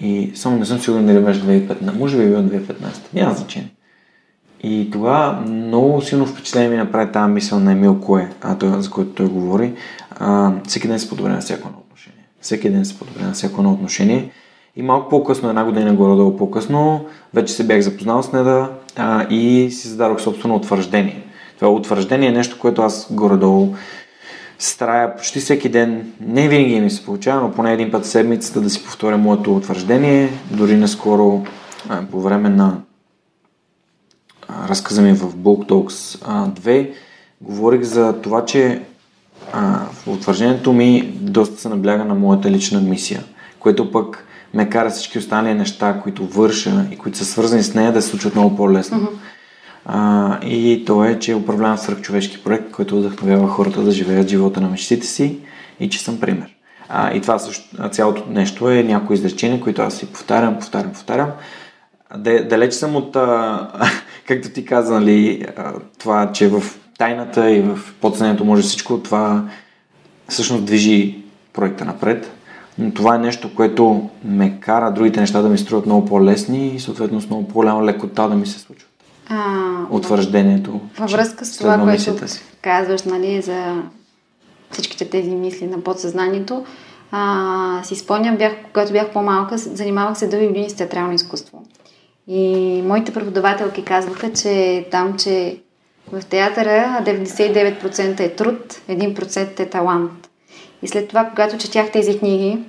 [0.01, 1.97] И само не съм сигурен дали беше 2015.
[1.97, 2.73] Може би е било 2015.
[3.13, 3.71] Няма значение.
[4.63, 8.89] И тогава много силно впечатление ми направи тази мисъл на Емил Кое, а той, за
[8.89, 9.73] който той говори.
[10.19, 12.25] А, всеки ден се подобря на всяко едно отношение.
[12.41, 14.31] Всеки ден се подобря на всяко едно отношение.
[14.75, 19.71] И малко по-късно, една година горе-долу по-късно, вече се бях запознал с неда а, и
[19.71, 21.23] си зададох собствено утвърждение.
[21.59, 23.75] Това утвърждение е нещо, което аз горе-долу
[24.59, 28.61] старая почти всеки ден, не винаги ми се получава, но поне един път в седмицата
[28.61, 30.29] да си повторя моето утвърждение.
[30.51, 31.45] Дори наскоро,
[32.11, 32.77] по време на
[34.67, 36.91] разказа ми в Bulk Talks а, 2,
[37.41, 38.81] говорих за това, че
[39.93, 43.23] в утвърждението ми доста се набляга на моята лична мисия,
[43.59, 47.93] което пък ме кара всички останали неща, които върша и които са свързани с нея,
[47.93, 48.97] да се случват много по-лесно.
[48.97, 49.38] Mm-hmm.
[49.85, 54.69] А, и то е, че управлявам свръхчовешки проект, който вдъхновява хората да живеят живота на
[54.69, 55.37] мечтите си
[55.79, 56.55] и че съм пример.
[56.89, 61.29] А, и това също, цялото нещо е някои изречения, които аз си повтарям, повтарям, повтарям.
[62.17, 63.67] Далеч съм от, а,
[64.27, 65.45] както ти каза, нали,
[65.99, 66.63] това, че в
[66.97, 69.43] тайната и в подсъзнанието може всичко, това
[70.27, 71.23] всъщност движи
[71.53, 72.31] проекта напред.
[72.77, 76.79] Но това е нещо, което ме кара другите неща да ми струват много по-лесни и
[76.79, 78.88] съответно с много по-голяма лекота да ми се случват.
[79.29, 80.81] А, Утвърждението.
[80.99, 82.41] Във връзка с това, което си.
[82.61, 83.83] казваш, нали, за
[84.71, 86.65] всичките тези мисли на подсъзнанието,
[87.11, 91.63] а, си спомням, бях, когато бях по-малка, занимавах се дълги години с театрално изкуство.
[92.27, 95.57] И моите преподавателки казваха, че там, че
[96.11, 100.29] в театъра 99% е труд, 1% е талант.
[100.81, 102.59] И след това, когато четях тези книги,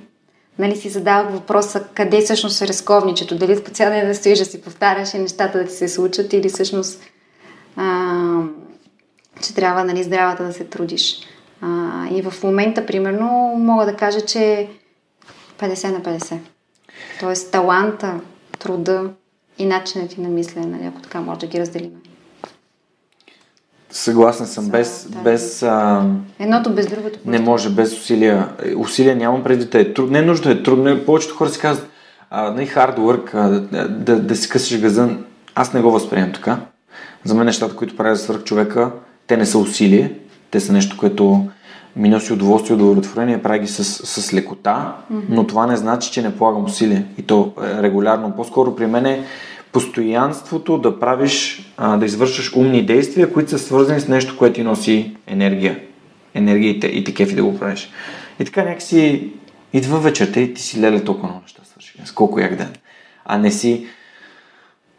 [0.59, 3.37] нали, си задавах въпроса къде всъщност е разковничето.
[3.37, 6.33] Дали по цял ден да стоиш да си повтаряш и нещата да ти се случат
[6.33, 7.03] или всъщност
[7.75, 8.43] а,
[9.41, 11.19] че трябва нали, здравата да се трудиш.
[11.61, 14.69] А, и в момента, примерно, мога да кажа, че
[15.59, 16.37] 50 на 50.
[17.19, 18.19] Тоест таланта,
[18.59, 19.09] труда
[19.57, 22.00] и начинът ти на мислене, нали, ако така може да ги разделим.
[23.91, 24.69] Съгласен съм.
[24.69, 26.05] Без, да, без, а...
[26.39, 27.19] Едното без другото.
[27.25, 28.47] Не може, без усилия.
[28.77, 30.11] Усилия нямам преди да е трудно.
[30.11, 31.05] Не е нужно да е трудно.
[31.05, 31.89] Повечето хора си казват,
[32.29, 35.09] а, не hard work, а, да, да, да си късиш газа.
[35.55, 36.57] Аз не го възприемам така.
[37.23, 38.91] За мен нещата, които правя за свърх човека,
[39.27, 40.13] те не са усилие.
[40.51, 41.45] Те са нещо, което
[41.95, 45.21] ми носи удоволствие и удовлетворение, прави ги с, с лекота, mm-hmm.
[45.29, 47.05] но това не значи, че не полагам усилие.
[47.17, 48.35] И то е, регулярно.
[48.35, 49.23] По-скоро при мен е
[49.71, 54.63] постоянството да правиш, а, да извършваш умни действия, които са свързани с нещо, което ти
[54.63, 55.79] носи енергия.
[56.33, 57.89] Енергия и те, кефи да го правиш.
[58.39, 59.29] И така някакси
[59.73, 61.93] идва вечерта и ти си леле толкова много неща свърши.
[62.05, 62.69] С колко як ден.
[63.25, 63.87] А не си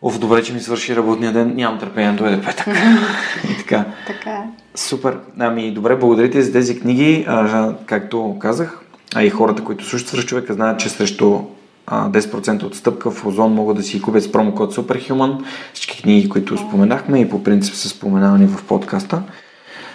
[0.04, 2.66] Оф, добре, че ми свърши работния ден, нямам търпение да дойде петък.
[3.50, 3.84] и така.
[4.06, 4.42] Така е.
[4.74, 5.18] Супер.
[5.38, 7.24] Ами, добре, благодаря ти за тези книги.
[7.28, 8.80] А, както казах,
[9.14, 11.40] а и хората, които слушат свърши човека, знаят, че срещу
[11.86, 15.44] 10% отстъпка в Озон могат да си купят с промокод Superhuman.
[15.74, 19.22] Всички книги, които споменахме и по принцип са споменавани в подкаста.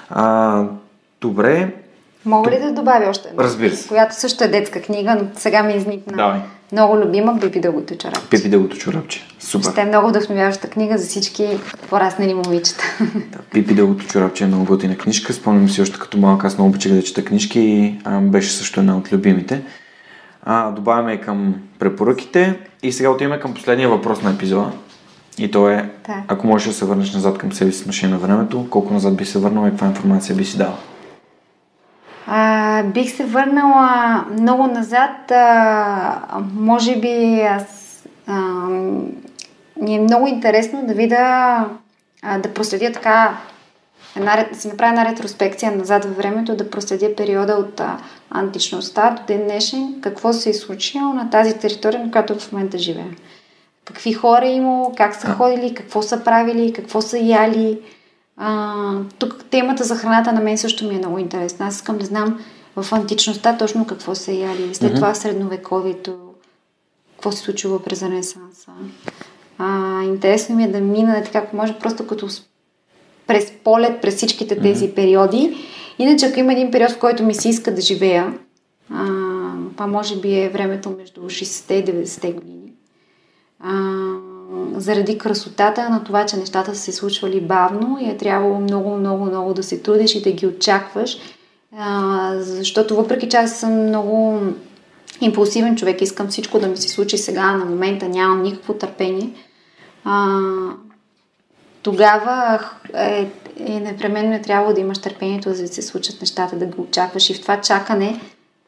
[0.10, 0.64] А,
[1.22, 1.74] добре.
[2.26, 3.44] Мога ли да добавя още една?
[3.44, 3.88] Разбира се.
[3.88, 6.18] Която също е детска книга, но сега ми изникна.
[6.18, 6.40] Давай.
[6.72, 8.30] Много любима Пипи дългото чорапче.
[8.30, 9.26] Пипи дългото чорапче.
[9.40, 9.72] Супер.
[9.72, 11.60] Ще е много вдъхновяваща книга за всички
[11.90, 12.84] пораснали момичета.
[13.32, 15.34] Да, Пипи дългото чорапче е много готина книжка.
[15.34, 18.80] Спомням си още като малък, аз много обичах да чета книжки и а, беше също
[18.80, 19.62] една от любимите
[20.44, 24.72] а, добавяме към препоръките и сега отиваме към последния въпрос на епизода.
[25.38, 26.24] И то е, да.
[26.28, 29.18] ако можеш да се върнеш назад към себе си с машина на времето, колко назад
[29.18, 30.78] би се върнала и каква информация би си дала?
[32.28, 35.32] А, бих се върнала много назад.
[35.32, 36.22] А,
[36.54, 38.04] може би аз.
[38.28, 38.42] А,
[39.82, 41.66] ми е много интересно да видя,
[42.24, 43.38] а, да проследя така
[44.18, 47.98] една, си направя една ретроспекция назад във времето, да проследя периода от а,
[48.30, 52.78] античността до ден днешен, какво се е случило на тази територия, на която в момента
[52.78, 53.16] живеем.
[53.86, 57.80] Какви хора е имало, как са ходили, какво са правили, какво са яли.
[58.38, 58.74] А,
[59.20, 61.68] тук темата за храната на мен също ми е много интересна.
[61.68, 62.40] Аз искам да знам
[62.76, 64.76] в античността точно какво са яли.
[64.76, 64.96] След mm-hmm.
[64.96, 66.18] това средновековието,
[67.16, 68.72] какво се случило през Ренесанса.
[69.58, 72.30] А, интересно ми е да мина така, ако може, просто като
[73.28, 75.58] през полет, през всичките тези периоди.
[76.00, 78.34] Иначе, ако има един период, в който ми се иска да живея,
[78.94, 79.06] а,
[79.72, 82.72] това може би е времето между 60-те и 90-те години.
[83.60, 83.74] А,
[84.76, 89.26] заради красотата на това, че нещата са се случвали бавно и е трябвало много, много,
[89.26, 91.18] много да се трудиш и да ги очакваш.
[91.78, 94.40] А, защото въпреки че аз съм много
[95.22, 99.30] импулсивен човек, искам всичко да ми се случи сега, на момента нямам никакво търпение.
[100.04, 100.40] А,
[101.88, 102.60] тогава
[102.94, 103.28] е,
[103.60, 107.30] е непременно е трябвало да имаш търпението, за да се случат нещата, да го очакваш.
[107.30, 108.20] И в това чакане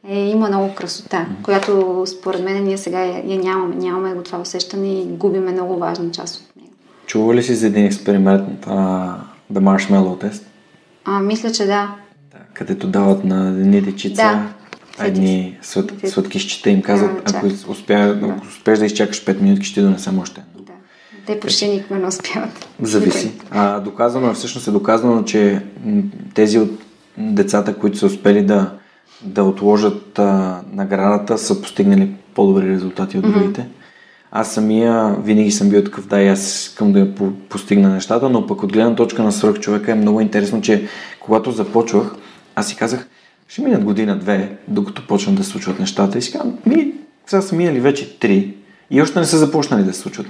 [0.08, 3.76] е, има много красота, която според мен ние сега я, я нямаме.
[3.76, 6.74] Нямаме го това усещане и губиме много важна част от него.
[7.06, 9.16] Чува ли си за един експеримент а,
[9.54, 10.44] The Marshmallow Test?
[11.06, 11.96] А, мисля, че да.
[12.32, 14.50] Да, където дават на едни дечица
[14.98, 15.06] Да.
[15.06, 19.74] едни свет, сладкищите им казват, Да, ако, успя, ако успееш да изчакаш 5 минути, ще
[19.74, 20.42] ти донесем още.
[21.26, 22.68] Те почти никога не успяват.
[22.82, 23.32] Зависи.
[23.52, 25.62] А, доказано е, всъщност е доказано, че
[26.34, 26.72] тези от
[27.18, 28.74] децата, които са успели да,
[29.22, 33.68] да отложат а, наградата, са постигнали по-добри резултати от другите.
[34.32, 38.48] Аз самия винаги съм бил такъв, да, и аз искам да по- постигна нещата, но
[38.48, 40.88] пък от гледна точка на свръх човека е много интересно, че
[41.20, 42.16] когато започвах,
[42.56, 43.08] аз си казах,
[43.48, 46.18] ще минат година-две, докато почнат да случват нещата.
[46.18, 46.94] И си казвам, ми,
[47.28, 48.54] сега са минали вече три.
[48.92, 50.28] И още не са започнали да се случват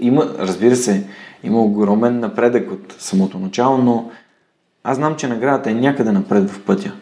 [0.00, 1.06] Има, разбира се,
[1.44, 4.10] има огромен напредък от самото начало, но
[4.84, 6.92] аз знам, че наградата е някъде напред в пътя.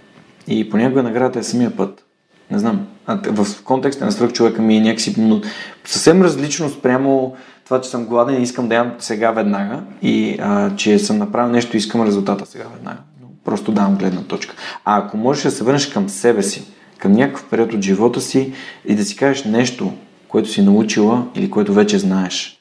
[0.49, 2.05] И понякога наградата е самия път.
[2.51, 2.87] Не знам.
[3.07, 5.41] А в контекста на свръх човека ми е някакси но,
[5.85, 7.35] съвсем различно спрямо
[7.65, 11.53] това, че съм гладен и искам да ям сега веднага и а, че съм направил
[11.53, 12.99] нещо и искам резултата сега веднага.
[13.45, 14.55] Просто давам гледна точка.
[14.85, 16.67] А ако можеш да се върнеш към себе си,
[16.99, 18.53] към някакъв период от живота си
[18.85, 19.93] и да си кажеш нещо,
[20.29, 22.61] което си научила или което вече знаеш,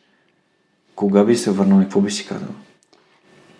[0.96, 2.52] кога би се върнал и какво би си казала?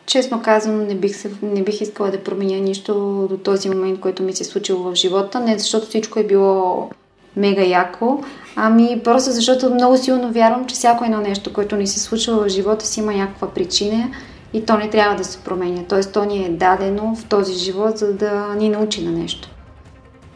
[0.06, 2.94] Честно казано, не бих, се, не бих искала да променя нищо
[3.30, 5.40] до този момент, който ми се е случило в живота.
[5.40, 6.90] Не защото всичко е било
[7.36, 8.23] мега яко,
[8.56, 12.49] ами просто защото много силно вярвам, че всяко едно нещо, което ни се случва в
[12.49, 14.10] живота си има някаква причина
[14.53, 15.84] и то не трябва да се променя.
[15.90, 19.49] Тоест, то ни е дадено в този живот, за да ни научи на нещо.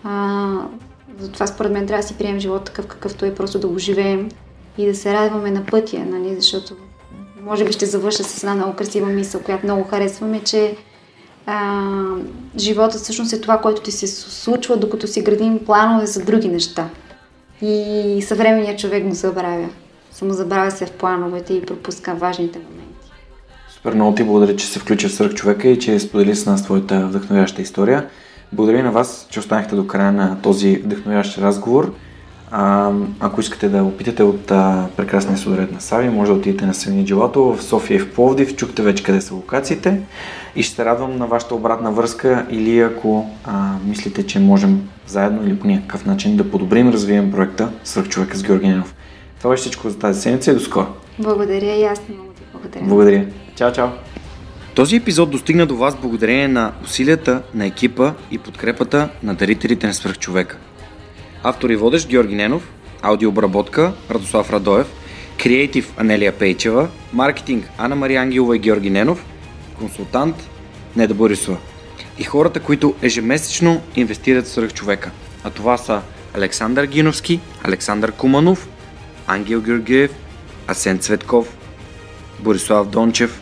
[0.04, 0.48] А,
[1.20, 4.30] затова според мен трябва да си приемем живота такъв какъвто е, просто да го живеем
[4.78, 6.36] и да се радваме на пътя, нали?
[6.36, 6.76] защото
[7.44, 10.76] може би ще завърша с една много красива мисъл, която много харесваме, че
[11.46, 11.84] а,
[12.58, 16.90] живота всъщност е това, което ти се случва, докато си градим планове за други неща.
[17.62, 19.70] И съвременният човек го забравя.
[20.12, 23.12] Само забравя се в плановете и пропуска важните моменти.
[23.76, 26.64] Супер, много ти благодаря, че се включи в Сръх човека и че сподели с нас
[26.64, 28.10] твоята вдъхновяща история.
[28.54, 31.94] Благодаря и на вас, че останахте до края на този вдъхновящ разговор.
[32.52, 36.74] А, ако искате да опитате от а, прекрасния сладолед на Сави, може да отидете на
[36.74, 38.56] Севини Джилато в София и в Пловдив.
[38.56, 40.02] Чухте вече къде са локациите.
[40.56, 45.44] И ще се радвам на вашата обратна връзка или ако а, мислите, че можем заедно
[45.44, 48.96] или по някакъв начин да подобрим, развием проекта Сръх човека с Георги Ненов.
[49.38, 50.88] Това беше всичко за тази седмица и до скоро.
[51.20, 52.86] Благодаря и аз много ти благодаря.
[52.86, 53.26] Благодаря.
[53.56, 53.88] Чао, чао.
[54.80, 59.94] Този епизод достигна до вас благодарение на усилията на екипа и подкрепата на дарителите на
[59.94, 60.58] свръхчовека.
[61.44, 62.70] Автор и водещ Георги Ненов,
[63.02, 64.88] аудиообработка Радослав Радоев,
[65.44, 69.26] креатив Анелия Пейчева, маркетинг Анна Мария Ангелова и Георги Ненов,
[69.80, 70.50] консултант
[70.96, 71.58] Неда Борисова.
[72.20, 75.12] И хората, които ежемесечно инвестират в свръхчовека.
[75.44, 76.02] А това са
[76.34, 78.70] Александър Гиновски, Александър Куманов,
[79.28, 80.12] Ангел Георгиев,
[80.68, 81.58] Асен Цветков,
[82.40, 83.42] Борислав Дончев,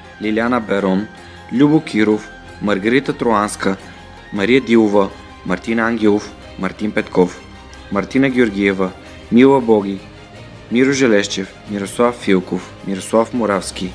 [0.21, 1.07] Лиляна Берон,
[1.51, 2.29] Любо Киров,
[2.61, 3.77] Маргарита Троанска,
[4.33, 5.09] Мария Дилова,
[5.45, 7.39] Мартин Ангелов, Мартин Петков,
[7.91, 8.91] Мартина Георгиева,
[9.31, 9.99] Мила Боги,
[10.71, 13.91] Миро Желещев, Мирослав Филков, Мирослав Моравски,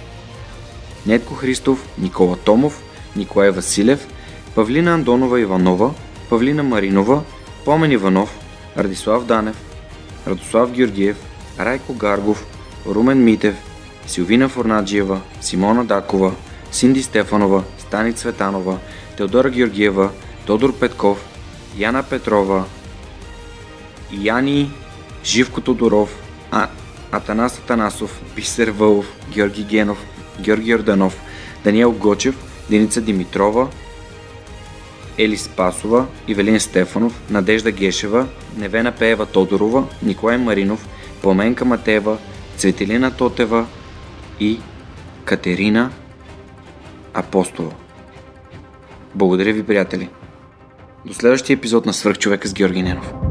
[1.06, 2.82] Нетко Христов, Никола Томов,
[3.16, 4.06] Николай Василев,
[4.54, 5.94] Павлина Андонова Иванова,
[6.28, 7.22] Павлина Маринова,
[7.64, 8.30] Помен Иванов,
[8.76, 9.56] Радислав Данев,
[10.26, 11.16] Радослав Георгиев,
[11.58, 12.44] Райко Гаргов,
[12.86, 13.54] Румен Митев,
[14.06, 16.32] Силвина Форнаджиева, Симона Дакова,
[16.72, 18.78] Синди Стефанова, Стани Цветанова,
[19.16, 20.10] Теодора Георгиева,
[20.46, 21.18] Тодор Петков,
[21.76, 22.64] Яна Петрова,
[24.12, 24.70] Яни
[25.24, 26.68] Живко Тодоров, а,
[27.12, 29.98] Атанас Атанасов, Бисер Вълов, Георги Генов,
[30.40, 31.20] Георги Орданов,
[31.64, 32.36] Даниел Гочев,
[32.70, 33.68] Деница Димитрова,
[35.18, 38.26] Ели Спасова, Ивелин Стефанов, Надежда Гешева,
[38.56, 40.86] Невена Пеева Тодорова, Николай Маринов,
[41.22, 42.18] Пламенка Матева,
[42.56, 43.66] Цветелина Тотева
[44.40, 44.60] и
[45.24, 45.90] Катерина
[47.14, 47.72] Апостола.
[49.14, 50.08] Благодаря ви, приятели!
[51.06, 53.25] До следващия епизод на Свърхчовека с Георги Ненов.